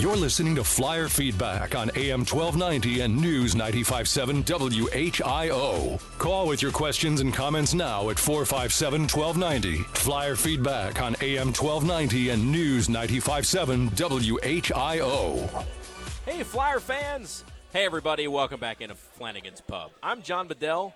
You're 0.00 0.16
listening 0.16 0.54
to 0.54 0.64
Flyer 0.64 1.08
Feedback 1.08 1.74
on 1.74 1.90
AM 1.94 2.20
1290 2.20 3.02
and 3.02 3.20
News 3.20 3.54
957 3.54 4.42
WHIO. 4.44 6.00
Call 6.16 6.46
with 6.46 6.62
your 6.62 6.70
questions 6.72 7.20
and 7.20 7.34
comments 7.34 7.74
now 7.74 8.08
at 8.08 8.18
457 8.18 9.02
1290. 9.02 9.82
Flyer 9.92 10.36
Feedback 10.36 11.02
on 11.02 11.16
AM 11.20 11.48
1290 11.48 12.30
and 12.30 12.50
News 12.50 12.88
957 12.88 13.90
WHIO. 13.90 15.64
Hey, 16.24 16.44
Flyer 16.44 16.80
fans! 16.80 17.44
Hey, 17.70 17.84
everybody, 17.84 18.26
welcome 18.26 18.58
back 18.58 18.80
into 18.80 18.94
Flanagan's 18.94 19.60
Pub. 19.60 19.90
I'm 20.02 20.22
John 20.22 20.48
Bedell. 20.48 20.94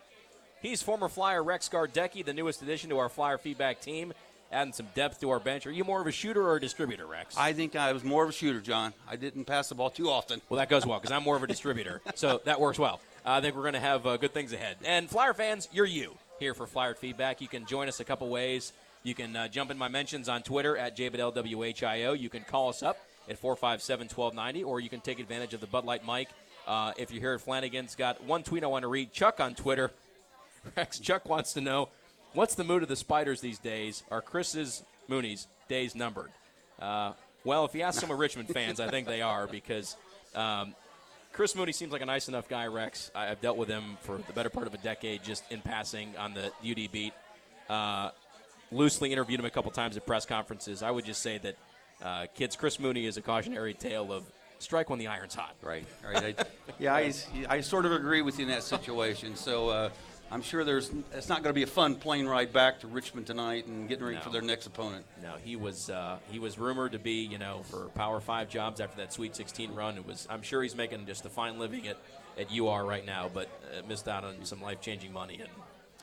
He's 0.62 0.82
former 0.82 1.10
Flyer 1.10 1.44
Rex 1.44 1.68
Gardecki, 1.68 2.24
the 2.24 2.32
newest 2.32 2.62
addition 2.62 2.88
to 2.88 2.96
our 2.96 3.10
Flyer 3.10 3.36
feedback 3.36 3.82
team, 3.82 4.14
adding 4.54 4.72
some 4.72 4.86
depth 4.94 5.20
to 5.20 5.30
our 5.30 5.40
bench. 5.40 5.66
Are 5.66 5.72
you 5.72 5.84
more 5.84 6.00
of 6.00 6.06
a 6.06 6.12
shooter 6.12 6.42
or 6.42 6.56
a 6.56 6.60
distributor, 6.60 7.06
Rex? 7.06 7.36
I 7.36 7.52
think 7.52 7.76
I 7.76 7.92
was 7.92 8.04
more 8.04 8.22
of 8.22 8.30
a 8.30 8.32
shooter, 8.32 8.60
John. 8.60 8.94
I 9.08 9.16
didn't 9.16 9.44
pass 9.44 9.68
the 9.68 9.74
ball 9.74 9.90
too 9.90 10.08
often. 10.08 10.40
Well, 10.48 10.58
that 10.58 10.70
goes 10.70 10.86
well 10.86 10.98
because 10.98 11.12
I'm 11.12 11.24
more 11.24 11.36
of 11.36 11.42
a 11.42 11.46
distributor, 11.46 12.00
so 12.14 12.40
that 12.44 12.60
works 12.60 12.78
well. 12.78 13.00
I 13.26 13.40
think 13.40 13.56
we're 13.56 13.62
going 13.62 13.74
to 13.74 13.80
have 13.80 14.06
uh, 14.06 14.16
good 14.16 14.32
things 14.32 14.52
ahead. 14.52 14.76
And 14.84 15.08
Flyer 15.08 15.34
fans, 15.34 15.68
you're 15.72 15.86
you 15.86 16.14
here 16.38 16.54
for 16.54 16.66
Flyer 16.66 16.94
feedback. 16.94 17.40
You 17.40 17.48
can 17.48 17.66
join 17.66 17.88
us 17.88 18.00
a 18.00 18.04
couple 18.04 18.28
ways. 18.28 18.72
You 19.02 19.14
can 19.14 19.34
uh, 19.34 19.48
jump 19.48 19.70
in 19.70 19.78
my 19.78 19.88
mentions 19.88 20.28
on 20.28 20.42
Twitter 20.42 20.76
at 20.76 20.96
JBedellWHIO. 20.96 22.18
You 22.18 22.28
can 22.28 22.42
call 22.42 22.68
us 22.68 22.82
up 22.82 22.98
at 23.28 23.38
457 23.38 24.08
1290, 24.08 24.64
or 24.64 24.80
you 24.80 24.88
can 24.88 25.00
take 25.00 25.18
advantage 25.18 25.54
of 25.54 25.60
the 25.60 25.66
Bud 25.66 25.84
Light 25.84 26.06
mic. 26.06 26.28
Uh, 26.66 26.92
if 26.96 27.10
you're 27.10 27.20
here 27.20 27.34
at 27.34 27.40
Flanagan's, 27.40 27.94
got 27.94 28.22
one 28.24 28.42
tweet 28.42 28.64
I 28.64 28.66
want 28.66 28.82
to 28.82 28.88
read. 28.88 29.12
Chuck 29.12 29.40
on 29.40 29.54
Twitter. 29.54 29.90
Rex 30.76 30.98
Chuck 30.98 31.28
wants 31.28 31.52
to 31.54 31.60
know 31.60 31.90
what's 32.34 32.54
the 32.54 32.64
mood 32.64 32.82
of 32.82 32.88
the 32.88 32.96
Spiders 32.96 33.40
these 33.40 33.58
days? 33.58 34.02
Are 34.10 34.20
Chris's 34.20 34.82
Mooney's 35.08 35.46
days 35.68 35.94
numbered? 35.94 36.30
Uh, 36.80 37.12
well, 37.44 37.64
if 37.64 37.74
you 37.74 37.82
ask 37.82 38.00
some 38.00 38.10
of 38.10 38.18
Richmond 38.18 38.48
fans, 38.48 38.80
I 38.80 38.88
think 38.88 39.06
they 39.06 39.22
are 39.22 39.46
because 39.46 39.96
um, 40.34 40.74
Chris 41.32 41.54
Mooney 41.54 41.72
seems 41.72 41.92
like 41.92 42.02
a 42.02 42.06
nice 42.06 42.28
enough 42.28 42.48
guy, 42.48 42.66
Rex. 42.66 43.10
I, 43.14 43.26
have 43.26 43.40
dealt 43.40 43.56
with 43.56 43.68
him 43.68 43.96
for 44.00 44.18
the 44.18 44.32
better 44.32 44.50
part 44.50 44.66
of 44.66 44.74
a 44.74 44.78
decade 44.78 45.22
just 45.22 45.50
in 45.50 45.60
passing 45.60 46.14
on 46.16 46.34
the 46.34 46.46
UD 46.68 46.90
beat. 46.90 47.12
Uh, 47.68 48.10
loosely 48.72 49.12
interviewed 49.12 49.40
him 49.40 49.46
a 49.46 49.50
couple 49.50 49.70
times 49.70 49.96
at 49.96 50.06
press 50.06 50.26
conferences. 50.26 50.82
I 50.82 50.90
would 50.90 51.04
just 51.04 51.22
say 51.22 51.38
that 51.38 51.56
uh, 52.02 52.26
kids, 52.34 52.56
Chris 52.56 52.80
Mooney 52.80 53.06
is 53.06 53.16
a 53.16 53.22
cautionary 53.22 53.74
tale 53.74 54.12
of 54.12 54.24
strike 54.58 54.90
when 54.90 54.98
the 54.98 55.06
iron's 55.06 55.34
hot. 55.34 55.54
Right, 55.62 55.86
right. 56.04 56.38
I, 56.38 56.44
yeah, 56.78 56.94
I, 56.94 57.12
I 57.48 57.60
sort 57.60 57.86
of 57.86 57.92
agree 57.92 58.22
with 58.22 58.38
you 58.38 58.46
in 58.46 58.50
that 58.50 58.62
situation. 58.62 59.36
So 59.36 59.68
uh, 59.68 59.90
I'm 60.30 60.42
sure 60.42 60.64
there's 60.64 60.90
it's 61.12 61.28
not 61.28 61.42
going 61.42 61.50
to 61.50 61.54
be 61.54 61.62
a 61.62 61.66
fun 61.66 61.94
plane 61.94 62.26
ride 62.26 62.52
back 62.52 62.80
to 62.80 62.86
Richmond 62.86 63.26
tonight 63.26 63.66
and 63.66 63.88
getting 63.88 64.04
ready 64.04 64.16
No. 64.16 64.22
for 64.22 64.30
their 64.30 64.42
next 64.42 64.66
opponent. 64.66 65.04
No, 65.22 65.34
he 65.42 65.54
was 65.54 65.90
uh, 65.90 66.18
he 66.30 66.38
was 66.38 66.58
rumored 66.58 66.92
to 66.92 66.98
be 66.98 67.22
you 67.24 67.38
know 67.38 67.62
for 67.70 67.86
Power 67.94 68.20
Five 68.20 68.48
jobs 68.48 68.80
after 68.80 68.96
that 68.98 69.12
Sweet 69.12 69.36
16 69.36 69.74
run. 69.74 69.96
It 69.96 70.06
was 70.06 70.26
I'm 70.28 70.42
sure 70.42 70.62
he's 70.62 70.74
making 70.74 71.06
just 71.06 71.24
a 71.24 71.28
fine 71.28 71.58
living 71.58 71.86
at, 71.86 71.98
at 72.38 72.50
UR 72.52 72.84
right 72.84 73.04
now, 73.06 73.30
but 73.32 73.48
uh, 73.78 73.86
missed 73.86 74.08
out 74.08 74.24
on 74.24 74.44
some 74.44 74.60
life 74.60 74.80
changing 74.80 75.12
money, 75.12 75.38
and 75.40 75.48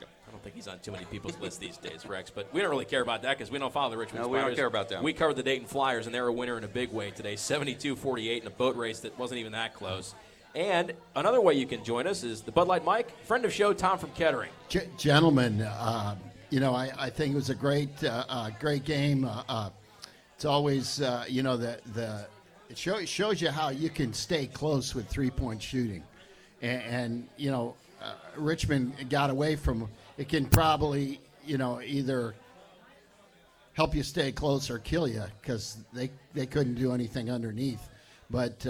I 0.00 0.30
don't 0.30 0.42
think 0.42 0.54
he's 0.54 0.68
on 0.68 0.78
too 0.78 0.92
many 0.92 1.04
people's 1.04 1.38
lists 1.38 1.58
these 1.58 1.76
days, 1.76 2.06
Rex. 2.06 2.30
But 2.30 2.50
we 2.54 2.62
don't 2.62 2.70
really 2.70 2.86
care 2.86 3.02
about 3.02 3.22
that 3.22 3.36
because 3.36 3.50
we 3.50 3.58
don't 3.58 3.72
follow 3.72 3.90
the 3.90 3.98
Richmond 3.98 4.22
No, 4.24 4.28
we 4.30 4.38
don't 4.38 4.56
care 4.56 4.66
about 4.66 4.88
them. 4.88 5.02
We 5.02 5.12
covered 5.12 5.36
the 5.36 5.42
Dayton 5.42 5.66
Flyers, 5.66 6.06
and 6.06 6.14
they're 6.14 6.26
a 6.26 6.32
winner 6.32 6.56
in 6.56 6.64
a 6.64 6.68
big 6.68 6.90
way 6.90 7.10
today 7.10 7.36
72 7.36 7.96
48 7.96 8.42
in 8.42 8.46
a 8.46 8.50
boat 8.50 8.76
race 8.76 9.00
that 9.00 9.18
wasn't 9.18 9.40
even 9.40 9.52
that 9.52 9.74
close. 9.74 10.14
And 10.54 10.92
another 11.16 11.40
way 11.40 11.54
you 11.54 11.66
can 11.66 11.82
join 11.82 12.06
us 12.06 12.24
is 12.24 12.42
the 12.42 12.52
Bud 12.52 12.68
Light 12.68 12.84
Mike, 12.84 13.24
friend 13.24 13.44
of 13.44 13.52
show, 13.52 13.72
Tom 13.72 13.98
from 13.98 14.10
Kettering. 14.10 14.50
G- 14.68 14.80
gentlemen, 14.98 15.62
uh, 15.62 16.16
you 16.50 16.60
know, 16.60 16.74
I, 16.74 16.90
I 16.98 17.10
think 17.10 17.32
it 17.32 17.36
was 17.36 17.48
a 17.48 17.54
great, 17.54 18.04
uh, 18.04 18.24
uh, 18.28 18.50
great 18.60 18.84
game. 18.84 19.24
Uh, 19.24 19.42
uh, 19.48 19.70
it's 20.34 20.44
always, 20.44 21.00
uh, 21.00 21.24
you 21.26 21.42
know, 21.42 21.56
the 21.56 21.78
the 21.94 22.26
it 22.68 22.76
show, 22.76 23.02
shows 23.04 23.40
you 23.40 23.48
how 23.48 23.70
you 23.70 23.88
can 23.88 24.12
stay 24.12 24.46
close 24.46 24.94
with 24.94 25.08
three 25.08 25.30
point 25.30 25.62
shooting, 25.62 26.02
and, 26.60 26.82
and 26.82 27.28
you 27.38 27.50
know, 27.50 27.74
Richmond 28.36 29.08
got 29.08 29.30
away 29.30 29.56
from. 29.56 29.88
It 30.18 30.28
can 30.28 30.44
probably, 30.44 31.20
you 31.46 31.56
know, 31.56 31.80
either 31.80 32.34
help 33.72 33.94
you 33.94 34.02
stay 34.02 34.32
close 34.32 34.68
or 34.68 34.78
kill 34.80 35.08
you 35.08 35.24
because 35.40 35.78
they 35.94 36.10
they 36.34 36.44
couldn't 36.44 36.74
do 36.74 36.92
anything 36.92 37.30
underneath. 37.30 37.88
But 38.28 38.66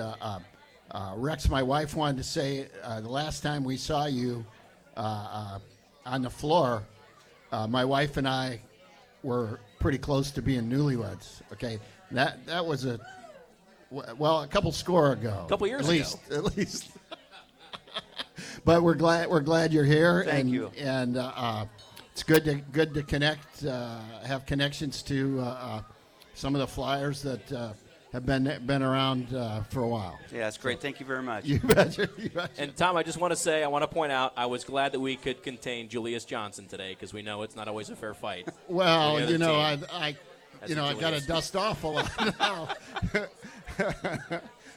uh, 0.93 1.15
Rex, 1.17 1.49
my 1.49 1.63
wife 1.63 1.95
wanted 1.97 2.19
to 2.19 2.25
say 2.25 2.69
uh, 2.83 3.01
the 3.01 3.09
last 3.09 3.43
time 3.43 3.65
we 3.65 3.77
saw 3.77 4.07
you 4.07 4.45
uh, 4.97 5.01
uh, 5.01 5.59
on 6.07 6.23
the 6.23 6.31
floor, 6.31 6.83
uh, 7.51 7.67
my 7.67 7.85
wife 7.85 8.17
and 8.19 8.29
I 8.29 8.61
were 9.23 9.61
pretty 9.81 9.99
close 9.99 10.31
to 10.33 10.43
being 10.43 10.69
newlyweds. 10.69 11.41
Okay, 11.53 11.79
that 12.11 12.45
that 12.47 12.65
was 12.65 12.85
a 12.85 13.01
well 13.91 14.43
a 14.43 14.47
couple 14.47 14.71
score 14.73 15.13
ago, 15.13 15.43
a 15.47 15.49
Couple 15.49 15.67
years 15.67 15.89
at 15.89 15.95
ago. 15.95 15.99
least, 15.99 16.19
at 16.31 16.57
least. 16.57 16.91
but 18.65 18.83
we're 18.83 18.95
glad 18.95 19.29
we're 19.29 19.41
glad 19.41 19.73
you're 19.73 19.85
here. 19.85 20.25
Thank 20.25 20.41
and, 20.41 20.51
you. 20.51 20.71
And 20.79 21.17
uh, 21.17 21.33
uh, 21.35 21.67
it's 22.13 22.23
good 22.23 22.45
to 22.45 22.55
good 22.55 22.93
to 22.95 23.03
connect, 23.03 23.65
uh, 23.65 23.99
have 24.27 24.45
connections 24.47 25.03
to 25.05 25.41
uh, 25.41 25.45
uh, 25.45 25.83
some 26.35 26.55
of 26.55 26.61
the 26.61 26.67
Flyers 26.67 27.23
that 27.23 27.53
uh, 27.53 27.73
have 28.13 28.27
been 28.27 28.45
been 28.67 28.83
around 28.83 29.35
uh, 29.35 29.63
for 29.65 29.81
a 29.83 29.89
while. 29.89 30.19
Yeah, 30.33 30.49
it's 30.49 30.59
great. 30.59 30.81
Thank 30.81 31.01
you 31.01 31.07
very 31.07 31.23
much. 31.23 31.45
You 31.53 31.59
betcha. 31.61 32.09
You 32.19 32.29
betcha. 32.31 32.61
And 32.63 32.77
Tom, 32.77 32.97
I 32.97 33.03
just 33.03 33.19
want 33.19 33.33
to 33.33 33.37
say, 33.37 33.65
I 33.65 33.69
want 33.69 33.83
to 33.83 33.89
point 33.89 34.13
out, 34.13 34.33
I 34.37 34.47
was 34.47 34.65
glad 34.65 34.93
that 34.93 35.01
we 35.01 35.17
could 35.17 35.43
contain 35.43 35.89
Julius 35.89 36.25
Johnson 36.25 36.67
today 36.67 36.91
because 36.93 37.13
we 37.15 37.23
know 37.23 37.43
it's 37.43 37.57
not 37.57 37.69
always 37.69 37.89
a 37.91 37.97
fair 37.97 38.15
fight. 38.15 38.49
Well, 38.69 39.21
you 39.31 39.39
know, 39.39 39.59
I, 39.61 39.77
team. 39.77 39.87
I 39.93 40.17
That's 40.61 40.71
you 40.71 40.77
know, 40.77 40.85
a 40.85 40.91
I 40.91 40.95
got 40.95 41.11
to 41.15 41.27
dust 41.27 41.57
off 41.57 41.85
a 41.85 41.89
lot 41.89 42.11
now 42.39 42.69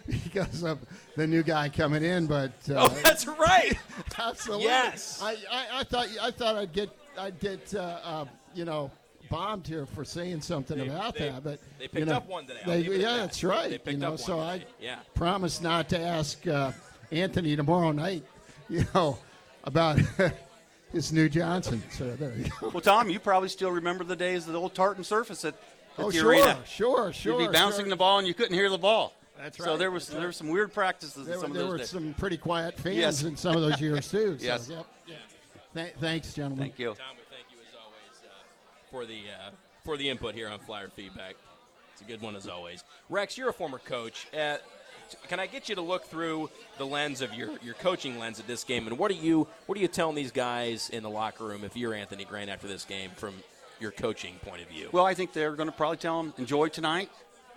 because 0.08 0.64
of 0.64 0.80
the 1.16 1.26
new 1.28 1.44
guy 1.44 1.70
coming 1.70 2.04
in. 2.04 2.26
But 2.28 2.52
uh, 2.70 2.88
Oh, 2.90 3.00
that's 3.04 3.28
right. 3.28 3.74
absolutely. 4.18 4.66
Yes. 4.66 5.20
I, 5.22 5.36
I, 5.52 5.66
I 5.80 5.84
thought 5.84 6.08
I 6.22 6.32
thought 6.32 6.56
I'd 6.56 6.74
get 6.74 6.90
I'd 7.18 7.40
get 7.40 7.74
uh, 7.74 7.80
uh, 8.04 8.26
you 8.54 8.66
know 8.66 8.92
bombed 9.30 9.68
here 9.68 9.86
for 9.86 10.04
saying 10.06 10.42
something 10.42 10.78
They- 10.78 10.88
about 10.88 11.16
they- 11.16 11.30
that, 11.30 11.44
but 11.44 11.60
they 11.78 11.84
you 11.86 11.90
picked 11.90 12.08
know, 12.08 12.16
up 12.16 12.28
one 12.28 12.46
today. 12.48 12.60
They- 12.66 12.78
leave 12.84 12.92
it 12.92 12.96
at 12.96 13.00
yeah, 13.02 13.08
that. 13.14 13.18
that's 13.22 13.44
right. 13.44 13.70
They 13.70 13.78
picked 13.78 13.90
you 13.94 13.98
know, 13.98 14.14
up 14.14 14.20
so 14.20 14.38
one 14.38 14.46
I. 14.48 14.66
Yeah. 14.80 15.00
promise 15.14 15.62
not 15.62 15.90
to 15.90 16.00
ask 16.00 16.46
uh, 16.48 16.72
Anthony 17.12 17.56
tomorrow 17.56 17.92
night. 17.92 18.24
You 18.68 18.84
know 18.96 19.20
about 19.64 20.00
his 20.92 21.14
new 21.14 21.30
Johnson. 21.30 21.84
So 21.92 22.16
there 22.16 22.34
you 22.36 22.46
go. 22.60 22.70
Well, 22.70 22.82
Tom, 22.82 23.12
you 23.12 23.20
probably 23.20 23.50
still 23.50 23.70
remember 23.72 24.04
the 24.04 24.16
days 24.16 24.48
of 24.48 24.54
the 24.54 24.60
old 24.60 24.74
tartan 24.74 25.04
surface 25.04 25.46
at, 25.46 25.54
at 25.54 25.60
Oh, 26.00 26.10
the 26.10 26.18
sure, 26.18 26.30
arena. 26.32 26.58
sure, 26.66 27.14
sure, 27.14 27.40
You'd 27.40 27.52
be 27.52 27.54
bouncing 27.54 27.82
sure. 27.86 27.90
the 27.92 27.96
ball 27.96 28.18
and 28.18 28.28
you 28.28 28.34
couldn't 28.34 28.56
hear 28.56 28.72
the 28.72 28.80
ball. 28.80 29.14
That's 29.38 29.60
right. 29.60 29.66
So 29.66 29.78
there 29.78 29.92
was 29.92 30.08
that's 30.08 30.18
there 30.18 30.26
were 30.26 30.32
some 30.32 30.48
weird 30.50 30.74
practices 30.74 31.28
There, 31.28 31.36
in 31.36 31.42
some 31.42 31.54
there 31.54 31.62
of 31.62 31.68
were 31.70 31.78
those 31.78 31.82
days. 31.82 31.90
some 31.92 32.16
pretty 32.18 32.38
quiet 32.38 32.76
fans 32.80 32.96
Yes. 32.98 33.22
in 33.24 33.38
some 33.38 33.56
of 33.56 33.62
those 33.62 33.80
years 33.80 34.10
too. 34.10 34.38
So, 34.40 34.46
Yes. 34.48 34.68
Yep. 34.68 34.86
Th- 35.76 35.94
thanks, 36.00 36.34
gentlemen. 36.34 36.58
Thank 36.70 36.80
you. 36.80 36.88
Tom, 36.88 36.96
we 37.18 37.24
thank 37.30 37.46
you 37.52 37.58
as 37.70 37.76
always 37.80 38.24
uh, 38.24 38.34
for 38.96 39.06
the 39.06 39.24
uh, 39.30 39.50
for 39.84 39.98
the 39.98 40.08
input 40.08 40.36
here 40.36 40.48
on 40.48 40.58
Flyer 40.58 40.88
Feedback. 40.88 41.36
It's 41.92 42.02
a 42.02 42.06
good 42.06 42.22
one 42.22 42.34
as 42.38 42.48
always. 42.48 42.82
Rex, 43.10 43.38
you're 43.38 43.50
a 43.50 43.54
former 43.54 43.78
coach. 43.78 44.26
Uh, 44.34 44.56
can 45.28 45.38
I 45.38 45.48
get 45.48 45.68
you 45.68 45.76
to 45.76 45.82
look 45.82 46.06
through 46.06 46.50
the 46.78 46.86
lens 46.86 47.22
of 47.22 47.34
your, 47.34 47.50
your 47.62 47.74
coaching 47.74 48.18
lens 48.18 48.40
at 48.40 48.48
this 48.48 48.64
game, 48.64 48.88
and 48.88 48.98
what 48.98 49.12
are 49.12 49.16
you 49.16 49.48
what 49.66 49.78
are 49.78 49.82
you 49.82 49.90
telling 49.90 50.16
these 50.16 50.32
guys 50.32 50.90
in 50.90 51.04
the 51.04 51.10
locker 51.10 51.44
room 51.44 51.66
if 51.66 51.76
you're 51.76 51.94
Anthony 51.94 52.24
Grant 52.24 52.50
after 52.50 52.70
this 52.70 52.86
game 52.86 53.12
from 53.18 53.34
your 53.82 53.92
coaching 53.92 54.36
point 54.46 54.62
of 54.62 54.70
view? 54.70 54.88
Well, 54.94 55.06
I 55.06 55.14
think 55.14 55.34
they're 55.34 55.58
going 55.58 55.70
to 55.70 55.76
probably 55.76 55.98
tell 55.98 56.24
them 56.24 56.34
enjoy 56.38 56.70
tonight 56.70 57.10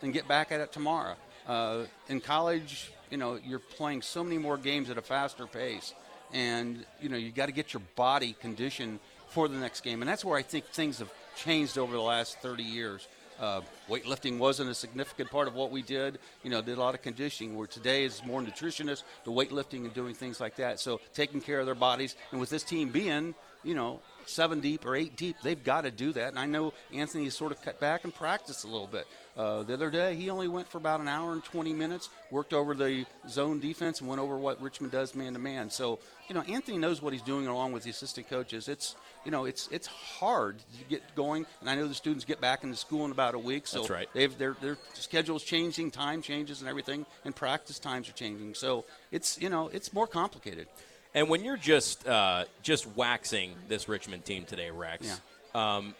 and 0.02 0.12
get 0.12 0.26
back 0.26 0.50
at 0.50 0.58
it 0.58 0.72
tomorrow. 0.72 1.14
Uh, 1.46 1.84
in 2.08 2.20
college, 2.20 2.90
you 3.12 3.16
know, 3.16 3.38
you're 3.46 3.60
playing 3.60 4.02
so 4.02 4.24
many 4.24 4.38
more 4.38 4.58
games 4.58 4.90
at 4.90 4.98
a 4.98 5.02
faster 5.02 5.46
pace, 5.46 5.94
and 6.32 6.84
you 7.00 7.08
know 7.08 7.16
you 7.16 7.30
got 7.30 7.46
to 7.46 7.52
get 7.52 7.72
your 7.72 7.82
body 7.94 8.34
conditioned 8.40 8.98
for 9.28 9.46
the 9.46 9.56
next 9.56 9.82
game, 9.82 10.02
and 10.02 10.08
that's 10.08 10.24
where 10.24 10.36
I 10.36 10.42
think 10.42 10.64
things 10.66 10.98
have 10.98 11.12
changed 11.38 11.78
over 11.78 11.92
the 11.92 12.02
last 12.02 12.38
30 12.40 12.62
years. 12.62 13.08
Uh, 13.40 13.60
weightlifting 13.88 14.38
wasn't 14.38 14.68
a 14.68 14.74
significant 14.74 15.30
part 15.30 15.46
of 15.46 15.54
what 15.54 15.70
we 15.70 15.80
did. 15.80 16.18
You 16.42 16.50
know, 16.50 16.60
did 16.60 16.76
a 16.76 16.80
lot 16.80 16.94
of 16.94 17.02
conditioning. 17.02 17.56
Where 17.56 17.68
today 17.68 18.04
is 18.04 18.24
more 18.24 18.42
nutritionist, 18.42 19.04
the 19.24 19.30
weightlifting 19.30 19.84
and 19.84 19.94
doing 19.94 20.14
things 20.14 20.40
like 20.40 20.56
that. 20.56 20.80
So 20.80 21.00
taking 21.14 21.40
care 21.40 21.60
of 21.60 21.66
their 21.66 21.76
bodies, 21.76 22.16
and 22.32 22.40
with 22.40 22.50
this 22.50 22.64
team 22.64 22.88
being, 22.88 23.34
you 23.62 23.74
know, 23.74 24.00
seven 24.28 24.60
deep 24.60 24.84
or 24.84 24.94
eight 24.94 25.16
deep, 25.16 25.36
they've 25.42 25.62
got 25.62 25.82
to 25.82 25.90
do 25.90 26.12
that. 26.12 26.28
And 26.28 26.38
I 26.38 26.46
know 26.46 26.72
Anthony 26.92 27.24
has 27.24 27.34
sort 27.34 27.52
of 27.52 27.62
cut 27.62 27.80
back 27.80 28.04
and 28.04 28.14
practiced 28.14 28.64
a 28.64 28.68
little 28.68 28.86
bit. 28.86 29.06
Uh, 29.36 29.62
the 29.62 29.72
other 29.72 29.88
day, 29.88 30.16
he 30.16 30.30
only 30.30 30.48
went 30.48 30.66
for 30.66 30.78
about 30.78 31.00
an 31.00 31.06
hour 31.06 31.32
and 31.32 31.44
20 31.44 31.72
minutes, 31.72 32.08
worked 32.32 32.52
over 32.52 32.74
the 32.74 33.06
zone 33.28 33.60
defense, 33.60 34.00
and 34.00 34.08
went 34.08 34.20
over 34.20 34.36
what 34.36 34.60
Richmond 34.60 34.92
does 34.92 35.14
man 35.14 35.34
to 35.34 35.38
man. 35.38 35.70
So, 35.70 36.00
you 36.28 36.34
know, 36.34 36.40
Anthony 36.42 36.76
knows 36.76 37.00
what 37.00 37.12
he's 37.12 37.22
doing 37.22 37.46
along 37.46 37.70
with 37.70 37.84
the 37.84 37.90
assistant 37.90 38.28
coaches. 38.28 38.68
It's, 38.68 38.96
you 39.24 39.30
know, 39.30 39.44
it's 39.44 39.68
it's 39.70 39.86
hard 39.86 40.58
to 40.58 40.84
get 40.88 41.02
going, 41.14 41.46
and 41.60 41.70
I 41.70 41.76
know 41.76 41.86
the 41.86 41.94
students 41.94 42.24
get 42.24 42.40
back 42.40 42.64
into 42.64 42.76
school 42.76 43.04
in 43.04 43.12
about 43.12 43.34
a 43.36 43.38
week. 43.38 43.68
So 43.68 43.78
That's 43.78 43.90
right. 43.90 44.08
they've 44.12 44.36
their 44.36 44.54
their 44.60 44.76
schedule's 44.94 45.44
changing, 45.44 45.92
time 45.92 46.20
changes, 46.20 46.60
and 46.60 46.68
everything, 46.68 47.06
and 47.24 47.34
practice 47.34 47.78
times 47.78 48.08
are 48.08 48.14
changing. 48.14 48.54
So 48.54 48.86
it's 49.12 49.40
you 49.40 49.50
know 49.50 49.68
it's 49.68 49.92
more 49.92 50.08
complicated. 50.08 50.66
And 51.14 51.28
when 51.28 51.44
you're 51.44 51.56
just 51.56 52.06
uh, 52.06 52.44
just 52.62 52.86
waxing 52.96 53.54
this 53.68 53.88
Richmond 53.88 54.24
team 54.24 54.44
today, 54.44 54.70
Rex, 54.70 55.20
um, 55.54 55.94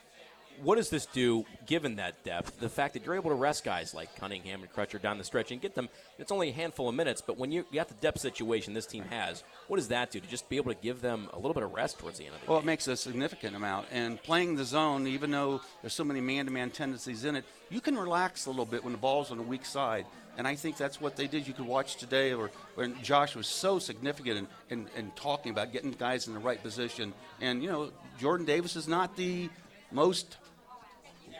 what 0.63 0.77
does 0.77 0.91
this 0.91 1.07
do, 1.07 1.45
given 1.67 1.97
that 1.97 2.25
depth? 2.25 2.61
The 2.61 2.69
fact 2.69 2.95
that 2.95 3.05
you're 3.05 3.15
able 3.15 3.31
to 3.31 3.37
rest 3.37 3.65
guys 3.65 3.95
like 3.95 4.15
Cunningham 4.17 4.63
and 4.63 4.73
Crutcher 4.73 5.01
down 5.01 5.19
the 5.19 5.25
stretch 5.25 5.51
and 5.51 5.61
get 5.61 5.75
them. 5.75 5.89
It's 6.19 6.33
only 6.33 6.51
a 6.51 6.53
handful 6.53 6.89
of 6.89 6.95
minutes, 6.95 7.21
but 7.21 7.39
when 7.39 7.53
you, 7.53 7.65
you 7.71 7.77
got 7.77 7.89
the 7.89 7.95
depth 7.95 8.21
situation 8.21 8.75
this 8.75 8.87
team 8.87 9.05
has, 9.11 9.45
what 9.69 9.77
does 9.77 9.89
that 9.89 10.11
do 10.11 10.21
to 10.21 10.27
just 10.27 10.49
be 10.49 10.57
able 10.57 10.73
to 10.73 10.81
give 10.81 11.01
them 11.01 11.29
a 11.33 11.37
little 11.37 11.55
bit 11.55 11.63
of 11.63 11.73
rest 11.73 11.99
towards 11.99 12.19
the 12.19 12.27
end 12.27 12.35
of 12.35 12.41
the 12.41 12.47
Well, 12.47 12.61
game? 12.61 12.67
Well, 12.67 12.73
it 12.73 12.73
makes 12.73 12.89
a 12.89 12.97
significant 12.97 13.57
amount. 13.57 13.89
And 13.93 14.23
playing 14.23 14.57
the 14.57 14.65
zone, 14.65 15.07
even 15.07 15.31
though 15.31 15.61
there's 15.83 15.95
so 15.95 16.05
many 16.05 16.21
man-to-man 16.21 16.71
tendencies 16.71 17.25
in 17.25 17.37
it, 17.37 17.45
you 17.71 17.81
can 17.81 17.97
relax 17.97 18.47
a 18.47 18.51
little 18.51 18.67
bit 18.67 18.83
when 18.83 18.93
the 18.93 18.99
ball's 18.99 19.31
on 19.31 19.37
the 19.37 19.43
weak 19.43 19.65
side. 19.65 20.07
And 20.37 20.47
I 20.47 20.55
think 20.55 20.77
that's 20.77 21.01
what 21.01 21.17
they 21.17 21.27
did. 21.27 21.49
You 21.49 21.53
could 21.53 21.67
watch 21.67 21.97
today, 21.97 22.33
or 22.33 22.53
when 22.77 22.95
Josh 23.03 23.35
was 23.35 23.49
so 23.49 23.81
significant 23.81 24.39
in, 24.39 24.79
in, 24.79 24.87
in 24.97 25.11
talking 25.17 25.51
about 25.51 25.73
getting 25.73 25.91
guys 25.91 26.29
in 26.29 26.35
the 26.35 26.39
right 26.39 26.63
position. 26.63 27.13
And 27.41 27.61
you 27.61 27.69
know, 27.69 27.91
Jordan 28.21 28.47
Davis 28.47 28.77
is 28.77 28.87
not 28.87 29.17
the 29.17 29.51
most 29.91 30.37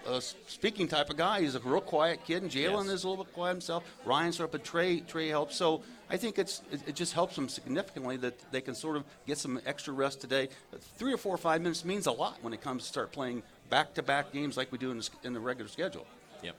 uh, 0.09 0.21
speaking 0.21 0.89
type 0.89 1.11
of 1.11 1.17
guy. 1.17 1.41
He's 1.43 1.55
a 1.55 1.61
real 1.61 1.81
quiet 1.81 2.25
kid, 2.25 2.43
and 2.43 2.51
Jalen 2.51 2.85
Yes. 2.85 2.95
is 2.95 3.05
a 3.05 3.09
little 3.09 3.25
bit 3.25 3.33
quiet 3.35 3.53
himself. 3.53 3.85
Ryan's 4.05 4.37
sort 4.37 4.47
of, 4.49 4.53
but 4.53 4.65
Trey 4.65 5.01
Trey 5.01 5.29
helps. 5.29 5.57
So 5.57 5.83
I 6.11 6.17
think 6.17 6.39
it's 6.39 6.63
it, 6.73 6.81
it 6.89 6.95
just 6.95 7.13
helps 7.13 7.35
them 7.37 7.49
significantly 7.49 8.17
that 8.19 8.39
they 8.51 8.61
can 8.61 8.75
sort 8.75 8.97
of 8.97 9.05
get 9.27 9.39
some 9.39 9.61
extra 9.67 9.93
rest 9.93 10.21
today. 10.21 10.49
Three 10.97 11.13
or 11.13 11.19
four 11.19 11.35
or 11.35 11.39
five 11.39 11.61
minutes 11.61 11.85
means 11.85 12.07
a 12.07 12.13
lot 12.13 12.39
when 12.43 12.53
it 12.53 12.61
comes 12.61 12.83
to 12.85 12.89
start 12.89 13.13
playing 13.13 13.43
back-to-back 13.71 14.33
games 14.33 14.57
like 14.57 14.73
we 14.73 14.79
do 14.79 14.91
in 14.91 14.99
the, 14.99 15.09
in 15.25 15.33
the 15.35 15.41
regular 15.41 15.69
schedule. 15.69 16.07
Yep. 16.43 16.57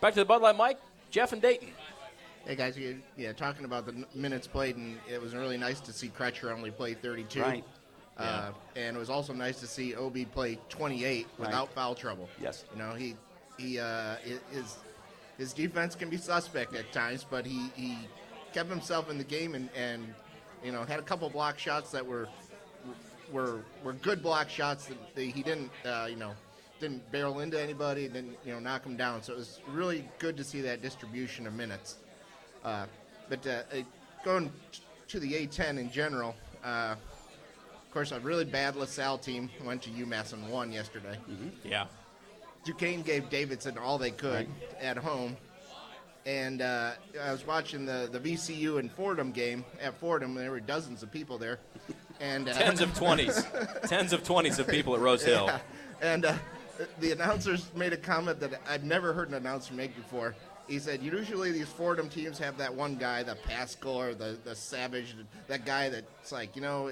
Back 0.00 0.14
to 0.14 0.20
the 0.20 0.24
Bud 0.24 0.42
Light 0.42 0.56
Mike, 0.56 0.78
Jeff 1.10 1.32
and 1.32 1.40
Dayton. 1.40 1.68
Hey 2.44 2.56
guys, 2.56 2.76
you, 2.76 3.00
yeah, 3.16 3.32
talking 3.32 3.64
about 3.64 3.86
the 3.86 4.04
minutes 4.16 4.48
played, 4.48 4.74
and 4.76 4.98
it 5.08 5.22
was 5.22 5.32
really 5.32 5.56
nice 5.56 5.78
to 5.78 5.92
see 5.92 6.08
Crutcher 6.08 6.52
only 6.52 6.72
play 6.72 6.94
32. 6.94 7.40
Right. 7.40 7.64
Uh, 8.18 8.50
and 8.76 8.96
it 8.96 8.98
was 8.98 9.10
also 9.10 9.32
nice 9.32 9.58
to 9.60 9.66
see 9.66 9.94
Obi 9.94 10.24
play 10.24 10.58
28 10.68 11.26
Right. 11.38 11.46
without 11.46 11.72
foul 11.72 11.94
trouble. 11.94 12.28
Yes. 12.40 12.64
You 12.72 12.78
know, 12.82 12.92
he 12.94 13.16
he 13.58 13.78
uh, 13.78 14.16
his 14.52 14.76
his 15.38 15.52
defense 15.52 15.94
can 15.94 16.10
be 16.10 16.16
suspect 16.18 16.74
at 16.74 16.92
times, 16.92 17.24
but 17.28 17.44
he, 17.46 17.70
he 17.74 17.96
kept 18.52 18.68
himself 18.68 19.10
in 19.10 19.16
the 19.18 19.24
game 19.24 19.54
and, 19.54 19.68
and 19.74 20.14
you 20.62 20.72
know 20.72 20.84
had 20.84 20.98
a 21.00 21.02
couple 21.02 21.28
block 21.30 21.58
shots 21.58 21.90
that 21.90 22.06
were 22.06 22.28
were 23.32 23.60
were 23.82 23.94
good 23.94 24.22
block 24.22 24.48
shots 24.48 24.86
that 24.86 25.14
they, 25.14 25.26
he 25.26 25.42
didn't 25.42 25.70
uh, 25.86 26.06
you 26.08 26.16
know 26.16 26.32
didn't 26.80 27.10
barrel 27.12 27.40
into 27.40 27.60
anybody, 27.60 28.08
didn't 28.08 28.36
you 28.44 28.52
know 28.52 28.58
knock 28.58 28.82
them 28.82 28.96
down. 28.96 29.22
So 29.22 29.32
it 29.32 29.38
was 29.38 29.60
really 29.68 30.06
good 30.18 30.36
to 30.36 30.44
see 30.44 30.60
that 30.62 30.82
distribution 30.82 31.46
of 31.46 31.54
minutes. 31.54 31.96
Uh, 32.64 32.86
but 33.28 33.46
uh, 33.46 33.62
uh, 33.72 33.82
going 34.24 34.52
to 35.08 35.18
the 35.20 35.32
A10 35.46 35.78
in 35.78 35.90
general, 35.90 36.34
uh, 36.64 36.94
of 37.92 37.94
course, 37.94 38.10
a 38.10 38.20
really 38.20 38.46
bad 38.46 38.74
LaSalle 38.74 39.18
team 39.18 39.50
went 39.66 39.82
to 39.82 39.90
UMass 39.90 40.32
and 40.32 40.48
won 40.48 40.72
yesterday. 40.72 41.18
Yeah. 41.62 41.84
Duquesne 42.64 43.02
gave 43.02 43.28
Davidson 43.28 43.76
all 43.76 43.98
they 43.98 44.10
could 44.12 44.32
Right. 44.32 44.48
at 44.80 44.96
home. 44.96 45.36
And 46.24 46.62
uh, 46.62 46.92
I 47.22 47.32
was 47.32 47.46
watching 47.46 47.84
the, 47.84 48.08
the 48.10 48.18
VCU 48.18 48.78
and 48.78 48.90
Fordham 48.90 49.30
game 49.30 49.62
at 49.78 49.92
Fordham, 49.98 50.30
and 50.38 50.40
there 50.40 50.50
were 50.50 50.58
dozens 50.60 51.02
of 51.02 51.12
people 51.12 51.36
there. 51.36 51.58
and 52.18 52.48
uh, 52.48 52.54
Tens 52.54 52.80
of 52.80 52.94
20s. 52.94 53.82
Tens 53.90 54.14
of 54.14 54.22
20s 54.22 54.58
of 54.58 54.68
people 54.68 54.94
at 54.94 55.00
Rose 55.02 55.22
Hill. 55.22 55.44
Yeah. 55.44 55.58
And 56.00 56.24
uh, 56.24 56.34
the 56.98 57.12
announcers 57.12 57.70
made 57.76 57.92
a 57.92 57.98
comment 57.98 58.40
that 58.40 58.58
I've 58.66 58.84
never 58.84 59.12
heard 59.12 59.28
an 59.28 59.34
announcer 59.34 59.74
make 59.74 59.94
before. 59.94 60.34
He 60.72 60.78
said, 60.78 61.02
usually 61.02 61.52
these 61.52 61.68
Fordham 61.68 62.08
teams 62.08 62.38
have 62.38 62.56
that 62.56 62.74
one 62.74 62.96
guy, 62.96 63.22
the 63.22 63.34
Pascal 63.34 64.00
or 64.00 64.14
the, 64.14 64.38
the 64.42 64.56
Savage, 64.56 65.14
that 65.46 65.66
guy 65.66 65.90
that's 65.90 66.32
like, 66.32 66.56
you 66.56 66.62
know, 66.62 66.88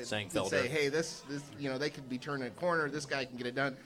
say, 0.51 0.69
hey, 0.69 0.89
this, 0.91 1.23
this, 1.31 1.43
you 1.59 1.71
know, 1.71 1.79
they 1.79 1.89
could 1.89 2.07
be 2.07 2.19
turning 2.19 2.47
a 2.47 2.51
corner, 2.51 2.91
this 2.91 3.07
guy 3.07 3.25
can 3.25 3.39
get 3.39 3.47
it 3.47 3.55
done. 3.55 3.79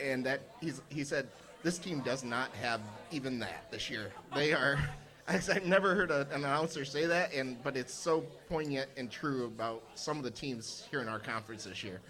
And 0.00 0.24
that, 0.26 0.42
he's, 0.60 0.80
he 0.90 1.02
said, 1.02 1.26
this 1.64 1.76
team 1.78 2.02
does 2.02 2.22
not 2.22 2.52
have 2.52 2.80
even 3.10 3.40
that 3.40 3.68
this 3.72 3.90
year. 3.90 4.12
They 4.32 4.52
are, 4.52 4.78
I've 5.26 5.66
never 5.66 5.96
heard 5.96 6.12
an 6.12 6.28
announcer 6.30 6.84
say 6.84 7.06
that, 7.06 7.34
and 7.34 7.60
but 7.64 7.76
it's 7.76 7.92
so 7.92 8.20
poignant 8.48 8.90
and 8.96 9.10
true 9.10 9.46
about 9.46 9.82
some 9.96 10.18
of 10.18 10.22
the 10.22 10.30
teams 10.30 10.86
here 10.88 11.00
in 11.00 11.08
our 11.08 11.18
conference 11.18 11.64
this 11.64 11.82
year. 11.82 12.00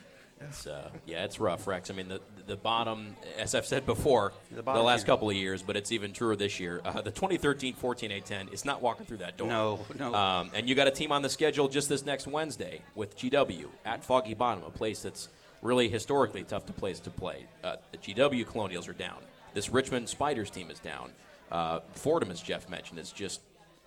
It's, 0.49 0.67
uh, 0.67 0.91
yeah, 1.07 1.25
it's 1.25 1.41
rough, 1.41 1.67
Rex. 1.67 1.91
I 1.91 1.95
mean, 1.95 2.09
the 2.09 2.21
the 2.47 2.57
bottom, 2.57 3.17
as 3.39 3.55
I've 3.55 3.67
said 3.67 3.87
before, 3.87 4.33
the, 4.51 4.63
bottom 4.63 4.85
last 4.85 5.01
tier. 5.01 5.07
couple 5.07 5.31
of 5.31 5.37
years, 5.37 5.63
but 5.63 5.77
it's 5.77 5.93
even 5.93 6.13
truer 6.13 6.37
this 6.37 6.59
year. 6.59 6.81
Uh, 6.85 7.01
the 7.01 7.11
2013 7.11 7.75
14 7.75 8.11
A10 8.11 8.53
is 8.53 8.65
not 8.65 8.83
walking 8.83 9.07
through 9.07 9.19
that 9.19 9.37
door. 9.37 9.49
No, 9.49 9.81
no. 9.99 10.15
Um, 10.15 10.51
and 10.55 10.69
you 10.69 10.75
got 10.75 10.89
a 10.89 10.91
team 10.91 11.13
on 11.13 11.23
the 11.23 11.29
schedule 11.29 11.69
just 11.69 11.89
this 11.89 12.05
next 12.05 12.27
Wednesday 12.27 12.83
with 12.95 13.17
GW 13.17 13.67
at 13.85 14.05
Foggy 14.05 14.35
Bottom, 14.35 14.65
a 14.65 14.71
place 14.71 15.03
that's 15.03 15.29
really 15.63 15.89
historically 15.89 16.43
tough 16.43 16.67
to 16.67 16.73
place 16.73 16.99
to 17.01 17.11
play. 17.11 17.47
Uh, 17.63 17.77
the 17.93 17.99
GW 17.99 18.47
Colonials 18.47 18.89
are 18.89 18.93
down. 18.93 19.19
This 19.55 19.71
Richmond 19.71 20.09
Spiders 20.09 20.51
team 20.51 20.71
is 20.71 20.81
down. 20.81 21.13
Uh, 21.51 21.81
Fordham, 21.95 22.31
as 22.31 22.41
Jeff 22.41 22.69
mentioned, 22.69 22.99
is 22.99 23.13
just 23.13 23.41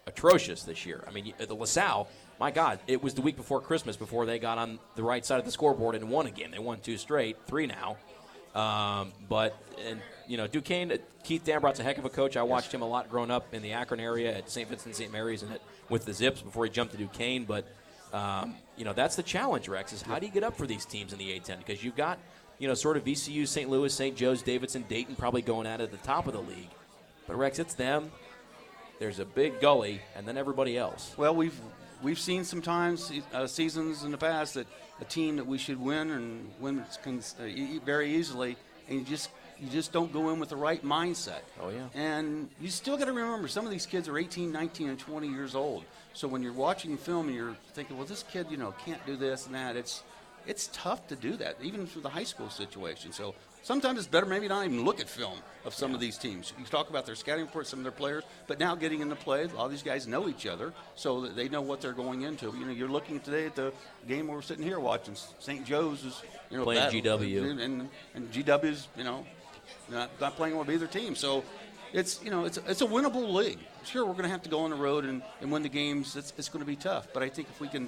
atrocious 0.07 0.63
this 0.63 0.85
year. 0.85 1.03
I 1.07 1.11
mean, 1.11 1.33
the 1.37 1.55
LaSalle, 1.55 2.07
my 2.39 2.51
God, 2.51 2.79
it 2.87 3.01
was 3.01 3.13
the 3.13 3.21
week 3.21 3.37
before 3.37 3.61
Christmas 3.61 3.95
before 3.95 4.25
they 4.25 4.39
got 4.39 4.57
on 4.57 4.79
the 4.95 5.03
right 5.03 5.25
side 5.25 5.39
of 5.39 5.45
the 5.45 5.51
scoreboard 5.51 5.95
and 5.95 6.09
won 6.09 6.25
again. 6.25 6.51
They 6.51 6.59
won 6.59 6.79
two 6.79 6.97
straight, 6.97 7.37
three 7.47 7.67
now. 7.67 7.97
Um, 8.53 9.11
but 9.27 9.57
and 9.85 10.01
you 10.27 10.37
know, 10.37 10.47
Duquesne, 10.47 10.97
Keith 11.23 11.43
Dambrot's 11.43 11.79
a 11.79 11.83
heck 11.83 11.97
of 11.97 12.05
a 12.05 12.09
coach. 12.09 12.37
I 12.37 12.43
watched 12.43 12.73
him 12.73 12.81
a 12.81 12.87
lot 12.87 13.09
growing 13.09 13.31
up 13.31 13.53
in 13.53 13.61
the 13.61 13.73
Akron 13.73 13.99
area 13.99 14.35
at 14.35 14.49
St. 14.49 14.67
Vincent 14.69 14.95
St. 14.95 15.11
Mary's 15.11 15.43
and 15.43 15.59
with 15.89 16.05
the 16.05 16.13
Zips 16.13 16.41
before 16.41 16.65
he 16.65 16.71
jumped 16.71 16.93
to 16.93 16.97
Duquesne. 16.97 17.43
But 17.45 17.65
um, 18.13 18.55
you 18.77 18.85
know, 18.85 18.93
that's 18.93 19.15
the 19.15 19.23
challenge, 19.23 19.67
Rex. 19.67 19.93
Is 19.93 20.01
how 20.01 20.19
do 20.19 20.25
you 20.25 20.31
get 20.31 20.43
up 20.43 20.57
for 20.57 20.65
these 20.65 20.85
teams 20.85 21.11
in 21.11 21.19
the 21.19 21.37
A10? 21.37 21.57
Because 21.59 21.83
you've 21.83 21.97
got 21.97 22.17
you 22.59 22.67
know, 22.67 22.73
sort 22.73 22.97
of 22.97 23.03
VCU, 23.03 23.47
St. 23.47 23.69
Louis, 23.69 23.93
St. 23.93 24.15
Joe's, 24.15 24.41
Davidson, 24.41 24.85
Dayton, 24.87 25.15
probably 25.15 25.41
going 25.41 25.67
at 25.67 25.81
it 25.81 25.85
at 25.85 25.91
the 25.91 25.97
top 25.97 26.27
of 26.27 26.33
the 26.33 26.41
league. 26.41 26.69
But 27.27 27.37
Rex, 27.37 27.59
it's 27.59 27.73
them. 27.73 28.11
There's 28.99 29.19
a 29.19 29.25
big 29.25 29.59
gully, 29.59 30.01
and 30.15 30.27
then 30.27 30.37
everybody 30.37 30.77
else. 30.77 31.13
Well, 31.17 31.35
we've 31.35 31.59
we've 32.01 32.19
seen 32.19 32.43
sometimes 32.43 33.11
uh, 33.33 33.47
seasons 33.47 34.03
in 34.03 34.11
the 34.11 34.17
past 34.17 34.55
that 34.55 34.67
a 35.01 35.05
team 35.05 35.35
that 35.37 35.45
we 35.45 35.57
should 35.57 35.79
win 35.79 36.11
and 36.11 36.51
win 36.59 36.83
can, 37.03 37.19
uh, 37.19 37.85
very 37.85 38.15
easily, 38.15 38.55
and 38.87 38.99
you 38.99 39.05
just 39.05 39.29
you 39.59 39.69
just 39.69 39.93
don't 39.93 40.11
go 40.11 40.29
in 40.31 40.39
with 40.39 40.49
the 40.49 40.55
right 40.55 40.83
mindset. 40.83 41.39
Oh 41.61 41.69
yeah. 41.69 41.87
And 41.93 42.49
you 42.59 42.69
still 42.69 42.97
got 42.97 43.05
to 43.05 43.13
remember 43.13 43.47
some 43.47 43.65
of 43.65 43.71
these 43.71 43.85
kids 43.85 44.09
are 44.09 44.17
18, 44.17 44.51
19, 44.51 44.89
and 44.89 44.99
20 44.99 45.27
years 45.27 45.55
old. 45.55 45.85
So 46.13 46.27
when 46.27 46.41
you're 46.41 46.53
watching 46.53 46.97
film 46.97 47.27
and 47.27 47.35
you're 47.35 47.55
thinking, 47.73 47.97
well, 47.97 48.05
this 48.05 48.23
kid, 48.23 48.47
you 48.49 48.57
know, 48.57 48.73
can't 48.85 49.03
do 49.05 49.15
this 49.15 49.45
and 49.45 49.55
that, 49.55 49.75
it's 49.75 50.03
it's 50.47 50.69
tough 50.73 51.07
to 51.07 51.15
do 51.15 51.35
that, 51.37 51.57
even 51.61 51.85
for 51.85 51.99
the 51.99 52.09
high 52.09 52.23
school 52.23 52.49
situation. 52.49 53.11
So 53.11 53.33
sometimes 53.63 53.99
it's 53.99 54.07
better 54.07 54.25
maybe 54.25 54.47
not 54.47 54.65
even 54.65 54.85
look 54.85 54.99
at 54.99 55.09
film 55.09 55.37
of 55.65 55.73
some 55.73 55.93
of 55.93 55.99
these 55.99 56.17
teams. 56.17 56.53
You 56.59 56.65
talk 56.65 56.89
about 56.89 57.05
their 57.05 57.15
scouting 57.15 57.45
reports, 57.45 57.69
some 57.69 57.79
of 57.79 57.83
their 57.83 57.91
players, 57.91 58.23
but 58.47 58.59
now 58.59 58.75
getting 58.75 59.01
into 59.01 59.15
play, 59.15 59.43
a 59.43 59.47
lot 59.47 59.65
of 59.65 59.71
these 59.71 59.83
guys 59.83 60.07
know 60.07 60.27
each 60.29 60.45
other, 60.45 60.73
so 60.95 61.21
that 61.21 61.35
they 61.35 61.49
know 61.49 61.61
what 61.61 61.81
they're 61.81 61.93
going 61.93 62.21
into. 62.21 62.53
You 62.57 62.65
know, 62.65 62.71
you're 62.71 62.87
looking 62.89 63.19
today 63.19 63.45
at 63.45 63.55
the 63.55 63.73
game 64.07 64.27
we're 64.27 64.41
sitting 64.41 64.63
here 64.63 64.79
watching. 64.79 65.15
St. 65.39 65.65
Joe's 65.65 66.03
is 66.03 66.21
you 66.51 66.57
know 66.57 66.63
Playing 66.63 67.01
battle- 67.01 67.19
GW. 67.19 67.61
and 67.61 67.89
and 68.13 68.31
GW's 68.31 68.87
you 68.97 69.03
know 69.03 69.25
not, 69.89 70.09
not 70.21 70.35
playing 70.35 70.57
with 70.57 70.69
either 70.69 70.87
team. 70.87 71.15
So 71.15 71.43
it's 71.93 72.21
you 72.23 72.29
know 72.29 72.45
it's 72.45 72.57
it's 72.67 72.81
a 72.81 72.85
winnable 72.87 73.33
league. 73.33 73.59
Sure, 73.85 74.03
we're 74.05 74.13
going 74.13 74.23
to 74.23 74.29
have 74.29 74.41
to 74.43 74.49
go 74.49 74.61
on 74.61 74.71
the 74.71 74.75
road 74.75 75.05
and, 75.05 75.21
and 75.41 75.51
win 75.51 75.61
the 75.61 75.69
games. 75.69 76.15
It's, 76.15 76.33
it's 76.37 76.49
going 76.49 76.61
to 76.61 76.65
be 76.67 76.75
tough, 76.75 77.07
but 77.13 77.21
I 77.21 77.29
think 77.29 77.47
if 77.49 77.59
we 77.59 77.67
can 77.67 77.87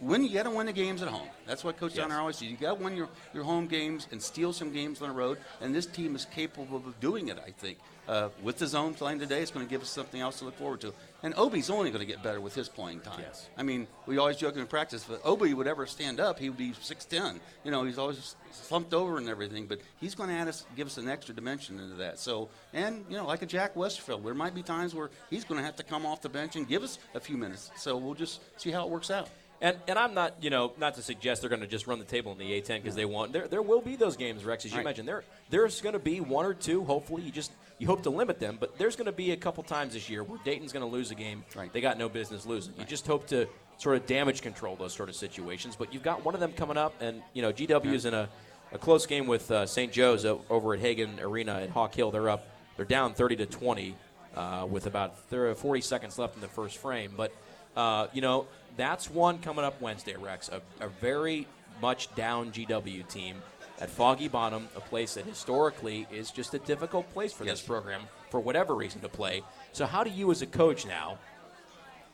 win, 0.00 0.24
you 0.24 0.32
got 0.32 0.44
to 0.44 0.50
win 0.50 0.66
the 0.66 0.72
games 0.72 1.02
at 1.02 1.08
home. 1.08 1.28
That's 1.46 1.64
what 1.64 1.78
Coach 1.78 1.94
Donoher 1.94 2.18
always 2.18 2.36
says. 2.36 2.48
You 2.48 2.56
got 2.56 2.78
to 2.78 2.84
win 2.84 2.96
your, 2.96 3.08
your 3.34 3.44
home 3.44 3.66
games 3.66 4.08
and 4.10 4.22
steal 4.22 4.52
some 4.52 4.72
games 4.72 5.02
on 5.02 5.08
the 5.08 5.14
road. 5.14 5.38
And 5.60 5.74
this 5.74 5.86
team 5.86 6.14
is 6.16 6.24
capable 6.24 6.76
of 6.76 7.00
doing 7.00 7.28
it. 7.28 7.38
I 7.38 7.50
think 7.50 7.78
uh, 8.08 8.28
with 8.42 8.58
the 8.58 8.66
zone 8.66 8.94
playing 8.94 9.20
today, 9.20 9.40
it's 9.40 9.50
going 9.50 9.64
to 9.64 9.70
give 9.70 9.82
us 9.82 9.88
something 9.90 10.20
else 10.20 10.38
to 10.40 10.44
look 10.44 10.56
forward 10.56 10.80
to. 10.80 10.92
And 11.22 11.34
Obi's 11.36 11.70
only 11.70 11.90
going 11.90 12.00
to 12.00 12.06
get 12.06 12.22
better 12.22 12.40
with 12.40 12.54
his 12.54 12.68
playing 12.68 13.00
time. 13.00 13.20
Yes. 13.20 13.48
I 13.56 13.62
mean, 13.62 13.86
we 14.06 14.18
always 14.18 14.36
joke 14.36 14.56
in 14.56 14.66
practice, 14.66 15.06
if 15.08 15.20
Obi 15.24 15.52
would 15.54 15.66
ever 15.66 15.86
stand 15.86 16.18
up, 16.18 16.38
he 16.38 16.48
would 16.48 16.58
be 16.58 16.70
6'10. 16.70 17.38
You 17.62 17.70
know, 17.70 17.84
he's 17.84 17.98
always 17.98 18.36
slumped 18.50 18.94
over 18.94 19.18
and 19.18 19.28
everything, 19.28 19.66
but 19.66 19.80
he's 20.00 20.14
going 20.14 20.30
to 20.30 20.34
add 20.34 20.48
us, 20.48 20.64
give 20.76 20.86
us 20.86 20.96
an 20.96 21.08
extra 21.08 21.34
dimension 21.34 21.78
into 21.78 21.96
that. 21.96 22.18
So, 22.18 22.48
and, 22.72 23.04
you 23.08 23.16
know, 23.16 23.26
like 23.26 23.42
a 23.42 23.46
Jack 23.46 23.74
Westerfield, 23.74 24.24
there 24.24 24.34
might 24.34 24.54
be 24.54 24.62
times 24.62 24.94
where 24.94 25.10
he's 25.28 25.44
going 25.44 25.60
to 25.60 25.64
have 25.64 25.76
to 25.76 25.82
come 25.82 26.06
off 26.06 26.22
the 26.22 26.28
bench 26.28 26.56
and 26.56 26.66
give 26.66 26.82
us 26.82 26.98
a 27.14 27.20
few 27.20 27.36
minutes. 27.36 27.70
So 27.76 27.96
we'll 27.96 28.14
just 28.14 28.40
see 28.58 28.70
how 28.70 28.84
it 28.84 28.90
works 28.90 29.10
out. 29.10 29.28
And 29.62 29.76
and 29.88 29.98
I'm 29.98 30.14
not 30.14 30.34
you 30.40 30.48
know 30.50 30.72
not 30.78 30.94
to 30.94 31.02
suggest 31.02 31.42
they're 31.42 31.50
going 31.50 31.60
to 31.60 31.66
just 31.66 31.86
run 31.86 31.98
the 31.98 32.04
table 32.04 32.32
in 32.32 32.38
the 32.38 32.60
A10 32.60 32.82
because 32.82 32.94
they 32.94 33.04
want 33.04 33.32
there 33.32 33.46
there 33.46 33.60
will 33.62 33.82
be 33.82 33.94
those 33.96 34.16
games 34.16 34.44
Rex 34.44 34.64
as 34.64 34.70
you 34.72 34.78
Right. 34.78 34.84
mentioned 34.84 35.06
there 35.06 35.22
there's 35.50 35.80
going 35.82 35.92
to 35.92 35.98
be 35.98 36.20
one 36.20 36.46
or 36.46 36.54
two 36.54 36.82
hopefully 36.84 37.22
you 37.22 37.30
just 37.30 37.52
you 37.78 37.86
hope 37.86 38.02
to 38.04 38.10
limit 38.10 38.40
them 38.40 38.56
but 38.58 38.78
there's 38.78 38.96
going 38.96 39.06
to 39.06 39.12
be 39.12 39.32
a 39.32 39.36
couple 39.36 39.62
times 39.62 39.92
this 39.92 40.08
year 40.08 40.24
where 40.24 40.38
Dayton's 40.44 40.72
going 40.72 40.84
to 40.84 40.90
lose 40.90 41.10
a 41.10 41.14
game 41.14 41.44
right. 41.54 41.70
they 41.74 41.82
got 41.82 41.98
no 41.98 42.08
business 42.08 42.46
losing 42.46 42.72
you 42.78 42.84
just 42.86 43.06
hope 43.06 43.26
to 43.28 43.46
sort 43.76 43.96
of 43.96 44.06
damage 44.06 44.40
control 44.40 44.76
those 44.76 44.94
sort 44.94 45.10
of 45.10 45.14
situations 45.14 45.76
but 45.76 45.92
you've 45.92 46.02
got 46.02 46.24
one 46.24 46.32
of 46.34 46.40
them 46.40 46.52
coming 46.52 46.78
up 46.78 46.94
and 47.02 47.22
you 47.34 47.42
know 47.42 47.52
GW 47.52 47.92
is 47.92 48.06
in 48.06 48.14
a, 48.14 48.30
a 48.72 48.78
close 48.78 49.04
game 49.04 49.26
with 49.26 49.50
uh, 49.50 49.66
St. 49.66 49.92
Joe's 49.92 50.24
over 50.24 50.72
at 50.72 50.80
Hagen 50.80 51.20
Arena 51.20 51.60
at 51.60 51.68
Hawk 51.70 51.94
Hill 51.94 52.10
they're 52.10 52.30
up 52.30 52.46
they're 52.76 52.86
down 52.86 53.12
30 53.12 53.36
to 53.36 53.46
20 53.46 53.94
uh, 54.36 54.66
with 54.70 54.86
about 54.86 55.18
thir- 55.28 55.54
40 55.54 55.82
seconds 55.82 56.18
left 56.18 56.34
in 56.34 56.40
the 56.40 56.48
first 56.48 56.78
frame 56.78 57.12
but 57.14 57.30
uh, 57.76 58.08
you 58.12 58.20
know, 58.20 58.46
that's 58.80 59.10
one 59.10 59.38
coming 59.38 59.64
up 59.64 59.80
Wednesday, 59.80 60.16
Rex. 60.16 60.48
A, 60.48 60.62
a 60.82 60.88
very 60.88 61.46
much 61.82 62.12
down 62.14 62.50
GW 62.50 63.06
team 63.08 63.36
at 63.78 63.90
Foggy 63.90 64.28
Bottom, 64.28 64.68
a 64.74 64.80
place 64.80 65.14
that 65.14 65.26
historically 65.26 66.06
is 66.10 66.30
just 66.30 66.54
a 66.54 66.58
difficult 66.60 67.10
place 67.12 67.32
for 67.32 67.44
this 67.44 67.60
program 67.60 68.02
for 68.30 68.40
whatever 68.40 68.74
reason 68.74 69.00
to 69.00 69.08
play. 69.08 69.42
So, 69.72 69.86
how 69.86 70.02
do 70.02 70.10
you, 70.10 70.30
as 70.30 70.42
a 70.42 70.46
coach 70.46 70.86
now, 70.86 71.18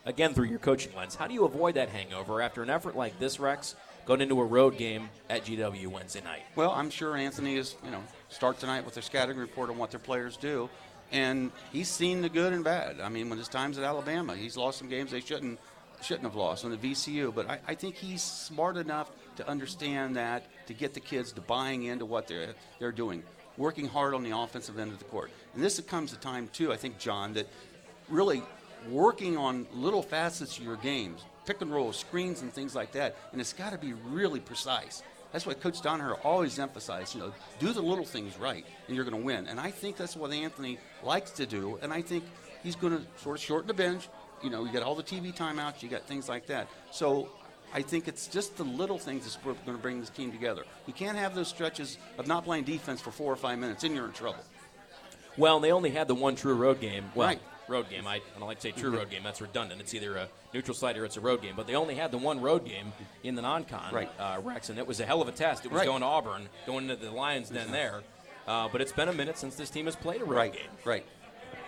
again 0.05 0.33
through 0.33 0.45
your 0.45 0.59
coaching 0.59 0.93
lens, 0.95 1.15
how 1.15 1.27
do 1.27 1.33
you 1.33 1.45
avoid 1.45 1.75
that 1.75 1.89
hangover 1.89 2.41
after 2.41 2.63
an 2.63 2.69
effort 2.69 2.95
like 2.95 3.17
this, 3.19 3.39
Rex, 3.39 3.75
going 4.05 4.21
into 4.21 4.39
a 4.39 4.45
road 4.45 4.77
game 4.77 5.09
at 5.29 5.45
GW 5.45 5.87
Wednesday 5.87 6.21
night? 6.21 6.43
Well, 6.55 6.71
I'm 6.71 6.89
sure 6.89 7.15
Anthony 7.15 7.55
is, 7.55 7.75
you 7.83 7.91
know, 7.91 8.03
start 8.29 8.59
tonight 8.59 8.83
with 8.83 8.93
their 8.93 9.03
scouting 9.03 9.37
report 9.37 9.69
on 9.69 9.77
what 9.77 9.91
their 9.91 9.99
players 9.99 10.37
do, 10.37 10.69
and 11.11 11.51
he's 11.71 11.89
seen 11.89 12.21
the 12.21 12.29
good 12.29 12.51
and 12.53 12.63
bad. 12.63 12.99
I 12.99 13.09
mean, 13.09 13.29
when 13.29 13.37
his 13.37 13.47
times 13.47 13.77
at 13.77 13.83
Alabama, 13.83 14.35
he's 14.35 14.57
lost 14.57 14.79
some 14.79 14.89
games 14.89 15.11
they 15.11 15.21
shouldn't 15.21 15.59
shouldn't 16.01 16.25
have 16.25 16.35
lost 16.35 16.65
on 16.65 16.71
the 16.71 16.77
VCU, 16.77 17.33
but 17.33 17.49
I, 17.49 17.59
I 17.67 17.75
think 17.75 17.95
he's 17.95 18.21
smart 18.21 18.77
enough 18.77 19.11
to 19.37 19.47
understand 19.47 20.15
that 20.15 20.45
to 20.67 20.73
get 20.73 20.93
the 20.93 20.99
kids 20.99 21.31
to 21.33 21.41
buying 21.41 21.83
into 21.83 22.05
what 22.05 22.27
they're 22.27 22.53
they're 22.79 22.91
doing, 22.91 23.23
working 23.57 23.87
hard 23.87 24.13
on 24.13 24.23
the 24.23 24.37
offensive 24.37 24.77
end 24.77 24.91
of 24.91 24.99
the 24.99 25.05
court. 25.05 25.31
And 25.55 25.63
this 25.63 25.79
comes 25.81 26.13
a 26.13 26.17
time 26.17 26.49
too, 26.53 26.71
I 26.71 26.77
think, 26.77 26.99
John, 26.99 27.33
that 27.33 27.47
really 28.09 28.41
working 28.89 29.37
on 29.37 29.67
little 29.73 30.01
facets 30.01 30.57
of 30.57 30.63
your 30.63 30.77
games, 30.77 31.21
pick 31.45 31.61
and 31.61 31.71
roll, 31.71 31.91
screens, 31.93 32.41
and 32.41 32.53
things 32.53 32.75
like 32.75 32.91
that. 32.93 33.15
And 33.31 33.41
it's 33.41 33.53
got 33.53 33.71
to 33.71 33.77
be 33.77 33.93
really 33.93 34.39
precise. 34.39 35.03
That's 35.31 35.45
what 35.45 35.59
Coach 35.61 35.81
Donoher 35.81 36.17
always 36.23 36.57
emphasized. 36.57 37.15
You 37.15 37.21
know, 37.21 37.33
do 37.59 37.73
the 37.73 37.81
little 37.81 38.05
things 38.05 38.37
right, 38.37 38.65
and 38.87 38.95
you're 38.95 39.05
going 39.05 39.19
to 39.19 39.25
win. 39.25 39.47
And 39.47 39.59
I 39.59 39.71
think 39.71 39.97
that's 39.97 40.15
what 40.15 40.31
Anthony 40.31 40.77
likes 41.03 41.31
to 41.31 41.45
do. 41.45 41.79
And 41.81 41.91
I 41.91 42.01
think 42.01 42.23
he's 42.63 42.75
going 42.75 42.97
to 42.97 43.03
sort 43.21 43.37
of 43.37 43.43
shorten 43.43 43.67
the 43.67 43.73
bench. 43.73 44.07
You 44.43 44.49
know, 44.49 44.65
you 44.65 44.71
got 44.71 44.83
all 44.83 44.95
the 44.95 45.03
TV 45.03 45.35
timeouts, 45.35 45.81
you 45.81 45.89
got 45.89 46.03
things 46.03 46.29
like 46.29 46.47
that. 46.47 46.67
So 46.91 47.29
I 47.73 47.81
think 47.81 48.07
it's 48.07 48.27
just 48.27 48.55
the 48.57 48.63
little 48.63 48.97
things 48.99 49.23
that's 49.23 49.37
going 49.37 49.55
to 49.77 49.81
bring 49.81 49.99
this 49.99 50.09
team 50.09 50.31
together. 50.31 50.63
You 50.85 50.93
can't 50.93 51.17
have 51.17 51.33
those 51.35 51.47
stretches 51.47 51.97
of 52.17 52.27
not 52.27 52.43
playing 52.45 52.63
defense 52.65 53.01
for 53.01 53.11
four 53.11 53.31
or 53.31 53.35
five 53.35 53.57
minutes, 53.59 53.83
and 53.83 53.95
you're 53.95 54.05
in 54.05 54.11
trouble. 54.13 54.43
Well, 55.37 55.59
they 55.59 55.71
only 55.71 55.91
had 55.91 56.07
the 56.07 56.15
one 56.15 56.35
true 56.35 56.55
road 56.55 56.79
game. 56.79 57.05
Well, 57.15 57.27
Right. 57.27 57.41
road 57.67 57.89
game. 57.89 58.07
I, 58.07 58.15
I 58.15 58.21
don't 58.39 58.47
like 58.47 58.57
to 58.59 58.63
say 58.63 58.71
true 58.71 58.91
Mhm. 58.91 58.97
road 58.97 59.09
game. 59.09 59.23
That's 59.23 59.41
redundant. 59.41 59.81
It's 59.81 59.93
either 59.93 60.15
a 60.17 60.29
neutral 60.53 60.73
site 60.75 60.97
or 60.97 61.05
it's 61.05 61.17
a 61.17 61.21
road 61.21 61.41
game. 61.41 61.55
But 61.55 61.67
they 61.67 61.75
only 61.75 61.95
had 61.95 62.11
the 62.11 62.17
one 62.17 62.39
road 62.41 62.65
game 62.65 62.93
in 63.23 63.35
the 63.35 63.41
non-con, 63.41 63.93
Right. 63.93 64.09
uh, 64.19 64.39
Rex, 64.43 64.69
and 64.69 64.79
it 64.79 64.87
was 64.87 64.99
a 64.99 65.05
hell 65.05 65.21
of 65.21 65.27
a 65.27 65.31
test. 65.31 65.65
It 65.65 65.71
was 65.71 65.79
Right. 65.79 65.85
going 65.85 66.01
to 66.01 66.07
Auburn, 66.07 66.49
going 66.65 66.89
into 66.89 66.95
the 67.05 67.11
Lions 67.11 67.49
Den 67.49 67.71
there. 67.71 68.03
Uh, 68.47 68.69
but 68.71 68.79
it's 68.81 68.93
been 68.93 69.09
a 69.09 69.13
minute 69.13 69.37
since 69.37 69.55
this 69.55 69.69
team 69.69 69.85
has 69.85 69.95
played 69.97 70.21
a 70.21 70.25
road 70.25 70.37
Right, 70.37 70.53
game. 70.53 70.69
right. 70.85 71.05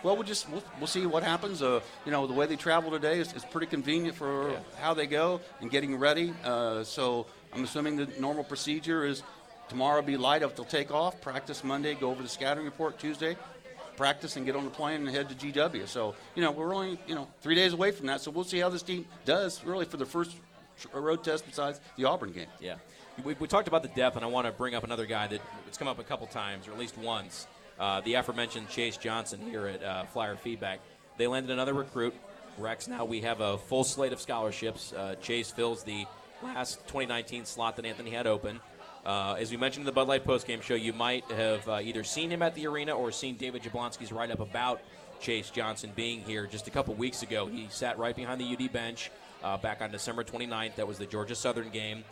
Well, 0.01 0.15
we'll 0.15 0.23
just 0.23 0.49
we'll, 0.49 0.63
we'll 0.77 0.87
see 0.87 1.05
what 1.05 1.23
happens. 1.23 1.61
Uh, 1.61 1.81
you 2.05 2.11
know, 2.11 2.25
the 2.25 2.33
way 2.33 2.45
they 2.45 2.55
travel 2.55 2.89
today 2.89 3.19
is, 3.19 3.33
is 3.33 3.43
pretty 3.43 3.67
convenient 3.67 4.15
for 4.15 4.57
how 4.79 4.93
they 4.93 5.07
go 5.07 5.41
and 5.59 5.69
getting 5.69 5.97
ready. 5.97 6.33
Uh, 6.43 6.83
so 6.85 7.25
I'm 7.53 7.63
assuming 7.65 7.97
the 7.97 8.07
normal 8.19 8.45
procedure 8.45 9.05
is 9.05 9.23
tomorrow 9.67 10.01
be 10.01 10.15
light 10.15 10.41
up. 10.41 10.55
They'll 10.55 10.63
take 10.63 10.91
off, 10.91 11.19
practice 11.19 11.63
Monday, 11.65 11.95
go 11.95 12.11
over 12.11 12.23
the 12.23 12.29
scouting 12.29 12.63
report 12.63 12.97
Tuesday, 12.97 13.35
practice 13.97 14.37
and 14.37 14.45
get 14.45 14.55
on 14.55 14.63
the 14.63 14.71
plane 14.71 15.05
and 15.05 15.09
head 15.09 15.27
to 15.29 15.35
GW. 15.35 15.85
So 15.85 16.15
you 16.33 16.41
know 16.41 16.51
we're 16.51 16.73
only 16.73 16.97
you 17.05 17.15
know 17.15 17.27
three 17.41 17.55
days 17.55 17.73
away 17.73 17.91
from 17.91 18.07
that. 18.07 18.21
So 18.21 18.31
we'll 18.31 18.45
see 18.45 18.59
how 18.59 18.69
this 18.69 18.83
team 18.83 19.05
does 19.25 19.63
really 19.65 19.85
for 19.85 19.97
the 19.97 20.05
first 20.05 20.33
road 20.93 21.25
test 21.25 21.45
besides 21.45 21.81
the 21.97 22.05
Auburn 22.05 22.31
game. 22.31 22.47
Yeah. 22.61 22.75
We, 23.25 23.33
we 23.33 23.47
talked 23.49 23.67
about 23.67 23.81
the 23.81 23.89
depth, 23.89 24.15
and 24.15 24.23
I 24.23 24.29
want 24.29 24.47
to 24.47 24.53
bring 24.53 24.75
up 24.75 24.85
another 24.85 25.05
guy 25.05 25.27
that 25.27 25.41
it's 25.67 25.77
come 25.77 25.89
up 25.89 25.99
a 25.99 26.03
couple 26.03 26.25
times, 26.27 26.69
or 26.69 26.71
at 26.71 26.79
least 26.79 26.97
once. 26.97 27.47
Uh, 27.79 28.01
the 28.01 28.15
aforementioned 28.15 28.69
Chase 28.69 28.97
Johnson 28.97 29.39
here 29.39 29.67
at 29.67 29.83
uh, 29.83 30.05
Flyer 30.05 30.35
Feedback. 30.35 30.79
They 31.17 31.27
landed 31.27 31.51
another 31.51 31.73
recruit. 31.73 32.13
Rex, 32.57 32.87
now 32.87 33.05
we 33.05 33.21
have 33.21 33.39
a 33.39 33.57
full 33.57 33.83
slate 33.83 34.11
of 34.11 34.19
scholarships. 34.19 34.91
Uh, 34.91 35.15
Chase 35.21 35.49
fills 35.49 35.83
the 35.83 36.05
last 36.43 36.79
2019 36.87 37.45
slot 37.45 37.77
that 37.77 37.85
Anthony 37.85 38.11
had 38.11 38.27
open. 38.27 38.59
Uh, 39.05 39.35
as 39.39 39.49
we 39.49 39.57
mentioned 39.57 39.83
in 39.83 39.85
the 39.85 39.91
Bud 39.93 40.07
Light 40.07 40.25
postgame 40.25 40.61
show, 40.61 40.75
you 40.75 40.91
might 40.91 41.23
have 41.31 41.67
uh, 41.69 41.79
either 41.81 42.03
seen 42.03 42.29
him 42.29 42.41
at 42.41 42.53
the 42.53 42.67
arena 42.67 42.93
or 42.93 43.11
seen 43.11 43.35
David 43.37 43.63
Jablonski's 43.63 44.11
write 44.11 44.29
up 44.29 44.41
about 44.41 44.81
Chase 45.21 45.49
Johnson 45.49 45.91
being 45.95 46.21
here 46.21 46.47
just 46.47 46.67
a 46.67 46.71
couple 46.71 46.93
weeks 46.95 47.23
ago. 47.23 47.47
He 47.47 47.67
sat 47.69 47.97
right 47.97 48.15
behind 48.15 48.41
the 48.41 48.53
UD 48.53 48.71
bench 48.71 49.09
uh, 49.43 49.57
back 49.57 49.81
on 49.81 49.91
December 49.91 50.23
29th. 50.23 50.75
That 50.75 50.87
was 50.87 50.97
the 50.97 51.05
Georgia 51.05 51.35
Southern 51.35 51.69
game. 51.69 52.03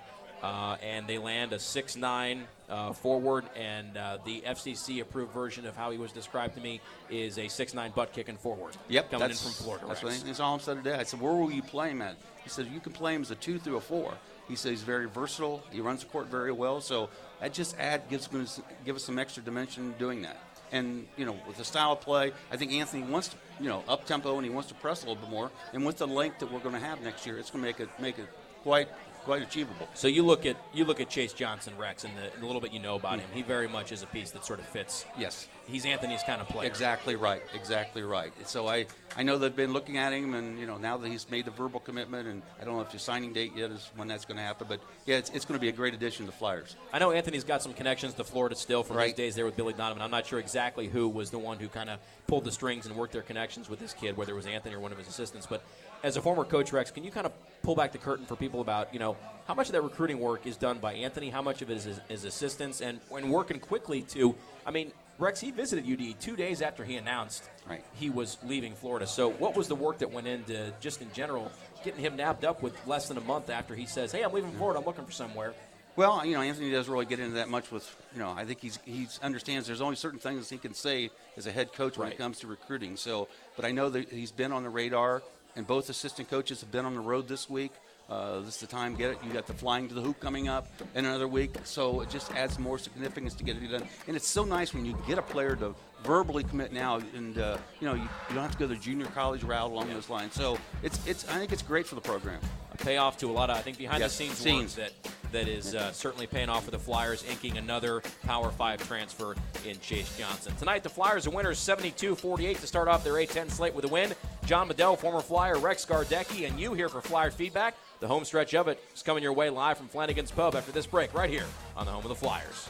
Uh, 0.42 0.78
and 0.84 1.08
they 1.08 1.18
land 1.18 1.52
a 1.52 1.58
6'9 1.58 2.42
uh, 2.70 2.94
forward, 2.94 3.46
and 3.56 3.98
uh, 3.98 4.18
the 4.24 4.42
FCC 4.42 5.02
approved 5.02 5.34
version 5.34 5.66
of 5.66 5.76
how 5.76 5.90
he 5.90 5.98
was 5.98 6.12
described 6.12 6.56
to 6.56 6.62
me 6.62 6.80
is 7.10 7.38
a 7.38 7.46
6'9 7.46 7.96
butt 7.96 8.14
kicking 8.14 8.38
forward. 8.38 8.76
Yep, 8.88 9.12
coming 9.12 9.32
in 9.32 9.36
from 9.36 9.52
Florida. 9.52 9.86
That's, 9.88 10.04
what, 10.04 10.24
that's 10.26 10.40
all 10.40 10.54
I'm 10.54 10.60
saying 10.60 10.84
today. 10.84 10.96
I 10.96 11.04
said, 11.04 11.20
where 11.20 11.34
will 11.34 11.52
you 11.52 11.64
play 11.64 11.90
him 11.90 12.02
at? 12.02 12.18
He 12.44 12.50
said, 12.50 12.68
you 12.68 12.80
can 12.80 12.94
play 12.94 13.16
him 13.16 13.24
as 13.24 13.32
a 13.32 13.36
two 13.36 13.58
through 13.58 13.78
a 13.78 13.82
four. 13.82 14.14
He 14.48 14.56
said 14.56 14.72
he's 14.72 14.84
very 14.84 15.08
versatile. 15.08 15.62
He 15.72 15.82
runs 15.82 16.02
the 16.02 16.06
court 16.08 16.28
very 16.28 16.52
well. 16.52 16.82
So 16.82 17.10
that 17.42 17.54
just 17.54 17.78
add 17.78 18.10
gives 18.10 18.34
us 18.34 18.62
give 18.86 18.96
us 18.96 19.04
some 19.04 19.20
extra 19.20 19.44
dimension 19.44 19.94
doing 20.00 20.22
that. 20.22 20.38
And 20.72 21.08
you 21.18 21.26
know, 21.26 21.36
with 21.48 21.58
the 21.58 21.66
style 21.66 21.94
of 21.94 22.02
play, 22.02 22.32
I 22.52 22.58
think 22.58 22.72
Anthony 22.72 23.04
wants 23.04 23.30
to, 23.30 23.38
you 23.60 23.70
know, 23.70 23.84
up 23.88 24.06
tempo 24.06 24.36
and 24.38 24.46
he 24.46 24.52
wants 24.52 24.70
to 24.70 24.76
press 24.76 25.04
a 25.04 25.08
little 25.08 25.22
bit 25.22 25.30
more. 25.30 25.52
And 25.74 25.86
with 25.86 25.98
the 25.98 26.08
length 26.08 26.40
that 26.40 26.52
we're 26.52 26.60
going 26.60 26.76
to 26.76 26.82
have 26.82 27.02
next 27.02 27.26
year, 27.26 27.38
it's 27.38 27.50
going 27.52 27.64
to 27.64 27.68
make 27.68 27.80
it 27.80 27.90
make 28.00 28.20
it 28.20 28.28
quite 28.64 28.90
quite 29.28 29.42
achievable. 29.42 29.90
So 29.94 30.08
you 30.08 30.24
look 30.24 30.46
at 30.46 30.56
you 30.74 30.86
look 30.86 31.02
at 31.02 31.10
Chase 31.10 31.34
Johnson, 31.34 31.74
Rex, 31.78 32.06
and 32.06 32.14
the, 32.16 32.40
the 32.40 32.46
little 32.46 32.62
bit 32.62 32.72
you 32.72 32.80
know 32.80 32.96
about 32.96 33.20
him. 33.20 33.30
He 33.34 33.42
very 33.42 33.68
much 33.68 33.92
is 33.92 34.02
a 34.02 34.08
piece 34.08 34.32
that 34.32 34.46
sort 34.46 34.60
of 34.60 34.66
fits. 34.66 35.06
Yes, 35.20 35.50
he's 35.66 35.86
Anthony's 35.86 36.24
kind 36.24 36.40
of 36.40 36.48
player. 36.48 36.66
Exactly 36.66 37.18
right. 37.18 37.42
Exactly 37.54 38.04
right. 38.04 38.32
So 38.48 38.70
I, 38.70 38.88
I 39.18 39.24
know 39.24 39.38
they've 39.38 39.54
been 39.54 39.74
looking 39.74 39.98
at 39.98 40.14
him, 40.14 40.34
and 40.34 40.58
you 40.58 40.66
know 40.66 40.78
now 40.78 40.96
that 40.96 41.10
he's 41.10 41.30
made 41.30 41.44
the 41.44 41.52
verbal 41.52 41.82
commitment, 41.82 42.26
and 42.26 42.42
I 42.62 42.64
don't 42.64 42.76
know 42.76 42.82
if 42.82 42.92
the 42.92 43.00
signing 43.00 43.34
date 43.34 43.52
yet 43.54 43.70
is 43.70 43.92
when 43.98 44.08
that's 44.08 44.24
going 44.24 44.38
to 44.38 44.44
happen, 44.44 44.66
but 44.70 44.80
yeah, 45.06 45.18
it's, 45.18 45.30
it's 45.32 45.44
going 45.44 45.60
to 45.60 45.62
be 45.62 45.68
a 45.68 45.74
great 45.74 45.94
addition 45.94 46.26
to 46.26 46.32
the 46.32 46.38
Flyers. 46.38 46.78
I 46.94 47.00
know 47.00 47.12
Anthony's 47.12 47.44
got 47.44 47.62
some 47.62 47.74
connections 47.74 48.14
to 48.14 48.24
Florida 48.24 48.56
still 48.56 48.84
from 48.84 48.98
his 48.98 49.12
days 49.12 49.36
there 49.36 49.46
with 49.46 49.58
Billy 49.58 49.74
Donovan. 49.74 50.02
I'm 50.02 50.12
not 50.12 50.26
sure 50.26 50.40
exactly 50.40 50.88
who 50.88 51.10
was 51.10 51.32
the 51.32 51.40
one 51.40 51.60
who 51.60 51.68
kind 51.68 51.90
of 51.90 52.00
pulled 52.28 52.46
the 52.46 52.52
strings 52.52 52.86
and 52.86 52.96
worked 52.96 53.12
their 53.12 53.24
connections 53.24 53.70
with 53.70 53.80
this 53.80 53.92
kid, 53.92 54.16
whether 54.16 54.32
it 54.32 54.36
was 54.36 54.46
Anthony 54.46 54.76
or 54.76 54.80
one 54.80 54.94
of 54.94 54.98
his 54.98 55.10
assistants. 55.10 55.46
But 55.46 55.64
as 56.04 56.18
a 56.18 56.22
former 56.22 56.44
coach, 56.44 56.72
Rex, 56.72 56.92
can 56.92 57.04
you 57.04 57.12
kind 57.12 57.26
of 57.26 57.34
pull 57.64 57.76
back 57.76 57.92
the 57.92 57.98
curtain 57.98 58.26
for 58.26 58.36
people 58.36 58.62
about 58.62 58.94
you 58.94 59.00
know 59.00 59.18
how 59.48 59.54
much 59.54 59.68
of 59.68 59.74
that 59.74 59.82
recruiting 59.82 60.20
work 60.20 60.46
is 60.46 60.58
done 60.58 60.78
by 60.80 60.94
Anthony, 60.94 61.30
how 61.30 61.42
much 61.42 61.62
of 61.62 61.70
it 61.70 61.78
is 61.78 61.84
his, 61.86 62.00
his 62.10 62.24
assistants, 62.26 62.82
and 62.82 63.00
when 63.10 63.30
working 63.30 63.60
quickly 63.60 64.02
to, 64.04 64.36
I 64.66 64.72
mean. 64.72 64.92
Rex, 65.20 65.40
he 65.40 65.50
visited 65.50 65.92
UD 65.92 66.22
two 66.22 66.36
days 66.36 66.62
after 66.62 66.86
he 66.86 66.96
announced 66.96 67.50
right. 67.68 67.84
he 67.96 68.12
was 68.12 68.38
leaving 68.46 68.76
Florida. 68.76 69.08
So, 69.08 69.32
what 69.32 69.58
was 69.58 69.68
the 69.68 69.74
work 69.74 69.98
that 69.98 70.12
went 70.12 70.28
into 70.28 70.72
just 70.80 71.02
in 71.02 71.12
general 71.12 71.52
getting 71.84 72.00
him 72.00 72.16
nabbed 72.16 72.46
up 72.46 72.62
with 72.62 72.76
less 72.86 73.08
than 73.08 73.18
a 73.18 73.22
month 73.22 73.50
after 73.50 73.74
he 73.74 73.88
says, 73.88 74.12
"Hey, 74.12 74.24
I'm 74.24 74.32
leaving 74.32 74.52
mm-hmm. 74.52 74.60
Florida. 74.60 74.80
I'm 74.80 74.86
looking 74.86 75.06
for 75.06 75.12
somewhere." 75.12 75.56
Well, 75.98 76.24
you 76.24 76.36
know, 76.36 76.42
Anthony 76.42 76.70
doesn't 76.70 76.94
really 76.94 77.08
get 77.08 77.20
into 77.20 77.38
that 77.38 77.50
much 77.50 77.72
with, 77.72 77.84
you 78.14 78.20
know, 78.20 78.30
I 78.30 78.46
think 78.46 78.62
he's 78.62 78.78
he 78.86 79.08
understands 79.24 79.66
there's 79.66 79.82
only 79.82 79.96
certain 79.96 80.20
things 80.20 80.48
he 80.48 80.60
can 80.60 80.76
say 80.76 81.10
as 81.36 81.48
a 81.48 81.52
head 81.52 81.74
coach 81.74 81.98
when 81.98 82.12
it 82.12 82.20
comes 82.20 82.40
to 82.42 82.48
recruiting. 82.48 82.98
So, 82.98 83.28
but 83.56 83.66
I 83.66 83.72
know 83.72 83.90
that 83.90 84.10
he's 84.10 84.32
been 84.32 84.52
on 84.52 84.62
the 84.62 84.70
radar, 84.70 85.24
and 85.58 85.68
both 85.68 85.90
assistant 85.90 86.30
coaches 86.30 86.62
have 86.62 86.72
been 86.72 86.86
on 86.86 86.94
the 86.94 87.00
road 87.02 87.28
this 87.28 87.50
week. 87.50 87.72
Uh, 88.10 88.40
this 88.40 88.56
is 88.56 88.62
the 88.62 88.68
time, 88.68 88.96
get 88.96 89.12
it. 89.12 89.18
You 89.26 89.34
got 89.34 89.48
the 89.48 89.54
flying 89.54 89.90
to 89.90 89.94
the 89.94 90.00
hoop 90.00 90.18
coming 90.22 90.48
up 90.48 90.68
in 90.96 91.04
another 91.04 91.28
week, 91.28 91.56
so 91.66 92.00
it 92.00 92.10
just 92.10 92.32
adds 92.32 92.58
more 92.58 92.78
significance 92.80 93.34
to 93.34 93.44
get 93.44 93.58
it 93.58 93.68
done. 93.70 93.86
And 94.08 94.16
it's 94.16 94.28
so 94.28 94.46
nice 94.46 94.74
when 94.74 94.86
you 94.86 94.98
get 95.06 95.18
a 95.18 95.22
player 95.22 95.58
to 95.58 95.76
verbally 96.06 96.46
commit 96.46 96.72
now, 96.72 97.02
and 97.16 97.38
uh, 97.38 97.58
you 97.82 97.88
know 97.88 97.96
you, 97.96 98.04
you 98.04 98.36
don't 98.36 98.44
have 98.44 98.54
to 98.54 98.58
go 98.58 98.66
the 98.66 98.78
junior 98.78 99.08
college 99.08 99.44
route 99.44 99.70
along 99.72 99.90
those 99.90 100.10
lines. 100.10 100.36
So 100.36 100.58
it's 100.84 101.06
it's 101.06 101.28
I 101.28 101.34
think 101.38 101.52
it's 101.52 101.62
great 101.64 101.86
for 101.86 101.96
the 101.96 102.02
program. 102.02 102.40
A 102.74 102.78
payoff 102.78 103.18
to 103.18 103.30
a 103.30 103.34
lot 103.34 103.50
of 103.50 103.58
I 103.58 103.62
think 103.62 103.78
behind 103.78 104.00
Yes, 104.00 104.18
the 104.18 104.24
scenes, 104.24 104.38
scenes. 104.38 104.78
work 104.78 104.88
that 105.04 105.12
that 105.34 105.48
is 105.50 105.76
uh, 105.76 105.92
certainly 105.92 106.28
paying 106.28 106.48
off 106.48 106.64
for 106.64 106.72
the 106.72 106.80
Flyers, 106.80 107.26
inking 107.30 107.58
another 107.58 108.02
Power 108.24 108.52
Five 108.52 108.88
transfer 108.88 109.36
in 109.68 109.78
Chase 109.82 110.18
Johnson. 110.18 110.56
Tonight, 110.56 110.84
the 110.84 110.90
Flyers 110.90 111.28
are 111.28 111.32
winners 111.32 111.60
72-48 111.60 112.62
to 112.62 112.68
start 112.68 112.88
off 112.88 113.04
their 113.04 113.16
A10 113.16 113.52
slate 113.52 113.74
with 113.76 113.84
a 113.84 113.90
win. 113.90 114.14
John 114.48 114.70
Bedell, 114.70 114.96
former 114.96 115.20
Flyer, 115.20 115.60
Rex 115.60 115.86
Gardecki, 115.86 116.48
and 116.48 116.58
you 116.58 116.74
here 116.74 116.88
for 116.88 117.02
Flyer 117.02 117.32
feedback. 117.32 117.76
The 118.00 118.08
home 118.08 118.24
stretch 118.24 118.56
of 118.56 118.70
it 118.70 118.82
is 118.96 119.04
coming 119.04 119.22
your 119.22 119.34
way 119.34 119.50
live 119.50 119.78
from 119.78 119.90
Flanagan's 119.90 120.32
Pub 120.32 120.56
after 120.56 120.72
this 120.72 120.88
break, 120.88 121.14
right 121.14 121.30
here 121.30 121.44
on 121.76 121.86
the 121.86 121.92
home 121.92 122.06
of 122.06 122.10
the 122.10 122.16
Flyers. 122.16 122.70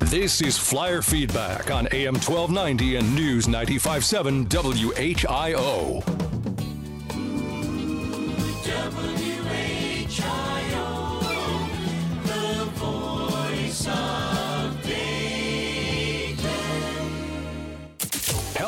This 0.00 0.42
is 0.42 0.58
Flyer 0.58 1.00
Feedback 1.00 1.70
on 1.70 1.88
AM 1.92 2.14
1290 2.16 2.96
and 2.96 3.14
News 3.14 3.48
957 3.48 4.44
WHIO. 4.46 6.04
WHIO, 6.04 6.23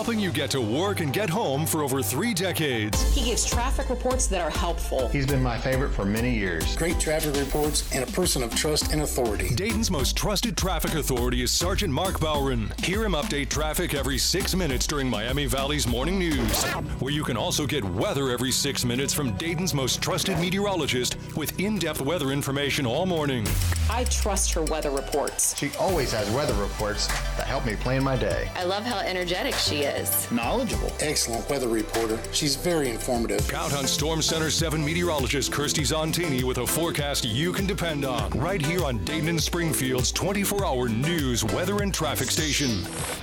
Helping 0.06 0.22
you 0.22 0.30
get 0.30 0.52
to 0.52 0.60
work 0.60 1.00
and 1.00 1.12
get 1.12 1.28
home 1.28 1.66
for 1.66 1.82
over 1.82 2.00
three 2.00 2.32
decades. 2.32 3.12
He 3.12 3.24
gives 3.24 3.44
traffic 3.44 3.90
reports 3.90 4.28
that 4.28 4.40
are 4.40 4.50
helpful. 4.50 5.08
He's 5.08 5.26
been 5.26 5.42
my 5.42 5.58
favorite 5.58 5.90
for 5.92 6.04
many 6.04 6.32
years. 6.32 6.76
Great 6.76 7.00
traffic 7.00 7.34
reports 7.34 7.92
and 7.92 8.08
a 8.08 8.12
person 8.12 8.44
of 8.44 8.54
trust 8.54 8.92
and 8.92 9.02
authority. 9.02 9.52
Dayton's 9.56 9.90
most 9.90 10.16
trusted 10.16 10.56
traffic 10.56 10.94
authority 10.94 11.42
is 11.42 11.50
Sergeant 11.50 11.92
Mark 11.92 12.20
Bowron. 12.20 12.72
Hear 12.84 13.04
him 13.04 13.14
update 13.14 13.48
traffic 13.48 13.94
every 13.94 14.16
six 14.16 14.54
minutes 14.54 14.86
during 14.86 15.10
Miami 15.10 15.46
Valley's 15.46 15.88
morning 15.88 16.20
news, 16.20 16.62
where 17.00 17.12
you 17.12 17.24
can 17.24 17.36
also 17.36 17.66
get 17.66 17.82
weather 17.82 18.30
every 18.30 18.52
six 18.52 18.84
minutes 18.84 19.12
from 19.12 19.32
Dayton's 19.38 19.74
most 19.74 20.00
trusted 20.00 20.38
meteorologist 20.38 21.16
with 21.34 21.58
in 21.58 21.80
depth 21.80 22.00
weather 22.00 22.30
information 22.30 22.86
all 22.86 23.06
morning. 23.06 23.44
I 23.90 24.04
trust 24.04 24.52
her 24.52 24.62
weather 24.62 24.90
reports. 24.90 25.58
She 25.58 25.72
always 25.80 26.12
has 26.12 26.30
weather 26.30 26.54
reports 26.54 27.08
that 27.08 27.48
help 27.48 27.66
me 27.66 27.74
plan 27.74 28.04
my 28.04 28.14
day. 28.14 28.48
I 28.54 28.62
love 28.62 28.84
how 28.84 29.00
energetic 29.00 29.54
she 29.54 29.78
is. 29.82 29.95
Knowledgeable. 30.30 30.92
Excellent 31.00 31.48
weather 31.48 31.68
reporter. 31.68 32.18
She's 32.32 32.56
very 32.56 32.90
informative. 32.90 33.48
Count 33.48 33.74
on 33.74 33.86
Storm 33.86 34.20
Center 34.20 34.50
7 34.50 34.84
meteorologist 34.84 35.52
Kirsty 35.52 35.82
Zontini 35.82 36.42
with 36.42 36.58
a 36.58 36.66
forecast 36.66 37.24
you 37.24 37.52
can 37.52 37.66
depend 37.66 38.04
on. 38.04 38.30
Right 38.30 38.64
here 38.64 38.84
on 38.84 39.04
Dayton 39.04 39.28
and 39.28 39.42
Springfield's 39.42 40.12
24 40.12 40.64
hour 40.66 40.88
news, 40.88 41.44
weather, 41.44 41.82
and 41.82 41.92
traffic 41.92 42.30
station. 42.30 42.70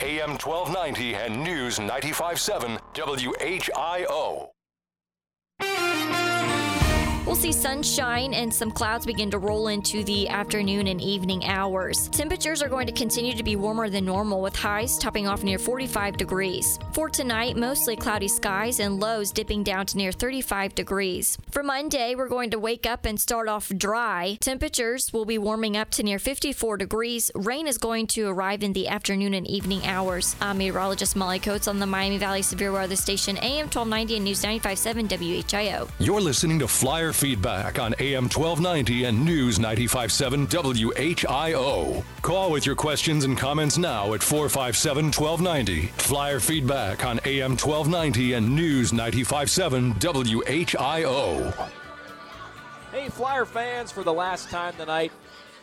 AM 0.02 0.38
1290 0.38 1.16
and 1.16 1.44
News 1.44 1.80
957 1.80 2.78
WHIO. 2.94 4.53
We'll 7.26 7.38
see 7.38 7.54
sunshine 7.54 8.34
and 8.34 8.54
some 8.54 8.70
clouds 8.70 9.06
begin 9.06 9.32
to 9.32 9.38
roll 9.38 9.70
into 9.70 10.04
the 10.04 10.28
afternoon 10.28 10.88
and 10.88 11.00
evening 11.00 11.46
hours. 11.46 12.10
Temperatures 12.10 12.62
are 12.62 12.68
going 12.68 12.86
to 12.86 12.92
continue 12.92 13.34
to 13.34 13.44
be 13.44 13.56
warmer 13.56 13.90
than 13.90 14.04
normal 14.04 14.42
with 14.42 14.54
highs 14.54 14.98
topping 14.98 15.26
off 15.26 15.42
near 15.42 15.58
45 15.58 16.18
degrees. 16.18 16.78
For 16.92 17.10
tonight, 17.10 17.56
mostly 17.56 17.96
cloudy 17.96 18.28
skies 18.28 18.82
and 18.82 19.00
lows 19.00 19.32
dipping 19.32 19.64
down 19.64 19.86
to 19.88 19.98
near 19.98 20.12
35 20.12 20.76
degrees. 20.76 21.38
For 21.50 21.64
Monday, 21.64 22.14
we're 22.14 22.28
going 22.28 22.50
to 22.50 22.60
wake 22.60 22.86
up 22.86 23.06
and 23.06 23.18
start 23.20 23.48
off 23.48 23.70
dry. 23.70 24.38
Temperatures 24.42 25.14
will 25.14 25.26
be 25.26 25.38
warming 25.38 25.78
up 25.78 25.92
to 25.92 26.04
near 26.04 26.20
54 26.20 26.76
degrees. 26.76 27.32
Rain 27.36 27.68
is 27.68 27.78
going 27.78 28.08
to 28.08 28.28
arrive 28.28 28.64
in 28.64 28.74
the 28.74 28.90
afternoon 28.90 29.34
and 29.34 29.48
evening 29.48 29.88
hours. 29.88 30.36
I'm 30.42 30.58
meteorologist 30.58 31.16
Molly 31.16 31.40
Coates 31.40 31.70
on 31.70 31.80
the 31.80 31.88
Miami 31.88 32.18
Valley 32.18 32.42
Severe 32.42 32.74
Weather 32.74 32.98
Station 32.98 33.38
AM 33.38 33.68
1290 33.68 34.18
and 34.18 34.26
News 34.26 34.44
957 34.44 35.08
WHIO. 35.08 35.90
You're 36.00 36.20
listening 36.20 36.60
to 36.60 36.68
Flyer 36.68 37.13
Feedback 37.14 37.80
on 37.80 37.96
AM 38.00 38.24
1290 38.24 39.06
and 39.06 39.24
News 39.24 39.60
957 39.60 40.48
WHIO. 40.48 42.04
Call 42.22 42.52
with 42.52 42.66
your 42.66 42.76
questions 42.76 43.24
and 43.24 43.38
comments 43.38 43.78
now 43.78 44.14
at 44.14 44.22
457 44.22 45.06
1290. 45.06 45.88
Flyer 45.98 46.40
Feedback 46.40 47.06
on 47.06 47.20
AM 47.26 47.52
1290 47.52 48.34
and 48.34 48.56
News 48.56 48.92
957 48.92 49.94
WHIO. 49.94 51.70
Hey, 52.92 53.10
Flyer 53.10 53.46
fans, 53.46 53.92
for 53.92 54.04
the 54.04 54.14
last 54.14 54.50
time 54.50 54.74
tonight. 54.76 55.12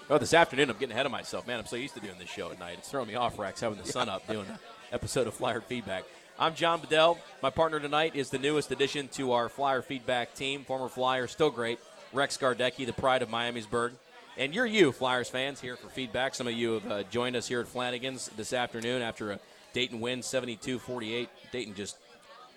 Oh, 0.08 0.18
this 0.18 0.34
afternoon, 0.34 0.70
I'm 0.70 0.76
getting 0.76 0.92
ahead 0.92 1.06
of 1.06 1.12
myself. 1.12 1.46
Man, 1.46 1.60
I'm 1.60 1.66
so 1.66 1.76
used 1.76 1.94
to 1.94 2.00
doing 2.00 2.18
this 2.18 2.28
show 2.28 2.50
at 2.50 2.58
night. 2.58 2.78
It's 2.78 2.88
throwing 2.88 3.06
me 3.06 3.14
off, 3.14 3.38
Rex, 3.38 3.60
having 3.60 3.78
the 3.78 3.86
sun 3.86 4.08
up 4.08 4.26
doing 4.26 4.46
an 4.46 4.58
episode 4.90 5.26
of 5.26 5.34
Flyer 5.34 5.60
Feedback. 5.60 6.04
I'm 6.40 6.54
John 6.54 6.80
Bedell. 6.80 7.18
My 7.42 7.50
partner 7.50 7.78
tonight 7.80 8.16
is 8.16 8.30
the 8.30 8.38
newest 8.38 8.70
addition 8.70 9.08
to 9.08 9.32
our 9.32 9.50
Flyer 9.50 9.82
Feedback 9.82 10.32
team, 10.34 10.64
former 10.64 10.88
Flyer, 10.88 11.26
still 11.26 11.50
great, 11.50 11.78
Rex 12.14 12.38
Gardecki, 12.38 12.86
the 12.86 12.94
pride 12.94 13.20
of 13.20 13.28
Miamisburg. 13.28 13.92
And 14.38 14.54
you're 14.54 14.64
you, 14.64 14.90
Flyers 14.90 15.28
fans, 15.28 15.60
here 15.60 15.76
for 15.76 15.90
feedback. 15.90 16.34
Some 16.34 16.46
of 16.46 16.54
you 16.54 16.72
have 16.72 16.90
uh, 16.90 17.02
joined 17.10 17.36
us 17.36 17.46
here 17.46 17.60
at 17.60 17.68
Flanagan's 17.68 18.30
this 18.38 18.54
afternoon 18.54 19.02
after 19.02 19.32
a 19.32 19.40
Dayton 19.74 20.00
win, 20.00 20.22
72 20.22 20.78
48. 20.78 21.28
Dayton 21.52 21.74
just 21.74 21.98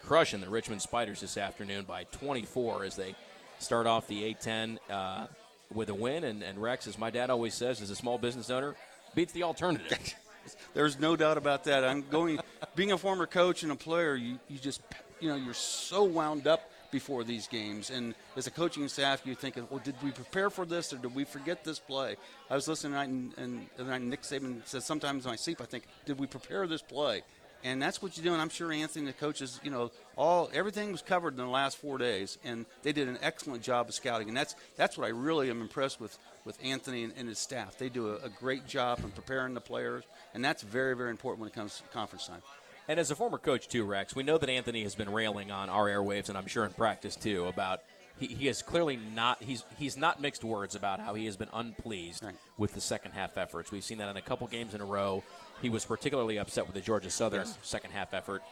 crushing 0.01 0.39
the 0.39 0.49
Richmond 0.49 0.81
Spiders 0.81 1.19
this 1.19 1.36
afternoon 1.36 1.84
by 1.84 2.05
24 2.05 2.86
as 2.86 2.95
they 2.95 3.15
start 3.59 3.86
off 3.86 4.07
the 4.07 4.34
A10 4.34 4.77
uh, 4.89 5.27
with 5.73 5.89
a 5.89 5.93
win. 5.93 6.23
And, 6.23 6.41
and 6.41 6.57
Rex, 6.57 6.88
as 6.88 6.97
my 6.97 7.09
dad 7.09 7.29
always 7.29 7.53
says, 7.53 7.81
as 7.81 7.89
a 7.89 7.97
small 7.97 8.17
business 8.17 8.49
owner, 8.49 8.75
beats 9.13 9.34
the 9.34 9.43
alternative. 9.43 10.15
There's 10.73 10.97
no 10.99 11.17
doubt 11.17 11.38
about 11.38 11.65
that. 11.65 11.84
I'm 11.84 12.05
going, 12.09 12.39
being 12.76 12.91
a 12.91 12.97
former 12.97 13.26
coach 13.26 13.63
and 13.63 13.71
a 13.71 13.76
player, 13.76 14.15
you, 14.15 14.39
you 14.47 14.57
just, 14.57 14.82
you 15.19 15.30
know, 15.30 15.36
you're 15.36 15.53
so 15.53 16.03
wound 16.03 16.47
up 16.47 16.69
before 16.91 17.24
these 17.24 17.47
games. 17.47 17.89
And 17.89 18.13
as 18.38 18.47
a 18.47 18.51
coaching 18.51 18.88
staff, 18.88 19.24
you're 19.26 19.36
thinking, 19.36 19.67
well, 19.69 19.82
did 19.84 19.95
we 20.03 20.11
prepare 20.11 20.49
for 20.49 20.65
this 20.65 20.93
or 20.93 20.97
did 20.97 21.13
we 21.13 21.24
forget 21.26 21.63
this 21.63 21.80
play? 21.80 22.15
I 22.49 22.55
was 22.55 22.67
listening 22.67 22.93
tonight, 22.93 23.09
and, 23.09 23.67
and, 23.78 23.89
and 23.89 24.09
Nick 24.09 24.21
Saban 24.21 24.65
said, 24.65 24.84
sometimes 24.84 25.26
in 25.26 25.32
my 25.32 25.36
sleep, 25.36 25.59
I 25.59 25.65
think, 25.65 25.86
did 26.05 26.19
we 26.19 26.28
prepare 26.28 26.67
this 26.67 26.82
play? 26.82 27.24
And 27.65 27.82
that's 27.82 28.01
what 28.01 28.17
you 28.17 28.24
do. 28.24 28.34
And 28.34 28.41
I'm 28.41 28.49
sure 28.49 28.71
Anthony, 28.71 29.05
the 29.05 29.13
coaches, 29.13 29.59
you 29.63 29.71
know, 29.71 29.91
all 30.17 30.49
everything 30.53 30.91
was 30.91 31.01
covered 31.01 31.34
in 31.34 31.38
the 31.38 31.47
last 31.47 31.78
four 31.78 31.97
days, 31.97 32.38
and 32.43 32.65
they 32.84 32.91
did 32.91 33.07
an 33.07 33.17
excellent 33.21 33.63
job 33.63 33.88
of 33.88 33.95
scouting. 33.95 34.28
And 34.28 34.36
that's 34.36 34.53
that's 34.76 34.97
what 34.97 35.05
I 35.07 35.11
really 35.11 35.49
am 35.49 35.61
impressed 35.61 36.01
with 36.01 36.17
with 36.43 36.57
Anthony 36.61 37.05
and, 37.05 37.13
and 37.15 37.30
his 37.30 37.39
staff. 37.39 37.78
They 37.78 37.88
do 37.88 38.09
a, 38.09 38.26
a 38.26 38.30
great 38.30 38.67
job 38.67 38.99
in 38.99 39.11
preparing 39.11 39.53
the 39.53 39.61
players, 39.61 40.03
and 40.34 40.43
that's 40.43 40.61
very 40.61 40.93
very 40.93 41.09
important 41.09 41.39
when 41.39 41.49
it 41.49 41.55
comes 41.55 41.78
to 41.78 41.84
conference 41.93 42.28
time. 42.28 42.41
And 42.88 42.99
as 42.99 43.11
a 43.11 43.15
former 43.15 43.38
coach 43.38 43.67
too, 43.67 43.86
Rex, 43.86 44.15
we 44.15 44.23
know 44.23 44.38
that 44.38 44.49
Anthony 44.49 44.84
has 44.84 44.95
been 44.95 45.11
railing 45.11 45.51
on 45.51 45.69
our 45.69 45.86
airwaves, 45.88 46.29
and 46.29 46.38
I'm 46.38 46.47
sure 46.47 46.65
in 46.65 46.73
practice 46.73 47.15
too, 47.15 47.45
about 47.45 47.81
he, 48.19 48.27
he 48.27 48.47
is 48.47 48.61
clearly 48.61 48.99
not 49.15 49.41
he's 49.41 49.63
he's 49.77 49.97
not 49.97 50.21
mixed 50.21 50.43
words 50.43 50.75
about 50.75 50.99
how 50.99 51.13
he 51.13 51.25
has 51.25 51.36
been 51.38 51.49
unpleased 51.53 52.23
Right. 52.23 52.36
with 52.57 52.73
the 52.73 52.81
second 52.81 53.11
half 53.13 53.38
efforts. 53.38 53.71
We've 53.71 53.84
seen 53.84 53.97
that 53.99 54.09
in 54.09 54.17
a 54.17 54.21
couple 54.21 54.45
games 54.47 54.73
in 54.73 54.81
a 54.81 54.86
row. 54.86 55.23
He 55.61 55.69
was 55.69 55.86
particularly 55.86 56.38
upset 56.38 56.65
with 56.65 56.75
the 56.75 56.81
Georgia 56.81 57.09
Southern 57.09 57.41
Yes. 57.47 57.57
second 57.63 57.91
half 57.91 58.13
effort. 58.13 58.43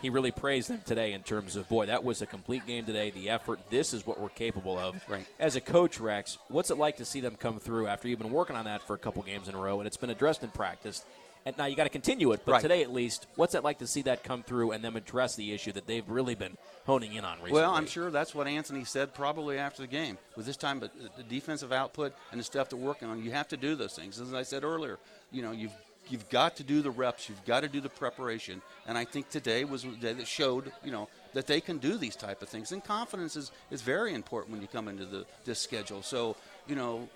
He 0.00 0.08
really 0.08 0.30
praised 0.30 0.70
them 0.70 0.80
today 0.86 1.12
in 1.12 1.22
terms 1.22 1.56
of 1.56 1.68
boy, 1.68 1.84
that 1.86 2.02
was 2.02 2.22
a 2.22 2.26
complete 2.26 2.66
game 2.66 2.86
today. 2.86 3.10
The 3.10 3.28
effort, 3.28 3.58
this 3.68 3.92
is 3.92 4.06
what 4.06 4.18
we're 4.18 4.30
capable 4.30 4.78
of. 4.78 4.96
Right. 5.06 5.26
As 5.38 5.56
a 5.56 5.60
coach, 5.60 6.00
Rex, 6.00 6.38
what's 6.48 6.70
it 6.70 6.78
like 6.78 6.96
to 6.98 7.04
see 7.04 7.20
them 7.20 7.36
come 7.36 7.58
through 7.60 7.86
after 7.88 8.08
you've 8.08 8.18
been 8.20 8.30
working 8.30 8.56
on 8.56 8.64
that 8.64 8.80
for 8.80 8.94
a 8.94 8.98
couple 8.98 9.22
games 9.24 9.48
in 9.48 9.54
a 9.54 9.58
row, 9.58 9.78
and 9.80 9.86
it's 9.86 9.98
been 9.98 10.08
addressed 10.08 10.42
in 10.42 10.48
practice? 10.50 11.04
And 11.46 11.56
now 11.56 11.64
you 11.64 11.74
got 11.76 11.84
to 11.84 11.90
continue 11.90 12.32
it, 12.32 12.42
but 12.44 12.52
Right. 12.52 12.62
today 12.62 12.82
at 12.82 12.92
least, 12.92 13.26
what's 13.36 13.54
it 13.54 13.64
like 13.64 13.78
to 13.78 13.86
see 13.86 14.02
that 14.02 14.22
come 14.24 14.42
through 14.42 14.72
and 14.72 14.84
them 14.84 14.96
address 14.96 15.36
the 15.36 15.52
issue 15.52 15.72
that 15.72 15.86
they've 15.86 16.08
really 16.08 16.34
been 16.34 16.56
honing 16.86 17.14
in 17.14 17.24
on 17.24 17.38
recently? 17.38 17.60
Well, 17.62 17.72
I'm 17.72 17.86
sure 17.86 18.10
that's 18.10 18.34
what 18.34 18.46
Anthony 18.46 18.84
said 18.84 19.14
probably 19.14 19.58
after 19.58 19.82
the 19.82 19.88
game. 19.88 20.18
With 20.36 20.46
this 20.46 20.56
time, 20.56 20.80
but 20.80 20.92
the 21.16 21.22
defensive 21.22 21.72
output 21.72 22.12
and 22.30 22.38
the 22.38 22.44
stuff 22.44 22.68
they're 22.68 22.78
working 22.78 23.08
on, 23.08 23.22
you 23.22 23.30
have 23.30 23.48
to 23.48 23.56
do 23.56 23.74
those 23.74 23.94
things. 23.94 24.20
As 24.20 24.34
I 24.34 24.42
said 24.42 24.64
earlier, 24.64 24.98
you 25.32 25.42
know, 25.42 25.52
you've 25.52 25.72
you've 26.08 26.28
got 26.28 26.56
to 26.56 26.64
do 26.64 26.82
the 26.82 26.90
reps, 26.90 27.28
you've 27.28 27.44
got 27.44 27.60
to 27.60 27.68
do 27.68 27.80
the 27.80 27.88
preparation, 27.88 28.60
and 28.86 28.98
I 28.98 29.04
think 29.04 29.30
today 29.30 29.64
was 29.64 29.84
a 29.84 29.88
day 29.88 30.12
that 30.12 30.26
showed, 30.26 30.72
you 30.82 30.90
know, 30.90 31.08
that 31.34 31.46
they 31.46 31.60
can 31.60 31.78
do 31.78 31.96
these 31.96 32.16
type 32.16 32.42
of 32.42 32.48
things. 32.48 32.72
And 32.72 32.82
confidence 32.82 33.36
is, 33.36 33.52
is 33.70 33.82
very 33.82 34.12
important 34.12 34.52
when 34.52 34.60
you 34.60 34.66
come 34.66 34.88
into 34.88 35.04
the 35.06 35.24
this 35.44 35.60
schedule. 35.60 36.02
So, 36.02 36.36
you 36.66 36.74
know, 36.74 37.08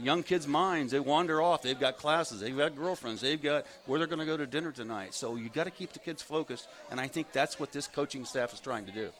young 0.00 0.22
kids' 0.22 0.46
minds 0.46 0.92
they 0.92 1.00
wander 1.00 1.40
off. 1.42 1.62
They've 1.62 1.78
got 1.78 1.96
classes, 1.96 2.40
they've 2.40 2.56
got 2.56 2.76
girlfriends, 2.76 3.20
they've 3.20 3.40
got 3.40 3.66
where 3.86 3.98
they're 3.98 4.08
going 4.08 4.20
to 4.20 4.26
go 4.26 4.36
to 4.36 4.46
dinner 4.46 4.72
tonight. 4.72 5.14
So 5.14 5.36
you 5.36 5.48
got 5.48 5.64
to 5.64 5.70
keep 5.70 5.92
the 5.92 5.98
kids 5.98 6.22
focused, 6.22 6.68
and 6.90 7.00
I 7.00 7.08
think 7.08 7.32
that's 7.32 7.58
what 7.58 7.72
this 7.72 7.86
coaching 7.86 8.24
staff 8.24 8.52
is 8.52 8.60
trying 8.60 8.86
to 8.86 8.92
do. 8.92 9.10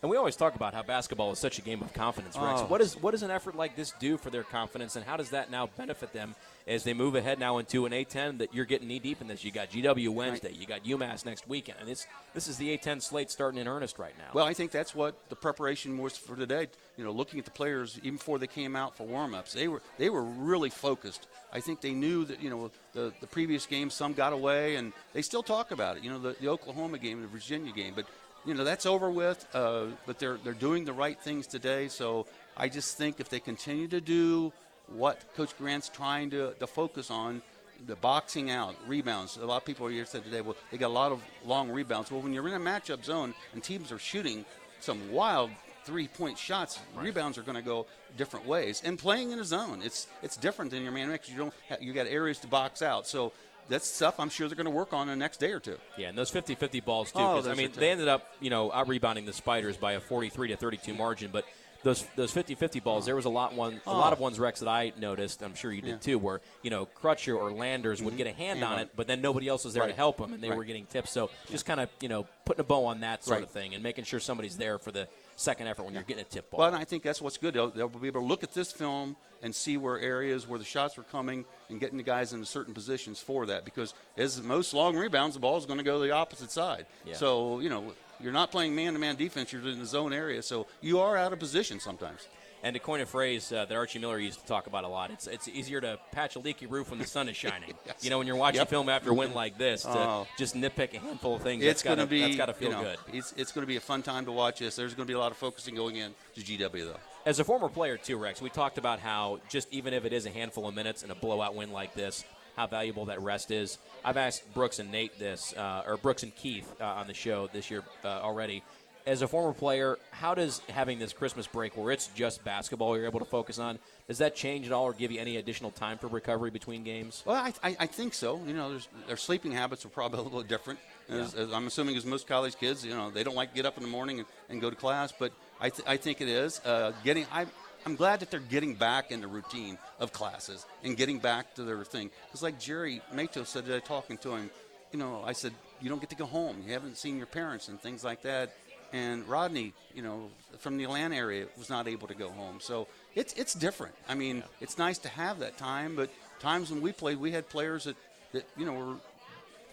And 0.00 0.10
we 0.10 0.16
always 0.16 0.36
talk 0.36 0.54
about 0.54 0.74
how 0.74 0.82
basketball 0.82 1.32
is 1.32 1.40
such 1.40 1.58
a 1.58 1.62
game 1.62 1.82
of 1.82 1.92
confidence, 1.92 2.36
Rex. 2.36 2.60
Oh. 2.60 2.66
What, 2.66 2.80
is, 2.80 2.96
what 2.96 3.10
does 3.10 3.24
an 3.24 3.32
effort 3.32 3.56
like 3.56 3.74
this 3.74 3.92
do 3.98 4.16
for 4.16 4.30
their 4.30 4.44
confidence, 4.44 4.94
and 4.94 5.04
how 5.04 5.16
does 5.16 5.30
that 5.30 5.50
now 5.50 5.66
benefit 5.76 6.12
them 6.12 6.36
as 6.68 6.84
they 6.84 6.94
move 6.94 7.16
ahead 7.16 7.40
now 7.40 7.58
into 7.58 7.84
an 7.84 7.90
A10 7.90 8.38
that 8.38 8.54
you're 8.54 8.64
getting 8.64 8.86
knee 8.86 9.00
deep 9.00 9.20
in 9.20 9.26
this? 9.26 9.42
You 9.42 9.50
got 9.50 9.70
GW 9.70 10.08
Wednesday, 10.10 10.52
you 10.52 10.66
got 10.66 10.84
UMass 10.84 11.26
next 11.26 11.48
weekend, 11.48 11.78
and 11.80 11.88
it's 11.88 12.06
this 12.32 12.46
is 12.46 12.56
the 12.58 12.78
A10 12.78 13.02
slate 13.02 13.28
starting 13.28 13.60
in 13.60 13.66
earnest 13.66 13.98
right 13.98 14.16
now. 14.18 14.30
Well, 14.32 14.46
I 14.46 14.54
think 14.54 14.70
that's 14.70 14.94
what 14.94 15.16
the 15.30 15.36
preparation 15.36 15.98
was 15.98 16.16
for 16.16 16.36
today. 16.36 16.68
You 16.96 17.02
know, 17.02 17.10
looking 17.10 17.40
at 17.40 17.44
the 17.44 17.50
players 17.50 17.98
even 18.04 18.18
before 18.18 18.38
they 18.38 18.46
came 18.46 18.76
out 18.76 18.96
for 18.96 19.04
warm-ups, 19.04 19.52
they 19.52 19.66
were 19.66 19.82
they 19.98 20.10
were 20.10 20.22
really 20.22 20.70
focused. 20.70 21.26
I 21.52 21.58
think 21.58 21.80
they 21.80 21.92
knew 21.92 22.24
that 22.26 22.40
you 22.40 22.50
know 22.50 22.70
the 22.92 23.12
the 23.20 23.26
previous 23.26 23.66
game 23.66 23.90
some 23.90 24.12
got 24.12 24.32
away, 24.32 24.76
and 24.76 24.92
they 25.12 25.22
still 25.22 25.42
talk 25.42 25.72
about 25.72 25.96
it. 25.96 26.04
You 26.04 26.10
know, 26.10 26.20
the, 26.20 26.36
the 26.40 26.48
Oklahoma 26.48 26.98
game, 26.98 27.20
the 27.20 27.26
Virginia 27.26 27.72
game, 27.72 27.94
but 27.96 28.06
you 28.48 28.54
know 28.54 28.64
that's 28.64 28.86
over 28.86 29.10
with. 29.10 29.46
Uh, 29.54 29.86
but 30.06 30.18
they're 30.18 30.38
they're 30.42 30.54
doing 30.54 30.84
the 30.84 30.92
right 30.92 31.20
things 31.20 31.46
today. 31.46 31.88
So 31.88 32.26
I 32.56 32.68
just 32.68 32.96
think 32.96 33.20
if 33.20 33.28
they 33.28 33.40
continue 33.40 33.88
to 33.88 34.00
do 34.00 34.52
what 34.88 35.22
Coach 35.36 35.56
Grant's 35.58 35.90
trying 35.90 36.30
to, 36.30 36.54
to 36.54 36.66
focus 36.66 37.10
on, 37.10 37.42
the 37.86 37.96
boxing 37.96 38.50
out, 38.50 38.74
rebounds. 38.86 39.36
A 39.36 39.44
lot 39.44 39.58
of 39.58 39.64
people 39.64 39.86
here 39.86 40.06
said 40.06 40.24
today, 40.24 40.40
well, 40.40 40.56
they 40.70 40.78
got 40.78 40.88
a 40.88 40.98
lot 41.02 41.12
of 41.12 41.22
long 41.44 41.70
rebounds. 41.70 42.10
Well, 42.10 42.22
when 42.22 42.32
you're 42.32 42.48
in 42.48 42.54
a 42.54 42.60
matchup 42.60 43.04
zone 43.04 43.34
and 43.52 43.62
teams 43.62 43.92
are 43.92 43.98
shooting 43.98 44.44
some 44.80 45.12
wild 45.12 45.50
three-point 45.84 46.38
shots, 46.38 46.80
rebounds 46.96 47.38
are 47.38 47.42
going 47.42 47.56
to 47.56 47.62
go 47.62 47.86
different 48.16 48.46
ways. 48.46 48.82
And 48.84 48.98
playing 48.98 49.30
in 49.30 49.38
a 49.38 49.44
zone, 49.44 49.80
it's 49.84 50.06
it's 50.22 50.36
different 50.36 50.70
than 50.70 50.82
your 50.82 50.92
man 50.92 51.08
mix. 51.08 51.28
You 51.28 51.36
don't 51.36 51.54
have, 51.68 51.82
you 51.82 51.92
got 51.92 52.06
areas 52.06 52.38
to 52.40 52.46
box 52.46 52.82
out. 52.82 53.06
So 53.06 53.32
that's 53.68 53.86
stuff 53.86 54.18
I'm 54.18 54.28
sure 54.30 54.48
they're 54.48 54.56
going 54.56 54.64
to 54.64 54.70
work 54.70 54.92
on 54.92 55.02
in 55.08 55.18
the 55.18 55.22
next 55.24 55.38
day 55.38 55.52
or 55.52 55.60
two. 55.60 55.76
Yeah, 55.96 56.08
and 56.08 56.16
those 56.18 56.30
50-50 56.30 56.84
balls 56.84 57.12
too. 57.12 57.18
Oh, 57.20 57.42
I 57.48 57.54
mean, 57.54 57.70
they 57.74 57.90
ended 57.90 58.08
up, 58.08 58.26
you 58.40 58.50
know, 58.50 58.72
out 58.72 58.88
rebounding 58.88 59.26
the 59.26 59.32
Spiders 59.32 59.76
by 59.76 59.92
a 59.92 60.00
43 60.00 60.48
to 60.48 60.56
32 60.56 60.94
margin, 60.94 61.30
but 61.32 61.44
those 61.84 62.04
those 62.16 62.34
50-50 62.34 62.82
balls, 62.82 63.06
there 63.06 63.14
was 63.14 63.24
a 63.24 63.28
lot 63.30 63.54
one 63.54 63.74
a 63.86 63.90
Oh. 63.90 63.96
lot 63.96 64.12
of 64.12 64.18
ones 64.18 64.40
Rex 64.40 64.58
that 64.58 64.68
I 64.68 64.92
noticed. 64.98 65.42
I'm 65.44 65.54
sure 65.54 65.70
you 65.70 65.80
did 65.80 65.90
Yeah. 65.90 65.96
too, 65.98 66.18
where 66.18 66.40
you 66.62 66.70
know 66.70 66.86
Crutcher 66.86 67.36
or 67.38 67.52
Landers 67.52 68.02
would 68.02 68.14
Mhm. 68.14 68.16
get 68.16 68.26
a 68.26 68.32
hand 68.32 68.64
on 68.64 68.80
it, 68.80 68.90
but 68.96 69.06
then 69.06 69.20
nobody 69.20 69.46
else 69.46 69.64
was 69.64 69.74
there 69.74 69.86
to 69.86 69.92
help 69.92 70.16
them, 70.16 70.32
and 70.32 70.42
they 70.42 70.48
Right. 70.48 70.58
were 70.58 70.64
getting 70.64 70.86
tips. 70.86 71.12
So 71.12 71.30
just 71.48 71.66
kind 71.66 71.78
of 71.78 71.88
you 72.00 72.08
know 72.08 72.26
putting 72.44 72.60
a 72.62 72.64
bow 72.64 72.84
on 72.86 72.98
that 73.02 73.22
sort 73.22 73.36
Right. 73.38 73.44
of 73.44 73.50
thing 73.50 73.74
and 73.74 73.82
making 73.84 74.06
sure 74.06 74.18
somebody's 74.18 74.56
there 74.56 74.78
for 74.80 74.90
the 74.90 75.06
second 75.36 75.68
effort 75.68 75.84
when 75.84 75.94
you're 75.94 76.02
getting 76.02 76.22
a 76.22 76.28
tip 76.28 76.50
ball. 76.50 76.58
Well, 76.58 76.66
and 76.68 76.76
I 76.76 76.82
think 76.84 77.04
that's 77.04 77.22
what's 77.22 77.36
good. 77.38 77.54
They'll, 77.54 77.70
they'll 77.70 77.88
be 77.88 78.08
able 78.08 78.22
to 78.22 78.26
look 78.26 78.42
at 78.42 78.54
this 78.54 78.72
film 78.72 79.16
and 79.40 79.54
see 79.54 79.76
where 79.76 80.00
areas 80.00 80.48
where 80.48 80.58
the 80.58 80.64
shots 80.64 80.96
were 80.96 81.04
coming 81.04 81.44
and 81.70 81.80
getting 81.80 81.96
the 81.98 82.02
guys 82.04 82.32
into 82.32 82.46
certain 82.46 82.74
positions 82.74 83.20
for 83.20 83.46
that. 83.46 83.64
Because 83.64 83.94
as 84.16 84.40
most 84.42 84.72
long 84.74 84.96
rebounds, 84.96 85.34
the 85.34 85.40
ball 85.40 85.56
is 85.58 85.66
going 85.66 85.78
to 85.78 85.84
go 85.84 85.98
the 86.00 86.10
opposite 86.12 86.50
side. 86.50 86.86
Yeah. 87.04 87.14
So 87.14 87.60
you 87.60 87.68
know 87.68 87.92
you're 88.20 88.32
not 88.32 88.50
playing 88.50 88.74
man-to-man 88.74 89.16
defense. 89.16 89.52
You're 89.52 89.62
in 89.68 89.78
the 89.78 89.86
zone 89.86 90.12
area, 90.12 90.42
so 90.42 90.66
you 90.80 90.98
are 91.00 91.16
out 91.16 91.32
of 91.32 91.38
position 91.38 91.78
sometimes. 91.80 92.26
And 92.60 92.74
to 92.74 92.80
coin 92.80 93.00
a 93.00 93.06
phrase 93.06 93.52
uh, 93.52 93.66
that 93.66 93.76
Archie 93.76 94.00
Miller 94.00 94.18
used 94.18 94.40
to 94.40 94.46
talk 94.46 94.66
about 94.66 94.82
a 94.82 94.88
lot, 94.88 95.12
it's 95.12 95.28
it's 95.28 95.46
easier 95.46 95.80
to 95.80 95.96
patch 96.10 96.34
a 96.34 96.40
leaky 96.40 96.66
roof 96.66 96.90
when 96.90 96.98
the 96.98 97.06
sun 97.06 97.28
is 97.28 97.36
shining. 97.44 97.72
Yes. 97.86 98.02
You 98.02 98.10
know, 98.10 98.18
when 98.18 98.26
you're 98.26 98.34
watching 98.34 98.58
Yep. 98.58 98.68
film 98.70 98.88
after 98.88 99.10
a 99.10 99.14
win 99.14 99.32
like 99.32 99.56
this, 99.58 99.82
to 99.82 99.90
Oh. 99.90 100.26
just 100.36 100.56
nitpick 100.56 100.92
a 100.94 100.98
handful 100.98 101.36
of 101.36 101.42
things. 101.42 101.62
It's 101.62 101.84
going 101.84 101.98
to 101.98 102.06
be 102.06 102.22
that's 102.22 102.34
got 102.36 102.46
to 102.46 102.54
feel 102.54 102.70
you 102.70 102.74
know, 102.74 102.82
good. 102.82 102.98
It's, 103.12 103.32
it's 103.36 103.52
going 103.52 103.62
to 103.62 103.68
be 103.68 103.76
a 103.76 103.80
fun 103.80 104.02
time 104.02 104.24
to 104.24 104.32
watch 104.32 104.58
this. 104.58 104.74
There's 104.74 104.92
going 104.94 105.06
to 105.06 105.10
be 105.10 105.14
a 105.14 105.20
lot 105.20 105.30
of 105.30 105.38
focusing 105.38 105.76
going 105.76 105.94
in 105.96 106.12
to 106.34 106.40
GW 106.40 106.72
though. 106.84 106.96
As 107.26 107.40
a 107.40 107.44
former 107.44 107.68
player 107.68 107.96
too, 107.96 108.16
Rex, 108.16 108.40
we 108.40 108.48
talked 108.48 108.78
about 108.78 109.00
how 109.00 109.40
just 109.48 109.68
even 109.72 109.92
if 109.92 110.04
it 110.04 110.12
is 110.12 110.24
a 110.24 110.30
handful 110.30 110.66
of 110.66 110.74
minutes 110.74 111.02
in 111.02 111.10
a 111.10 111.14
blowout 111.14 111.54
win 111.54 111.72
like 111.72 111.94
this, 111.94 112.24
how 112.56 112.66
valuable 112.66 113.04
that 113.06 113.20
rest 113.20 113.50
is. 113.50 113.78
I've 114.04 114.16
asked 114.16 114.52
Brooks 114.54 114.78
and 114.78 114.90
Nate 114.90 115.18
this, 115.18 115.52
uh, 115.56 115.82
or 115.86 115.96
Brooks 115.96 116.22
and 116.22 116.34
Keith 116.34 116.68
uh, 116.80 116.84
on 116.84 117.06
the 117.06 117.14
show 117.14 117.48
this 117.52 117.70
year 117.70 117.82
uh, 118.04 118.08
already. 118.08 118.62
As 119.06 119.22
a 119.22 119.28
former 119.28 119.52
player, 119.54 119.98
how 120.10 120.34
does 120.34 120.60
having 120.68 120.98
this 120.98 121.12
Christmas 121.12 121.46
break 121.46 121.76
where 121.76 121.92
it's 121.92 122.08
just 122.08 122.44
basketball 122.44 122.96
you're 122.96 123.06
able 123.06 123.20
to 123.20 123.24
focus 123.24 123.58
on, 123.58 123.78
does 124.06 124.18
that 124.18 124.34
change 124.34 124.66
at 124.66 124.72
all 124.72 124.84
or 124.84 124.92
give 124.92 125.10
you 125.10 125.20
any 125.20 125.36
additional 125.36 125.70
time 125.70 125.98
for 125.98 126.08
recovery 126.08 126.50
between 126.50 126.82
games? 126.82 127.22
Well, 127.24 127.36
I, 127.36 127.52
I, 127.62 127.76
I 127.80 127.86
think 127.86 128.12
so. 128.12 128.40
You 128.46 128.54
know, 128.54 128.70
there's, 128.70 128.88
their 129.06 129.16
sleeping 129.16 129.52
habits 129.52 129.84
are 129.86 129.88
probably 129.88 130.20
a 130.20 130.22
little 130.22 130.42
different. 130.42 130.78
As, 131.08 131.34
as 131.34 131.52
I'm 131.52 131.66
assuming 131.66 131.96
as 131.96 132.04
most 132.04 132.26
college 132.26 132.56
kids, 132.58 132.84
you 132.84 132.92
know, 132.92 133.10
they 133.10 133.24
don't 133.24 133.36
like 133.36 133.50
to 133.50 133.56
get 133.56 133.64
up 133.64 133.78
in 133.78 133.82
the 133.82 133.88
morning 133.88 134.18
and, 134.18 134.28
and 134.50 134.60
go 134.60 134.68
to 134.68 134.76
class, 134.76 135.10
but 135.18 135.32
I, 135.60 135.70
th- 135.70 135.88
I 135.88 135.96
think 135.96 136.20
it 136.20 136.28
is. 136.28 136.60
Uh, 136.64 136.92
getting, 137.04 137.26
I, 137.32 137.46
I'm 137.86 137.96
glad 137.96 138.20
that 138.20 138.30
they're 138.30 138.40
getting 138.40 138.74
back 138.74 139.10
in 139.10 139.20
the 139.20 139.26
routine 139.26 139.78
of 139.98 140.12
classes 140.12 140.66
and 140.84 140.96
getting 140.96 141.18
back 141.18 141.54
to 141.54 141.64
their 141.64 141.82
thing. 141.84 142.10
Because 142.26 142.42
like 142.42 142.58
Jhery 142.60 143.00
Matos 143.12 143.48
said 143.48 143.64
today, 143.66 143.80
talking 143.80 144.18
to 144.18 144.34
him, 144.34 144.50
you 144.92 144.98
know, 144.98 145.22
I 145.24 145.32
said, 145.32 145.52
you 145.80 145.88
don't 145.88 146.00
get 146.00 146.10
to 146.10 146.16
go 146.16 146.26
home. 146.26 146.62
You 146.66 146.72
haven't 146.72 146.96
seen 146.96 147.16
your 147.16 147.26
parents 147.26 147.68
and 147.68 147.80
things 147.80 148.04
like 148.04 148.22
that. 148.22 148.54
And 148.92 149.28
Rodney, 149.28 149.74
you 149.94 150.02
know, 150.02 150.30
from 150.58 150.78
the 150.78 150.84
Atlanta 150.84 151.14
area, 151.14 151.46
was 151.58 151.68
not 151.68 151.88
able 151.88 152.08
to 152.08 152.14
go 152.14 152.30
home. 152.30 152.58
So 152.60 152.88
it's 153.14 153.34
it's 153.34 153.52
different. 153.52 153.94
I 154.08 154.14
mean, 154.14 154.42
it's 154.60 154.78
nice 154.78 154.96
to 154.98 155.08
have 155.10 155.40
that 155.40 155.58
time, 155.58 155.94
but 155.94 156.10
times 156.40 156.70
when 156.70 156.80
we 156.80 156.92
played, 156.92 157.18
we 157.18 157.30
had 157.30 157.48
players 157.50 157.84
that, 157.84 157.96
that 158.32 158.48
you 158.56 158.64
know 158.64 158.72
were 158.72 158.96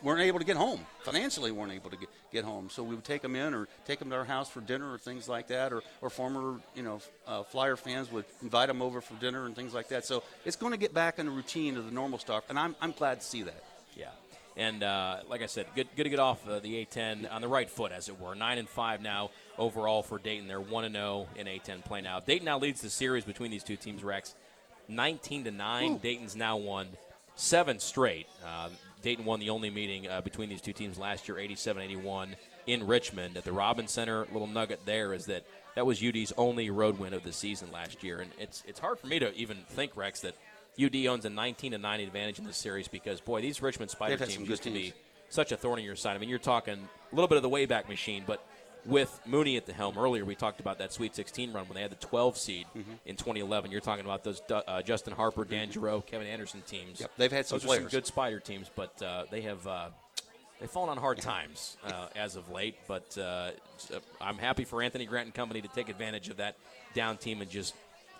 weren't 0.05 0.21
able 0.21 0.39
to 0.39 0.45
get 0.45 0.55
home 0.55 0.79
financially 1.03 1.51
weren't 1.51 1.71
able 1.73 1.89
to 1.89 1.97
get, 1.97 2.09
get 2.31 2.45
home 2.45 2.69
so 2.69 2.83
we 2.83 2.95
would 2.95 3.03
take 3.03 3.21
them 3.21 3.35
in 3.35 3.53
or 3.53 3.67
take 3.85 3.99
them 3.99 4.09
to 4.09 4.15
our 4.15 4.23
house 4.23 4.49
for 4.49 4.61
dinner 4.61 4.93
or 4.93 4.97
things 4.97 5.27
like 5.27 5.47
that 5.47 5.73
or, 5.73 5.81
or 6.01 6.09
former 6.09 6.59
you 6.75 6.83
know 6.83 7.01
uh, 7.27 7.43
flyer 7.43 7.75
fans 7.75 8.11
would 8.11 8.23
invite 8.41 8.67
them 8.67 8.81
over 8.81 9.01
for 9.01 9.15
dinner 9.15 9.45
and 9.47 9.55
things 9.55 9.73
like 9.73 9.89
that 9.89 10.05
so 10.05 10.23
it's 10.45 10.55
going 10.55 10.71
to 10.71 10.77
get 10.77 10.93
back 10.93 11.19
in 11.19 11.25
the 11.25 11.31
routine 11.31 11.75
of 11.75 11.85
the 11.85 11.91
normal 11.91 12.19
stuff 12.19 12.43
and 12.49 12.57
i'm, 12.57 12.75
I'm 12.79 12.91
glad 12.91 13.19
to 13.19 13.25
see 13.25 13.41
that 13.43 13.63
Yeah. 13.95 14.11
And 14.57 14.83
uh, 14.83 15.17
like 15.27 15.41
I 15.41 15.47
said, 15.47 15.65
good, 15.75 15.89
good 15.97 16.03
to 16.05 16.09
get 16.09 16.19
off 16.19 16.47
uh, 16.47 16.59
the 16.59 16.85
A10 16.85 17.29
on 17.29 17.41
the 17.41 17.47
right 17.49 17.69
foot, 17.69 17.91
as 17.91 18.07
it 18.07 18.17
were. 18.17 18.35
Nine 18.35 18.57
and 18.57 18.69
five 18.69 19.01
now 19.01 19.31
overall 19.57 20.01
for 20.01 20.17
Dayton. 20.17 20.47
They're 20.47 20.61
one 20.61 20.85
and 20.85 20.95
zero 20.95 21.27
in 21.35 21.45
A10 21.45 21.83
play 21.83 21.99
now. 21.99 22.21
Dayton 22.21 22.45
now 22.45 22.57
leads 22.57 22.79
the 22.79 22.89
series 22.89 23.25
between 23.25 23.51
these 23.51 23.65
two 23.65 23.75
teams. 23.75 24.01
Rex, 24.01 24.33
nineteen 24.87 25.43
to 25.43 25.51
nine. 25.51 25.97
Dayton's 25.97 26.37
now 26.37 26.55
won 26.55 26.87
seven 27.35 27.79
straight. 27.79 28.27
Uh, 28.45 28.69
Dayton 29.01 29.25
won 29.25 29.39
the 29.39 29.49
only 29.49 29.69
meeting 29.69 30.07
uh, 30.07 30.21
between 30.21 30.49
these 30.49 30.61
two 30.61 30.73
teams 30.73 30.97
last 30.97 31.27
year, 31.27 31.37
87-81. 31.37 32.35
in 32.67 32.87
Richmond 32.87 33.37
at 33.37 33.43
the 33.43 33.51
Robins 33.51 33.91
Center. 33.91 34.25
Little 34.31 34.47
nugget 34.47 34.79
there 34.85 35.13
is 35.13 35.25
that 35.27 35.43
that 35.75 35.85
was 35.85 36.03
UD's 36.03 36.33
only 36.37 36.69
road 36.69 36.97
win 36.97 37.13
of 37.13 37.23
the 37.23 37.31
season 37.33 37.71
last 37.71 38.03
year, 38.03 38.19
and 38.19 38.31
it's 38.39 38.63
it's 38.67 38.79
hard 38.79 38.97
for 38.97 39.07
me 39.07 39.19
to 39.19 39.33
even 39.35 39.57
think 39.69 39.95
Rex 39.95 40.21
that 40.21 40.35
UD 40.81 41.05
owns 41.05 41.25
a 41.25 41.29
19 41.29 41.73
to 41.73 41.77
9 41.77 41.99
advantage 41.99 42.39
in 42.39 42.45
this 42.45 42.57
series 42.57 42.87
because 42.87 43.21
boy, 43.21 43.41
these 43.41 43.61
Richmond 43.61 43.91
Spider 43.91 44.13
They've 44.13 44.19
had 44.21 44.29
some 44.29 44.37
teams 44.39 44.49
used 44.49 44.63
to 44.63 44.71
be 44.71 44.93
such 45.29 45.51
a 45.51 45.57
thorn 45.57 45.79
in 45.79 45.85
your 45.85 45.95
side. 45.95 46.15
I 46.15 46.19
mean, 46.19 46.29
you're 46.29 46.39
talking 46.39 46.73
a 47.11 47.15
little 47.15 47.27
bit 47.27 47.37
of 47.37 47.43
the 47.43 47.49
Wayback 47.49 47.87
Machine, 47.87 48.23
but 48.25 48.45
with 48.85 49.19
Mooney 49.25 49.57
at 49.57 49.65
the 49.65 49.73
helm 49.73 49.97
earlier, 49.97 50.23
we 50.25 50.35
talked 50.35 50.59
about 50.59 50.77
that 50.79 50.93
Sweet 50.93 51.15
16 51.15 51.51
run 51.53 51.65
when 51.67 51.75
they 51.75 51.81
had 51.81 51.91
the 51.91 51.95
12 51.95 52.37
seed 52.37 52.65
Mm-hmm. 52.77 52.91
in 53.05 53.15
2011. 53.15 53.71
You're 53.71 53.81
talking 53.81 54.05
about 54.05 54.23
those 54.23 54.41
uh, 54.49 54.81
Justin 54.81 55.13
Harper, 55.13 55.45
Dan 55.45 55.69
Geriot, 55.69 56.05
Kevin 56.05 56.27
Anderson 56.27 56.61
teams. 56.67 56.99
Yep, 56.99 57.11
they've 57.17 57.31
had 57.31 57.45
some 57.45 57.59
those 57.59 57.69
are 57.71 57.75
some 57.81 57.87
good 57.87 58.05
Spider 58.05 58.39
teams, 58.39 58.69
but 58.75 59.01
uh, 59.01 59.23
they 59.31 59.41
have 59.41 59.65
uh, 59.65 59.89
they've 60.59 60.69
fallen 60.69 60.89
on 60.89 60.97
hard 60.97 61.19
times 61.19 61.77
uh, 61.85 62.07
as 62.15 62.35
of 62.35 62.49
late. 62.49 62.75
But 62.87 63.17
uh, 63.17 63.51
I'm 64.21 64.37
happy 64.37 64.65
for 64.65 64.81
Anthony 64.81 65.05
Grant 65.05 65.25
and 65.27 65.33
company 65.33 65.61
to 65.61 65.67
take 65.69 65.89
advantage 65.89 66.29
of 66.29 66.37
that 66.37 66.55
down 66.93 67.17
team 67.17 67.41
and 67.41 67.49
just 67.49 67.73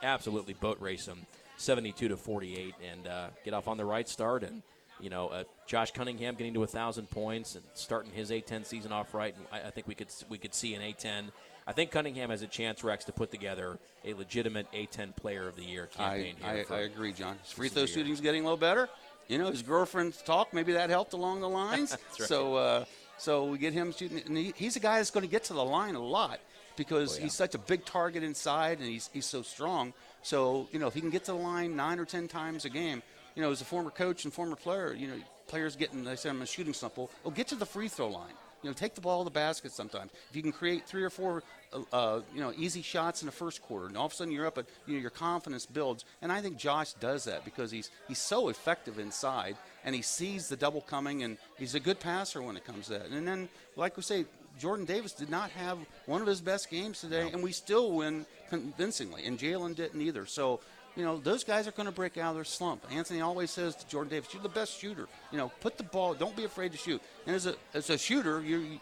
absolutely 0.04 0.54
boat 0.54 0.80
race 0.82 1.06
them 1.06 1.26
72 1.58 2.10
to 2.10 2.18
48 2.18 2.76
and 2.92 3.08
uh, 3.08 3.28
get 3.44 3.54
off 3.54 3.68
on 3.68 3.78
the 3.78 3.86
right 3.86 4.08
start 4.08 4.44
and 4.44 4.62
you 5.00 5.10
know 5.10 5.28
uh, 5.30 5.44
Josh 5.68 5.92
Cunningham 5.92 6.36
getting 6.36 6.54
to 6.54 6.64
a 6.64 6.68
thousand 6.68 7.10
points 7.10 7.56
and 7.56 7.64
starting 7.74 8.12
his 8.12 8.32
A10 8.32 8.66
season 8.66 8.92
off 8.92 9.14
right. 9.14 9.36
And 9.36 9.46
I, 9.52 9.68
I 9.68 9.72
think 9.72 9.88
we 9.88 9.96
could 9.96 10.08
we 10.30 10.38
could 10.38 10.54
see 10.54 10.74
an 10.76 10.82
A10. 10.82 11.26
I 11.68 11.72
think 11.74 11.90
Cunningham 11.92 12.30
has 12.30 12.44
a 12.44 12.48
chance, 12.48 12.84
Rex, 12.84 13.06
to 13.06 13.12
put 13.12 13.32
together 13.32 13.80
a 14.06 14.14
legitimate 14.14 14.72
A10 14.72 15.16
Player 15.16 15.48
of 15.48 15.56
the 15.56 15.64
Year 15.64 15.90
I, 15.98 15.98
campaign 15.98 16.36
here. 16.40 16.66
I, 16.70 16.74
I 16.76 16.80
agree, 16.82 17.12
John. 17.12 17.38
His 17.42 17.52
free 17.52 17.70
throw 17.70 17.88
shooting's 17.88 18.22
getting 18.22 18.42
a 18.42 18.44
little 18.44 18.58
better. 18.58 18.88
You 19.28 19.40
know, 19.40 19.50
his 19.50 19.64
girlfriend's 19.64 20.22
talk, 20.22 20.54
maybe 20.54 20.74
that 20.74 20.92
helped 20.92 21.14
along 21.14 21.42
the 21.42 21.50
lines. 21.64 21.98
right. 22.20 22.28
So, 22.30 22.56
uh, 22.56 22.86
so 23.18 23.46
we 23.46 23.58
get 23.58 23.74
him 23.74 23.92
shooting. 23.92 24.22
And 24.28 24.38
he, 24.38 24.54
he's 24.56 24.76
a 24.76 24.80
guy 24.80 24.98
that's 24.98 25.10
going 25.10 25.26
to 25.26 25.30
get 25.32 25.46
to 25.46 25.54
the 25.54 25.66
line 25.66 25.96
a 25.96 26.00
lot 26.00 26.40
because 26.76 27.14
Oh, 27.14 27.18
yeah. 27.18 27.24
he's 27.24 27.34
such 27.34 27.56
a 27.56 27.58
big 27.58 27.84
target 27.84 28.22
inside 28.22 28.78
and 28.78 28.88
he's, 28.88 29.10
he's 29.12 29.26
so 29.26 29.42
strong. 29.42 29.94
So, 30.22 30.68
you 30.72 30.78
know, 30.78 30.86
if 30.86 30.94
he 30.94 31.02
can 31.02 31.10
get 31.10 31.24
to 31.26 31.32
the 31.32 31.38
line 31.40 31.76
nine 31.76 31.98
or 31.98 32.06
ten 32.06 32.28
times 32.28 32.66
a 32.66 32.70
game, 32.70 33.02
you 33.36 33.42
know, 33.42 33.52
as 33.52 33.62
a 33.62 33.66
former 33.66 33.92
coach 33.92 34.24
and 34.24 34.34
former 34.34 34.56
player, 34.56 34.94
you 34.94 35.08
know, 35.08 35.18
players 35.48 35.76
getting, 35.76 36.04
they 36.04 36.16
say 36.16 36.30
I'm 36.30 36.42
a 36.42 36.46
shooting 36.46 36.74
slump. 36.74 36.98
Well, 36.98 37.10
get 37.34 37.48
to 37.50 37.56
the 37.56 37.66
free 37.66 37.88
throw 37.88 38.10
line. 38.10 38.34
You 38.64 38.72
know, 38.72 38.74
take 38.74 38.96
the 38.96 39.02
ball 39.02 39.20
to 39.20 39.26
the 39.26 39.32
basket 39.32 39.74
sometimes. 39.74 40.12
If 40.32 40.36
you 40.36 40.42
can 40.42 40.52
create 40.52 40.88
three 40.88 41.04
or 41.04 41.12
four, 41.12 41.44
uh, 41.72 41.82
uh, 41.94 42.22
you 42.34 42.42
know, 42.42 42.52
easy 42.58 42.82
shots 42.82 43.22
in 43.22 43.28
the 43.28 43.32
first 43.32 43.62
quarter, 43.62 43.86
and 43.86 43.96
all 43.96 44.08
of 44.08 44.12
a 44.12 44.16
sudden 44.16 44.34
you're 44.34 44.48
up, 44.48 44.58
at, 44.58 44.66
you 44.88 44.96
know, 44.96 45.02
your 45.02 45.12
confidence 45.12 45.68
builds. 45.68 46.04
And 46.24 46.32
I 46.32 46.42
think 46.42 46.58
Josh 46.58 46.94
does 46.94 47.26
that 47.26 47.46
because 47.46 47.70
he's 47.70 47.92
he's 48.08 48.18
so 48.18 48.50
effective 48.50 48.98
inside, 48.98 49.56
and 49.84 49.94
he 49.94 50.02
sees 50.02 50.48
the 50.48 50.56
double 50.56 50.82
coming, 50.82 51.22
and 51.22 51.38
he's 51.60 51.76
a 51.76 51.80
good 51.80 52.00
passer 52.00 52.42
when 52.42 52.58
it 52.58 52.66
comes 52.66 52.86
to 52.88 52.94
that. 52.94 53.10
And 53.10 53.28
then, 53.28 53.50
like 53.76 53.98
we 53.98 54.04
say, 54.04 54.26
Jordan 54.58 54.86
Davis 54.86 55.12
did 55.12 55.30
not 55.30 55.52
have 55.52 55.78
one 56.08 56.22
of 56.22 56.28
his 56.28 56.42
best 56.42 56.72
games 56.72 57.02
today, 57.02 57.30
and 57.32 57.44
we 57.44 57.52
still 57.52 57.92
win 57.92 58.26
convincingly. 58.50 59.26
And 59.26 59.38
Jalen 59.38 59.76
didn't 59.76 60.02
either. 60.02 60.26
So. 60.26 60.62
You 60.96 61.04
know, 61.04 61.18
those 61.18 61.44
guys 61.44 61.68
are 61.68 61.72
going 61.72 61.88
to 61.88 61.92
break 61.92 62.18
out 62.18 62.30
of 62.30 62.36
their 62.36 62.46
slump. 62.46 62.86
Anthony 62.90 63.22
always 63.22 63.52
says 63.52 63.76
to 63.76 63.88
Jordan 63.88 64.12
Davis, 64.12 64.34
"You're 64.34 64.44
the 64.44 64.50
best 64.50 64.80
shooter. 64.80 65.08
You 65.32 65.38
know, 65.38 65.52
put 65.60 65.78
the 65.78 65.84
ball. 65.84 66.14
Don't 66.14 66.36
be 66.36 66.46
afraid 66.46 66.72
to 66.72 66.78
shoot." 66.78 67.02
And 67.26 67.36
as 67.36 67.46
a 67.46 67.56
as 67.74 67.90
a 67.90 67.98
shooter, 67.98 68.42
you 68.42 68.80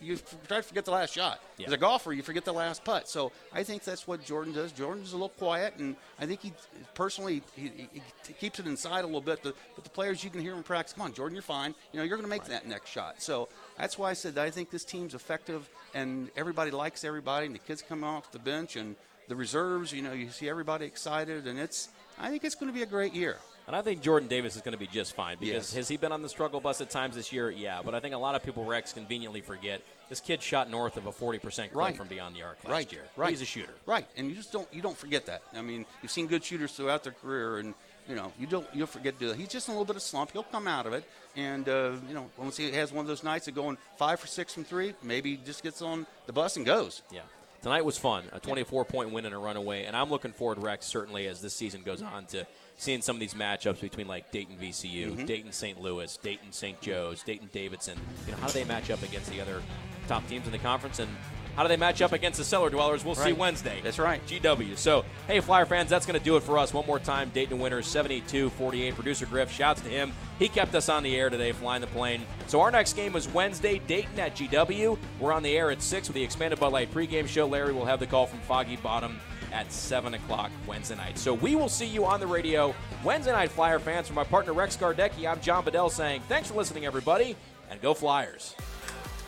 you 0.00 0.18
try 0.46 0.58
to 0.58 0.62
forget 0.62 0.84
the 0.84 0.90
last 0.90 1.14
shot. 1.14 1.40
Yeah. 1.56 1.68
As 1.68 1.72
a 1.72 1.76
golfer, 1.76 2.12
you 2.12 2.22
forget 2.22 2.44
the 2.44 2.52
last 2.52 2.84
putt. 2.84 3.08
So 3.08 3.32
I 3.52 3.62
think 3.62 3.82
that's 3.82 4.06
what 4.06 4.24
Jordan 4.24 4.52
does. 4.52 4.72
Jordan's 4.72 5.12
a 5.12 5.16
little 5.16 5.30
quiet, 5.30 5.74
and 5.78 5.96
I 6.20 6.26
think 6.26 6.40
he 6.40 6.52
personally 6.94 7.42
he, 7.54 7.68
he, 7.68 8.02
he 8.26 8.32
keeps 8.34 8.58
it 8.58 8.66
inside 8.66 9.00
a 9.00 9.06
little 9.06 9.20
bit. 9.20 9.40
But, 9.42 9.54
the 9.82 9.90
players, 9.90 10.22
you 10.22 10.30
can 10.30 10.40
hear 10.40 10.54
him 10.54 10.62
practice. 10.62 10.92
Come 10.92 11.02
on, 11.02 11.14
Jordan, 11.14 11.34
you're 11.34 11.42
fine. 11.42 11.74
You 11.92 11.98
know, 11.98 12.04
you're 12.04 12.16
going 12.16 12.28
to 12.28 12.30
make 12.30 12.44
that 12.44 12.66
next 12.66 12.90
shot. 12.90 13.22
So 13.22 13.48
that's 13.78 13.98
why 13.98 14.10
I 14.10 14.12
said 14.12 14.34
that 14.34 14.44
I 14.44 14.50
think 14.50 14.70
this 14.70 14.84
team's 14.84 15.14
effective, 15.14 15.68
and 15.94 16.30
everybody 16.36 16.70
likes 16.70 17.04
everybody, 17.04 17.46
and 17.46 17.54
the 17.54 17.60
kids 17.60 17.82
come 17.82 18.04
off 18.04 18.30
the 18.32 18.38
bench 18.38 18.76
and 18.76 18.96
the 19.28 19.36
reserves. 19.36 19.92
You 19.92 20.02
know, 20.02 20.12
you 20.12 20.30
see 20.30 20.48
everybody 20.48 20.86
excited, 20.86 21.46
and 21.46 21.58
it's. 21.58 21.88
I 22.18 22.30
think 22.30 22.44
it's 22.44 22.54
going 22.54 22.68
to 22.68 22.74
be 22.74 22.82
a 22.82 22.86
great 22.86 23.12
year. 23.14 23.36
And 23.66 23.74
I 23.74 23.82
think 23.82 24.00
Jordan 24.00 24.28
Davis 24.28 24.54
is 24.54 24.62
going 24.62 24.72
to 24.72 24.78
be 24.78 24.86
just 24.86 25.14
fine 25.14 25.36
because 25.40 25.52
Yes. 25.52 25.74
has 25.74 25.88
he 25.88 25.96
been 25.96 26.12
on 26.12 26.22
the 26.22 26.28
struggle 26.28 26.60
bus 26.60 26.80
at 26.80 26.88
times 26.88 27.16
this 27.16 27.32
year? 27.32 27.50
Yeah, 27.50 27.82
but 27.84 27.94
I 27.96 28.00
think 28.00 28.14
a 28.14 28.18
lot 28.18 28.36
of 28.36 28.42
people 28.44 28.64
Rex 28.64 28.92
conveniently 28.92 29.40
forget 29.40 29.82
this 30.08 30.20
kid 30.20 30.40
shot 30.40 30.70
north 30.70 30.96
of 30.96 31.06
a 31.06 31.12
40% 31.12 31.40
clip 31.72 31.74
Right. 31.74 31.96
from 31.96 32.06
beyond 32.06 32.36
the 32.36 32.42
arc 32.42 32.62
last 32.62 32.70
right, 32.70 32.92
year. 32.92 33.02
Right, 33.16 33.30
He's 33.30 33.42
a 33.42 33.44
shooter. 33.44 33.74
Right, 33.84 34.06
and 34.16 34.30
you 34.30 34.36
just 34.36 34.52
don't 34.52 34.72
you 34.72 34.82
don't 34.82 34.96
forget 34.96 35.26
that. 35.26 35.42
I 35.52 35.62
mean, 35.62 35.84
you've 36.00 36.12
seen 36.12 36.28
good 36.28 36.44
shooters 36.44 36.72
throughout 36.72 37.02
their 37.02 37.12
career, 37.12 37.58
and 37.58 37.74
you 38.08 38.14
know 38.14 38.32
you 38.38 38.46
don't 38.46 38.66
you'll 38.72 38.86
forget 38.86 39.14
to 39.14 39.18
do 39.18 39.28
that. 39.30 39.36
He's 39.36 39.48
just 39.48 39.66
in 39.68 39.72
a 39.74 39.76
little 39.76 39.84
bit 39.84 39.96
of 39.96 40.02
slump. 40.02 40.30
He'll 40.30 40.44
come 40.44 40.68
out 40.68 40.86
of 40.86 40.92
it, 40.92 41.04
and 41.34 41.68
uh, 41.68 41.92
you 42.08 42.14
know 42.14 42.30
once 42.38 42.56
he 42.56 42.70
has 42.70 42.92
one 42.92 43.00
of 43.04 43.08
those 43.08 43.24
nights 43.24 43.48
of 43.48 43.56
going 43.56 43.78
five 43.98 44.20
for 44.20 44.28
six 44.28 44.54
from 44.54 44.62
three, 44.62 44.94
maybe 45.02 45.32
he 45.32 45.36
just 45.44 45.64
gets 45.64 45.82
on 45.82 46.06
the 46.26 46.32
bus 46.32 46.56
and 46.56 46.64
goes. 46.64 47.02
Yeah. 47.12 47.22
Tonight 47.62 47.84
was 47.84 47.98
fun. 47.98 48.24
A 48.32 48.40
24 48.40 48.84
point 48.84 49.10
win 49.12 49.24
and 49.26 49.34
a 49.34 49.38
runaway. 49.38 49.84
And 49.84 49.96
I'm 49.96 50.10
looking 50.10 50.32
forward, 50.32 50.58
Rex, 50.62 50.86
certainly 50.86 51.26
as 51.26 51.40
this 51.40 51.54
season 51.54 51.82
goes 51.82 52.02
on, 52.02 52.26
to 52.26 52.46
seeing 52.76 53.00
some 53.02 53.16
of 53.16 53.20
these 53.20 53.34
matchups 53.34 53.80
between 53.80 54.06
like 54.06 54.30
Dayton 54.30 54.56
VCU, 54.60 55.12
Mhm. 55.16 55.26
Dayton 55.26 55.52
St. 55.52 55.80
Louis, 55.80 56.16
Dayton 56.22 56.52
St. 56.52 56.80
Joe's, 56.80 57.22
Dayton 57.22 57.48
Davidson. 57.52 57.98
You 58.26 58.32
know, 58.32 58.38
how 58.38 58.46
do 58.46 58.52
they 58.52 58.64
match 58.64 58.90
up 58.90 59.02
against 59.02 59.30
the 59.30 59.40
other 59.40 59.62
top 60.08 60.26
teams 60.28 60.46
in 60.46 60.52
the 60.52 60.58
conference? 60.58 60.98
And 60.98 61.10
how 61.56 61.62
do 61.62 61.68
they 61.68 61.78
match 61.78 62.02
up 62.02 62.12
against 62.12 62.38
the 62.38 62.44
cellar 62.44 62.68
dwellers? 62.68 63.02
We'll 63.02 63.14
see 63.14 63.32
Wednesday. 63.32 63.80
That's 63.82 63.98
right. 63.98 64.24
GW. 64.26 64.76
So, 64.76 65.06
hey, 65.26 65.40
Flyer 65.40 65.64
fans, 65.64 65.88
that's 65.88 66.04
going 66.04 66.18
to 66.18 66.24
do 66.24 66.36
it 66.36 66.42
for 66.42 66.58
us. 66.58 66.74
One 66.74 66.86
more 66.86 66.98
time, 66.98 67.30
Dayton 67.32 67.58
winners 67.58 67.86
72 67.86 68.50
48. 68.50 68.94
Producer 68.94 69.24
Griff, 69.24 69.50
shouts 69.50 69.80
to 69.80 69.88
him. 69.88 70.12
He 70.38 70.48
kept 70.48 70.74
us 70.74 70.90
on 70.90 71.02
the 71.02 71.16
air 71.16 71.30
today, 71.30 71.52
flying 71.52 71.80
the 71.80 71.86
plane. 71.86 72.20
So, 72.46 72.60
our 72.60 72.70
next 72.70 72.92
game 72.92 73.16
is 73.16 73.26
Wednesday, 73.28 73.80
Dayton 73.86 74.20
at 74.20 74.36
GW. 74.36 74.98
We're 75.18 75.32
on 75.32 75.42
the 75.42 75.56
air 75.56 75.70
at 75.70 75.80
6 75.80 76.08
with 76.08 76.14
the 76.14 76.22
expanded 76.22 76.60
Bud 76.60 76.72
Light 76.72 76.92
pregame 76.92 77.26
show. 77.26 77.46
Larry 77.46 77.72
will 77.72 77.86
have 77.86 78.00
the 78.00 78.06
call 78.06 78.26
from 78.26 78.40
Foggy 78.40 78.76
Bottom 78.76 79.18
at 79.50 79.72
7 79.72 80.12
o'clock 80.12 80.50
Wednesday 80.66 80.96
night. 80.96 81.16
So, 81.16 81.32
we 81.32 81.54
will 81.54 81.70
see 81.70 81.86
you 81.86 82.04
on 82.04 82.20
the 82.20 82.26
radio 82.26 82.74
Wednesday 83.02 83.32
night, 83.32 83.50
Flyer 83.50 83.78
fans. 83.78 84.08
From 84.08 84.16
my 84.16 84.24
partner 84.24 84.52
Rex 84.52 84.76
Gardecki, 84.76 85.26
I'm 85.26 85.40
John 85.40 85.64
Bedell 85.64 85.88
saying 85.88 86.20
thanks 86.28 86.48
for 86.50 86.54
listening, 86.54 86.84
everybody, 86.84 87.34
and 87.70 87.80
go 87.80 87.94
Flyers. 87.94 88.54